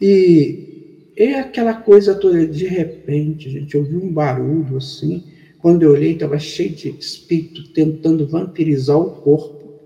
E 0.00 1.10
é 1.16 1.40
aquela 1.40 1.74
coisa 1.74 2.14
toda, 2.14 2.46
de 2.46 2.66
repente, 2.66 3.50
gente, 3.50 3.74
eu 3.74 3.82
vi 3.82 3.96
um 3.96 4.12
barulho 4.12 4.76
assim. 4.76 5.33
Quando 5.64 5.82
eu 5.82 5.92
olhei, 5.92 6.12
estava 6.12 6.38
cheio 6.38 6.74
de 6.74 6.90
espírito 6.90 7.72
tentando 7.72 8.26
vampirizar 8.26 8.98
o 8.98 9.12
corpo 9.12 9.80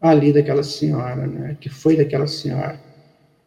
ali 0.00 0.32
daquela 0.32 0.64
senhora, 0.64 1.28
né? 1.28 1.56
Que 1.60 1.68
foi 1.68 1.96
daquela 1.96 2.26
senhora. 2.26 2.80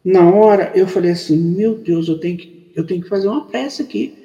Na 0.02 0.26
hora, 0.34 0.72
eu 0.74 0.88
falei 0.88 1.10
assim: 1.10 1.36
meu 1.36 1.74
Deus, 1.74 2.08
eu 2.08 2.18
tenho 2.18 2.38
que, 2.38 2.72
eu 2.74 2.86
tenho 2.86 3.02
que 3.02 3.08
fazer 3.10 3.28
uma 3.28 3.44
prece 3.44 3.82
aqui 3.82 4.16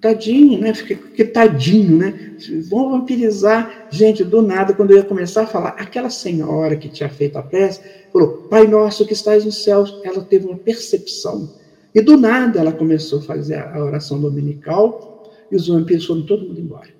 tadinho, 0.00 0.58
né? 0.58 0.74
Fiquei 0.74 0.96
que 0.96 1.24
tadinho, 1.26 1.96
né? 1.96 2.34
Vão 2.68 2.90
vampirizar. 2.90 3.86
Gente, 3.88 4.24
do 4.24 4.42
nada, 4.42 4.74
quando 4.74 4.90
eu 4.90 4.96
ia 4.96 5.04
começar 5.04 5.42
a 5.42 5.46
falar, 5.46 5.76
aquela 5.78 6.10
senhora 6.10 6.74
que 6.74 6.88
tinha 6.88 7.08
feito 7.08 7.38
a 7.38 7.42
prece 7.44 7.80
falou: 8.12 8.48
Pai 8.50 8.66
nosso 8.66 9.06
que 9.06 9.12
estás 9.12 9.44
nos 9.44 9.62
céus. 9.62 9.96
Ela 10.02 10.22
teve 10.22 10.44
uma 10.44 10.58
percepção. 10.58 11.54
E 11.94 12.00
do 12.00 12.16
nada 12.16 12.58
ela 12.58 12.72
começou 12.72 13.20
a 13.20 13.22
fazer 13.22 13.60
a 13.60 13.78
oração 13.78 14.20
dominical 14.20 15.19
e 15.50 15.56
os 15.56 15.68
vampiros 15.68 16.06
foram 16.06 16.24
todo 16.24 16.46
mundo 16.46 16.60
embora. 16.60 16.94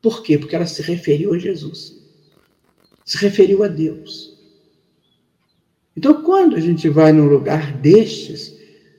Por 0.00 0.22
quê? 0.22 0.36
Porque 0.36 0.56
ela 0.56 0.66
se 0.66 0.82
referiu 0.82 1.32
a 1.34 1.38
Jesus. 1.38 2.00
Se 3.04 3.18
referiu 3.18 3.62
a 3.62 3.68
Deus. 3.68 4.36
Então, 5.96 6.22
quando 6.22 6.56
a 6.56 6.60
gente 6.60 6.88
vai 6.88 7.12
num 7.12 7.26
lugar 7.26 7.76
destes, 7.78 8.56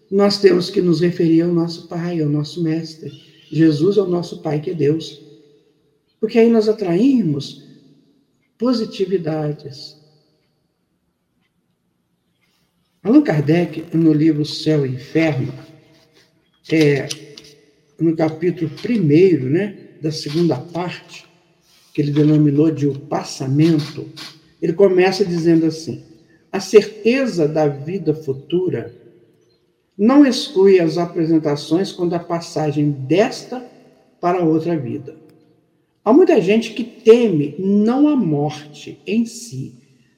nós 0.10 0.40
temos 0.40 0.70
que 0.70 0.82
nos 0.82 1.02
referir 1.02 1.42
ao 1.42 1.52
nosso 1.52 1.88
Pai, 1.88 2.22
ao 2.22 2.30
nosso 2.30 2.64
Mestre. 2.64 3.12
Jesus 3.52 3.98
é 3.98 4.02
o 4.02 4.08
nosso 4.08 4.42
Pai, 4.42 4.62
que 4.62 4.70
é 4.70 4.74
Deus. 4.74 5.22
Porque 6.20 6.40
aí 6.40 6.50
nós 6.50 6.70
atraímos 6.70 7.64
positividades. 8.58 9.98
Allan 13.04 13.22
Kardec, 13.22 13.84
no 13.98 14.14
livro 14.14 14.46
Céu 14.46 14.86
e 14.86 14.92
Inferno, 14.92 15.54
é, 16.72 17.08
no 18.00 18.16
capítulo 18.16 18.70
primeiro, 18.82 19.50
né, 19.50 19.76
da 20.02 20.12
segunda 20.12 20.58
parte, 20.58 21.26
que 21.94 22.02
ele 22.02 22.12
denominou 22.12 22.72
de 22.72 22.88
o 22.88 23.00
passamento, 23.00 24.06
ele 24.62 24.74
começa 24.74 25.26
dizendo 25.26 25.66
assim: 25.66 26.04
a 26.52 26.60
certeza 26.60 27.48
da 27.48 27.68
vida 27.68 28.14
futura 28.14 28.94
não 29.98 30.26
exclui 30.26 30.80
as 30.80 30.98
apresentações 30.98 31.92
quando 31.92 32.14
a 32.14 32.20
passagem 32.20 32.90
desta 32.92 33.64
para 34.20 34.44
outra 34.44 34.78
vida. 34.78 35.16
Há 36.04 36.12
muita 36.12 36.42
gente 36.42 36.74
que 36.74 36.84
teme 36.84 37.56
não 37.60 38.08
a 38.08 38.16
morte 38.16 39.00
em 39.06 39.26
si, 39.26 39.76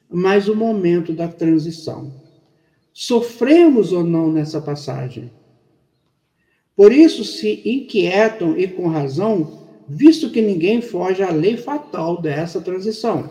mas 0.10 0.48
o 0.48 0.56
momento 0.56 1.14
da 1.14 1.28
transição. 1.28 2.12
Sofremos 2.94 3.92
ou 3.92 4.04
não 4.04 4.32
nessa 4.32 4.62
passagem? 4.62 5.30
Por 6.76 6.92
isso 6.92 7.24
se 7.24 7.62
inquietam 7.64 8.58
e 8.58 8.68
com 8.68 8.88
razão, 8.88 9.60
visto 9.88 10.30
que 10.30 10.42
ninguém 10.42 10.82
foge 10.82 11.24
à 11.24 11.32
lei 11.32 11.56
fatal 11.56 12.22
dessa 12.22 12.60
transição. 12.60 13.30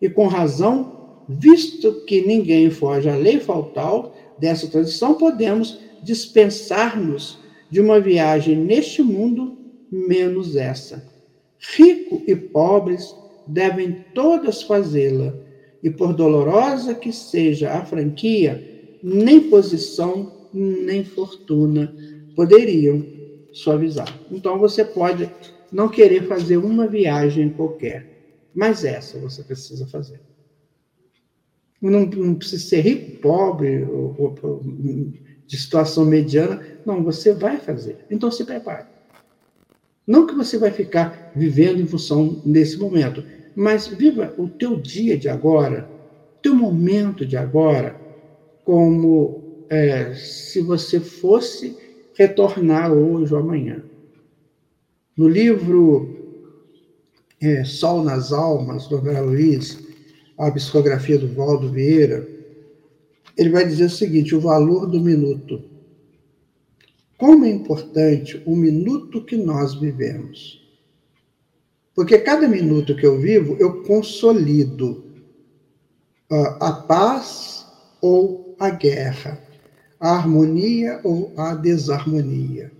E 0.00 0.08
com 0.08 0.26
razão, 0.26 1.22
visto 1.28 2.04
que 2.06 2.22
ninguém 2.22 2.70
foge 2.70 3.08
à 3.08 3.16
lei 3.16 3.38
fatal 3.38 4.14
dessa 4.38 4.66
transição, 4.68 5.14
podemos 5.14 5.78
dispensar-nos 6.02 7.38
de 7.70 7.80
uma 7.80 8.00
viagem 8.00 8.56
neste 8.56 9.02
mundo, 9.02 9.58
menos 9.90 10.56
essa. 10.56 11.06
Rico 11.76 12.22
e 12.26 12.34
pobres 12.34 13.14
devem 13.46 14.04
todas 14.14 14.62
fazê-la, 14.62 15.34
e 15.82 15.90
por 15.90 16.14
dolorosa 16.14 16.94
que 16.94 17.12
seja 17.12 17.72
a 17.72 17.84
franquia, 17.84 18.96
nem 19.02 19.38
posição, 19.38 20.32
nem 20.52 21.04
fortuna 21.04 21.94
poderiam 22.34 23.04
suavizar. 23.52 24.08
Então 24.30 24.58
você 24.58 24.84
pode 24.84 25.30
não 25.72 25.88
querer 25.88 26.26
fazer 26.26 26.56
uma 26.56 26.86
viagem 26.86 27.50
qualquer, 27.50 28.06
mas 28.54 28.84
essa 28.84 29.18
você 29.18 29.42
precisa 29.42 29.86
fazer 29.86 30.20
não, 31.90 32.06
não 32.06 32.34
precisa 32.34 32.62
ser 32.62 32.80
rico, 32.80 33.18
pobre, 33.20 33.84
ou, 33.84 34.16
ou, 34.18 34.62
de 35.46 35.56
situação 35.56 36.04
mediana. 36.04 36.62
Não, 36.84 37.02
você 37.02 37.32
vai 37.32 37.58
fazer. 37.58 37.98
Então 38.10 38.30
se 38.30 38.44
prepare. 38.44 38.86
Não 40.06 40.26
que 40.26 40.34
você 40.34 40.58
vai 40.58 40.70
ficar 40.70 41.32
vivendo 41.34 41.80
em 41.80 41.86
função 41.86 42.42
desse 42.44 42.78
momento, 42.78 43.24
mas 43.54 43.86
viva 43.86 44.34
o 44.36 44.48
teu 44.48 44.76
dia 44.76 45.16
de 45.16 45.28
agora, 45.28 45.88
teu 46.42 46.54
momento 46.54 47.24
de 47.24 47.36
agora, 47.36 47.98
como 48.64 49.64
é, 49.70 50.12
se 50.14 50.60
você 50.60 51.00
fosse 51.00 51.76
retornar 52.16 52.92
hoje 52.92 53.32
ou 53.34 53.40
amanhã. 53.40 53.82
No 55.16 55.28
livro 55.28 56.14
é, 57.40 57.64
Sol 57.64 58.02
nas 58.02 58.32
Almas, 58.32 58.86
do 58.86 58.96
André 58.96 59.20
Luiz, 59.20 59.78
a 60.38 60.50
psicografia 60.50 61.18
do 61.18 61.28
Valdo 61.28 61.70
Vieira, 61.70 62.26
ele 63.36 63.50
vai 63.50 63.66
dizer 63.66 63.84
o 63.84 63.90
seguinte: 63.90 64.34
o 64.34 64.40
valor 64.40 64.86
do 64.86 65.00
minuto. 65.00 65.62
Como 67.18 67.44
é 67.44 67.50
importante 67.50 68.42
o 68.44 68.56
minuto 68.56 69.24
que 69.24 69.36
nós 69.36 69.74
vivemos. 69.74 70.62
Porque 71.94 72.18
cada 72.18 72.48
minuto 72.48 72.96
que 72.96 73.06
eu 73.06 73.20
vivo, 73.20 73.56
eu 73.60 73.84
consolido 73.84 75.04
uh, 76.30 76.56
a 76.60 76.72
paz 76.72 77.64
ou 78.00 78.56
a 78.58 78.68
guerra, 78.70 79.40
a 80.04 80.16
harmonia 80.16 81.00
ou 81.02 81.32
a 81.36 81.54
desarmonia. 81.54 82.70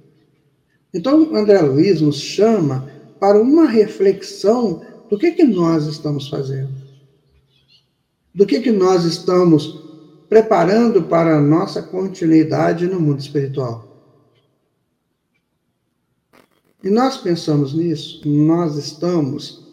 Então, 0.93 1.35
André 1.35 1.61
Luiz 1.61 2.01
nos 2.01 2.21
chama 2.21 2.89
para 3.19 3.41
uma 3.41 3.67
reflexão 3.67 4.83
do 5.09 5.19
que, 5.19 5.33
que 5.33 5.45
nós 5.45 5.87
estamos 5.87 6.29
fazendo 6.29 6.85
do 8.35 8.45
que, 8.45 8.61
que 8.61 8.73
nós 8.73 9.05
estamos 9.05 9.81
preparando 10.29 11.05
para 11.05 11.39
a 11.39 11.41
nossa 11.41 11.81
continuidade 11.81 12.89
no 12.89 13.01
mundo 13.01 13.21
espiritual. 13.21 13.89
E 16.83 16.91
nós 16.91 17.17
pensamos 17.17 17.73
nisso, 17.73 18.29
nós 18.29 18.77
estamos 18.77 19.65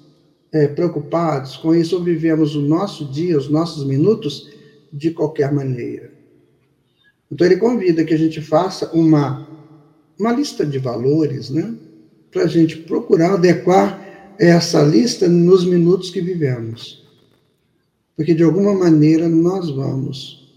é, 0.52 0.68
preocupados 0.68 1.58
com 1.58 1.74
isso, 1.74 1.96
ou 1.98 2.04
vivemos 2.04 2.56
o 2.56 2.62
nosso 2.62 3.06
dia, 3.06 3.38
os 3.38 3.50
nossos 3.50 3.84
minutos, 3.86 4.50
de 4.94 5.12
qualquer 5.12 5.52
maneira. 5.52 6.21
Então, 7.32 7.48
ele 7.48 7.58
convida 7.58 8.04
que 8.04 8.14
a 8.14 8.18
gente 8.18 8.42
faça 8.42 8.92
uma, 8.92 9.48
uma 10.20 10.32
lista 10.32 10.66
de 10.66 10.78
valores, 10.78 11.50
né? 11.50 11.74
Para 12.30 12.44
a 12.44 12.48
gente 12.48 12.78
procurar 12.78 13.36
adequar 13.36 14.36
essa 14.38 14.82
lista 14.82 15.28
nos 15.28 15.66
minutos 15.66 16.10
que 16.10 16.22
vivemos 16.22 17.02
porque 18.22 18.36
de 18.36 18.44
alguma 18.44 18.76
maneira 18.76 19.28
nós 19.28 19.72
vamos 19.72 20.48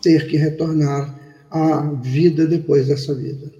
ter 0.00 0.26
que 0.28 0.38
retornar 0.38 1.14
à 1.50 1.92
vida 1.92 2.46
depois 2.46 2.86
dessa 2.86 3.14
vida, 3.14 3.52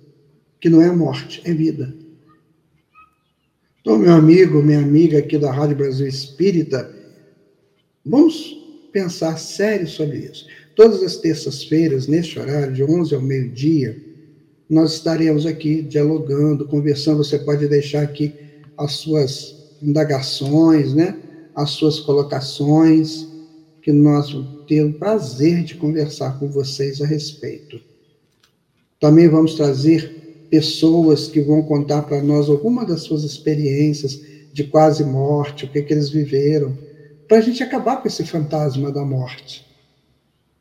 que 0.58 0.70
não 0.70 0.80
é 0.80 0.90
morte, 0.90 1.42
é 1.44 1.52
vida. 1.52 1.94
Então, 3.80 3.98
meu 3.98 4.12
amigo, 4.12 4.62
minha 4.62 4.80
amiga 4.80 5.18
aqui 5.18 5.36
da 5.36 5.52
Rádio 5.52 5.76
Brasil 5.76 6.06
Espírita, 6.06 6.90
vamos 8.02 8.56
pensar 8.90 9.38
sério 9.38 9.86
sobre 9.86 10.16
isso. 10.18 10.46
Todas 10.76 11.02
as 11.02 11.16
terças-feiras, 11.16 12.06
neste 12.06 12.38
horário, 12.38 12.74
de 12.74 12.84
11 12.84 13.14
ao 13.14 13.22
meio-dia, 13.22 13.98
nós 14.68 14.92
estaremos 14.92 15.46
aqui 15.46 15.80
dialogando, 15.80 16.66
conversando. 16.66 17.24
Você 17.24 17.38
pode 17.38 17.66
deixar 17.66 18.02
aqui 18.02 18.34
as 18.76 18.92
suas 18.92 19.56
indagações, 19.82 20.92
né? 20.92 21.16
as 21.54 21.70
suas 21.70 21.98
colocações, 21.98 23.26
que 23.80 23.90
nós 23.90 24.30
vamos 24.30 24.66
ter 24.66 24.84
o 24.84 24.92
prazer 24.92 25.64
de 25.64 25.76
conversar 25.76 26.38
com 26.38 26.50
vocês 26.50 27.00
a 27.00 27.06
respeito. 27.06 27.80
Também 29.00 29.28
vamos 29.28 29.54
trazer 29.54 30.46
pessoas 30.50 31.26
que 31.26 31.40
vão 31.40 31.62
contar 31.62 32.02
para 32.02 32.22
nós 32.22 32.50
alguma 32.50 32.84
das 32.84 33.00
suas 33.00 33.24
experiências 33.24 34.20
de 34.52 34.64
quase 34.64 35.04
morte, 35.04 35.64
o 35.64 35.68
que, 35.68 35.80
que 35.80 35.94
eles 35.94 36.10
viveram, 36.10 36.76
para 37.26 37.38
a 37.38 37.40
gente 37.40 37.62
acabar 37.62 37.96
com 37.96 38.08
esse 38.08 38.24
fantasma 38.24 38.92
da 38.92 39.04
morte. 39.04 39.65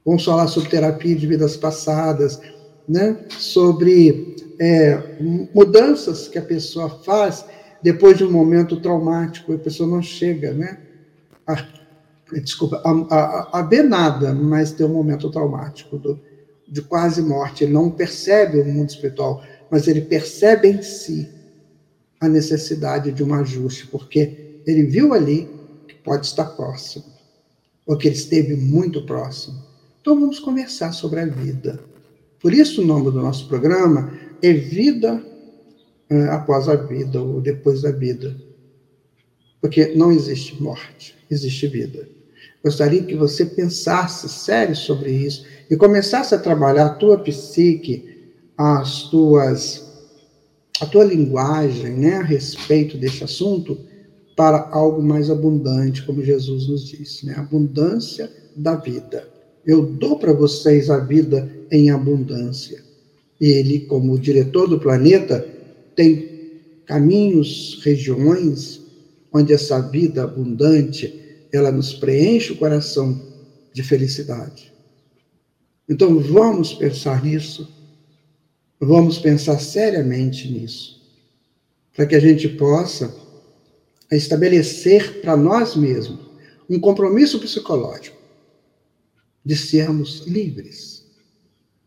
Vamos 0.06 0.24
falar 0.24 0.48
sobre 0.48 0.70
terapia 0.70 1.16
de 1.16 1.26
vidas 1.26 1.58
passadas, 1.58 2.40
né? 2.88 3.18
sobre 3.30 4.36
é, 4.60 5.18
mudanças 5.54 6.28
que 6.28 6.38
a 6.38 6.44
pessoa 6.44 6.90
faz 6.90 7.46
depois 7.82 8.18
de 8.18 8.24
um 8.24 8.32
momento 8.32 8.80
traumático, 8.80 9.54
a 9.54 9.58
pessoa 9.60 9.88
não 9.88 10.02
chega 10.02 10.52
né, 10.54 10.80
a, 11.46 11.68
desculpa, 12.32 12.82
a, 12.84 13.16
a, 13.16 13.60
a 13.60 13.62
ver 13.62 13.84
nada, 13.84 14.34
mas 14.34 14.72
ter 14.72 14.86
um 14.86 14.94
momento 14.94 15.30
traumático 15.30 15.98
do, 15.98 16.20
de 16.68 16.82
quase 16.82 17.22
morte. 17.22 17.64
Ele 17.64 17.74
não 17.74 17.92
percebe 17.92 18.60
o 18.60 18.66
mundo 18.66 18.90
espiritual, 18.90 19.44
mas 19.70 19.88
ele 19.88 20.02
percebe 20.02 20.68
em 20.68 20.82
si 20.82 21.30
a 22.20 22.28
necessidade 22.28 23.12
de 23.12 23.24
um 23.24 23.34
ajuste, 23.36 23.88
porque 23.88 24.62
ele 24.66 24.84
viu 24.84 25.14
ali 25.14 25.48
que 25.88 25.96
pode 25.96 26.26
estar 26.26 26.46
próximo, 26.46 27.06
ou 27.86 27.98
que 27.98 28.08
ele 28.08 28.16
esteve 28.16 28.56
muito 28.56 29.06
próximo. 29.06 29.65
Então 30.06 30.20
vamos 30.20 30.38
conversar 30.38 30.92
sobre 30.92 31.20
a 31.20 31.26
vida. 31.26 31.80
Por 32.40 32.54
isso 32.54 32.84
o 32.84 32.86
nome 32.86 33.06
do 33.10 33.20
nosso 33.24 33.48
programa 33.48 34.14
é 34.40 34.54
Vida 34.54 35.20
é, 36.08 36.26
após 36.26 36.70
a 36.70 36.76
vida, 36.76 37.20
ou 37.20 37.42
depois 37.42 37.82
da 37.82 37.90
vida. 37.90 38.40
Porque 39.60 39.96
não 39.96 40.12
existe 40.12 40.62
morte, 40.62 41.16
existe 41.28 41.66
vida. 41.66 42.08
Gostaria 42.64 43.02
que 43.02 43.16
você 43.16 43.48
pensasse 43.48 44.30
sério 44.30 44.76
sobre 44.76 45.10
isso 45.10 45.44
e 45.72 45.76
começasse 45.76 46.36
a 46.36 46.40
trabalhar 46.40 46.86
a 46.86 46.94
tua 46.94 47.18
psique, 47.18 48.30
as 48.56 49.10
tuas, 49.10 49.92
a 50.82 50.86
tua 50.86 51.04
linguagem, 51.04 51.94
né, 51.94 52.18
a 52.18 52.24
respeito 52.24 52.96
deste 52.96 53.24
assunto, 53.24 53.76
para 54.36 54.70
algo 54.70 55.02
mais 55.02 55.32
abundante, 55.32 56.06
como 56.06 56.24
Jesus 56.24 56.68
nos 56.68 56.88
disse, 56.88 57.26
né, 57.26 57.34
abundância 57.36 58.32
da 58.56 58.76
vida. 58.76 59.34
Eu 59.66 59.84
dou 59.86 60.18
para 60.18 60.32
vocês 60.32 60.90
a 60.90 61.00
vida 61.00 61.50
em 61.72 61.90
abundância. 61.90 62.84
E 63.42 63.48
ele, 63.48 63.82
como 63.82 64.20
diretor 64.20 64.68
do 64.68 64.80
planeta, 64.80 65.46
tem 65.96 66.36
caminhos, 66.86 67.82
regiões 67.84 68.82
onde 69.34 69.54
essa 69.54 69.82
vida 69.82 70.24
abundante 70.24 71.22
ela 71.52 71.72
nos 71.72 71.94
preenche 71.94 72.54
o 72.54 72.58
coração 72.58 73.20
de 73.74 73.84
felicidade. 73.84 74.72
Então 75.90 76.20
vamos 76.20 76.74
pensar 76.74 77.24
nisso, 77.24 77.68
vamos 78.80 79.18
pensar 79.18 79.60
seriamente 79.60 80.50
nisso, 80.52 81.02
para 81.94 82.06
que 82.06 82.16
a 82.16 82.20
gente 82.20 82.48
possa 82.50 83.14
estabelecer 84.12 85.22
para 85.22 85.36
nós 85.36 85.76
mesmos 85.76 86.20
um 86.70 86.80
compromisso 86.80 87.40
psicológico 87.40 88.15
de 89.46 89.56
sermos 89.56 90.26
livres 90.26 91.06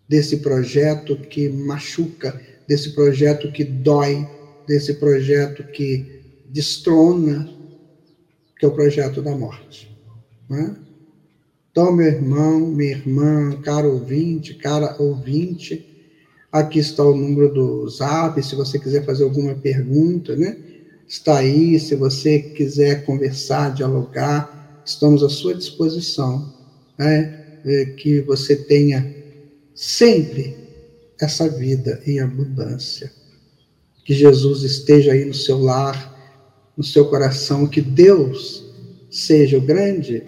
desse 0.09 0.39
projeto 0.39 1.17
que 1.17 1.49
machuca, 1.49 2.41
desse 2.67 2.95
projeto 2.95 3.51
que 3.53 3.65
dói, 3.65 4.27
desse 4.67 4.95
projeto 4.95 5.65
que 5.65 6.23
destrona, 6.49 7.49
que 8.59 8.65
é 8.65 8.69
o 8.69 8.73
projeto 8.73 9.21
da 9.21 9.37
morte. 9.37 9.95
Né? 10.49 10.77
Então, 11.71 11.93
meu 11.93 12.07
irmão, 12.07 12.61
minha 12.61 12.93
irmã, 12.93 13.61
caro 13.63 13.93
ouvinte, 13.93 14.55
cara 14.55 14.97
ouvinte, 15.01 15.87
aqui 16.51 16.79
está 16.79 17.05
o 17.05 17.17
número 17.17 17.53
do 17.53 17.89
Zap, 17.89 18.43
se 18.43 18.55
você 18.57 18.79
quiser 18.79 19.05
fazer 19.05 19.25
alguma 19.25 19.55
pergunta, 19.55 20.35
né? 20.35 20.57
Está 21.07 21.39
aí, 21.39 21.79
se 21.79 21.95
você 21.95 22.39
quiser 22.39 23.05
conversar, 23.05 23.75
dialogar, 23.75 24.83
estamos 24.85 25.23
à 25.23 25.29
sua 25.29 25.55
disposição, 25.55 26.53
né? 26.99 27.38
É, 27.69 27.85
que 27.85 28.21
você 28.23 28.57
tenha 28.57 29.15
sempre 29.75 30.57
essa 31.21 31.49
vida 31.49 32.01
em 32.07 32.19
abundância. 32.19 33.13
Que 34.05 34.15
Jesus 34.15 34.63
esteja 34.63 35.13
aí 35.13 35.25
no 35.25 35.35
seu 35.35 35.59
lar, 35.59 36.17
no 36.77 36.83
seu 36.83 37.11
coração, 37.11 37.67
que 37.67 37.83
Deus 37.83 38.65
seja 39.11 39.59
o 39.59 39.61
grande 39.61 40.25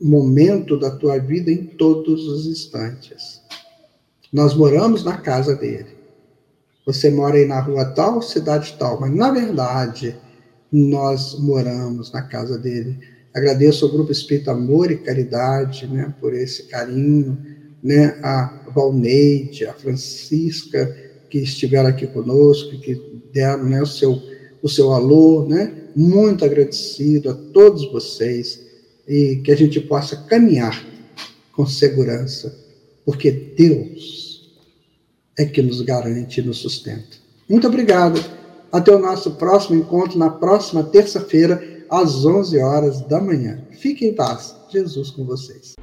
momento 0.00 0.78
da 0.78 0.90
tua 0.90 1.18
vida 1.18 1.50
em 1.50 1.64
todos 1.64 2.28
os 2.28 2.46
instantes. 2.46 3.40
Nós 4.32 4.54
moramos 4.54 5.02
na 5.02 5.16
casa 5.16 5.56
dele. 5.56 5.96
Você 6.86 7.10
mora 7.10 7.36
aí 7.36 7.46
na 7.46 7.60
rua 7.60 7.84
tal, 7.86 8.22
cidade 8.22 8.76
tal, 8.78 9.00
mas 9.00 9.12
na 9.12 9.32
verdade 9.32 10.16
nós 10.70 11.36
moramos 11.38 12.12
na 12.12 12.22
casa 12.22 12.56
dele. 12.58 13.15
Agradeço 13.36 13.84
ao 13.84 13.92
Grupo 13.92 14.10
Espírito 14.10 14.50
Amor 14.50 14.90
e 14.90 14.96
Caridade, 14.96 15.86
né, 15.86 16.14
por 16.20 16.34
esse 16.34 16.64
carinho, 16.64 17.36
né, 17.82 18.18
a 18.22 18.64
Valneide, 18.74 19.66
a 19.66 19.74
Francisca, 19.74 20.96
que 21.28 21.38
estiveram 21.38 21.90
aqui 21.90 22.06
conosco, 22.06 22.80
que 22.80 23.20
deram 23.32 23.64
né, 23.64 23.82
o 23.82 23.86
seu 23.86 24.20
o 24.66 24.68
seu 24.68 24.92
alô, 24.92 25.46
né? 25.48 25.72
Muito 25.94 26.44
agradecido 26.44 27.30
a 27.30 27.34
todos 27.34 27.90
vocês 27.92 28.66
e 29.06 29.36
que 29.36 29.52
a 29.52 29.56
gente 29.56 29.80
possa 29.80 30.16
caminhar 30.16 30.84
com 31.52 31.64
segurança, 31.64 32.58
porque 33.04 33.30
Deus 33.30 34.56
é 35.38 35.44
que 35.44 35.62
nos 35.62 35.80
garante 35.82 36.40
e 36.40 36.42
nos 36.42 36.58
sustenta. 36.58 37.16
Muito 37.48 37.66
obrigado. 37.66 38.20
Até 38.72 38.94
o 38.94 38.98
nosso 38.98 39.32
próximo 39.32 39.78
encontro 39.78 40.18
na 40.18 40.30
próxima 40.30 40.82
terça-feira, 40.82 41.62
às 41.90 42.24
11 42.24 42.58
horas 42.58 43.00
da 43.02 43.20
manhã. 43.20 43.62
Fiquem 43.70 44.08
em 44.08 44.14
paz. 44.14 44.56
Jesus 44.70 45.10
com 45.10 45.24
vocês. 45.24 45.74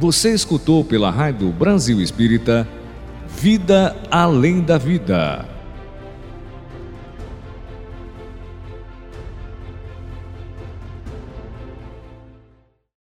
Você 0.00 0.34
escutou 0.34 0.84
pela 0.84 1.10
Rádio 1.10 1.50
Brasil 1.52 2.00
Espírita 2.00 2.66
Vida 3.42 3.96
além 4.10 4.60
da 4.60 4.78
vida. 4.78 5.51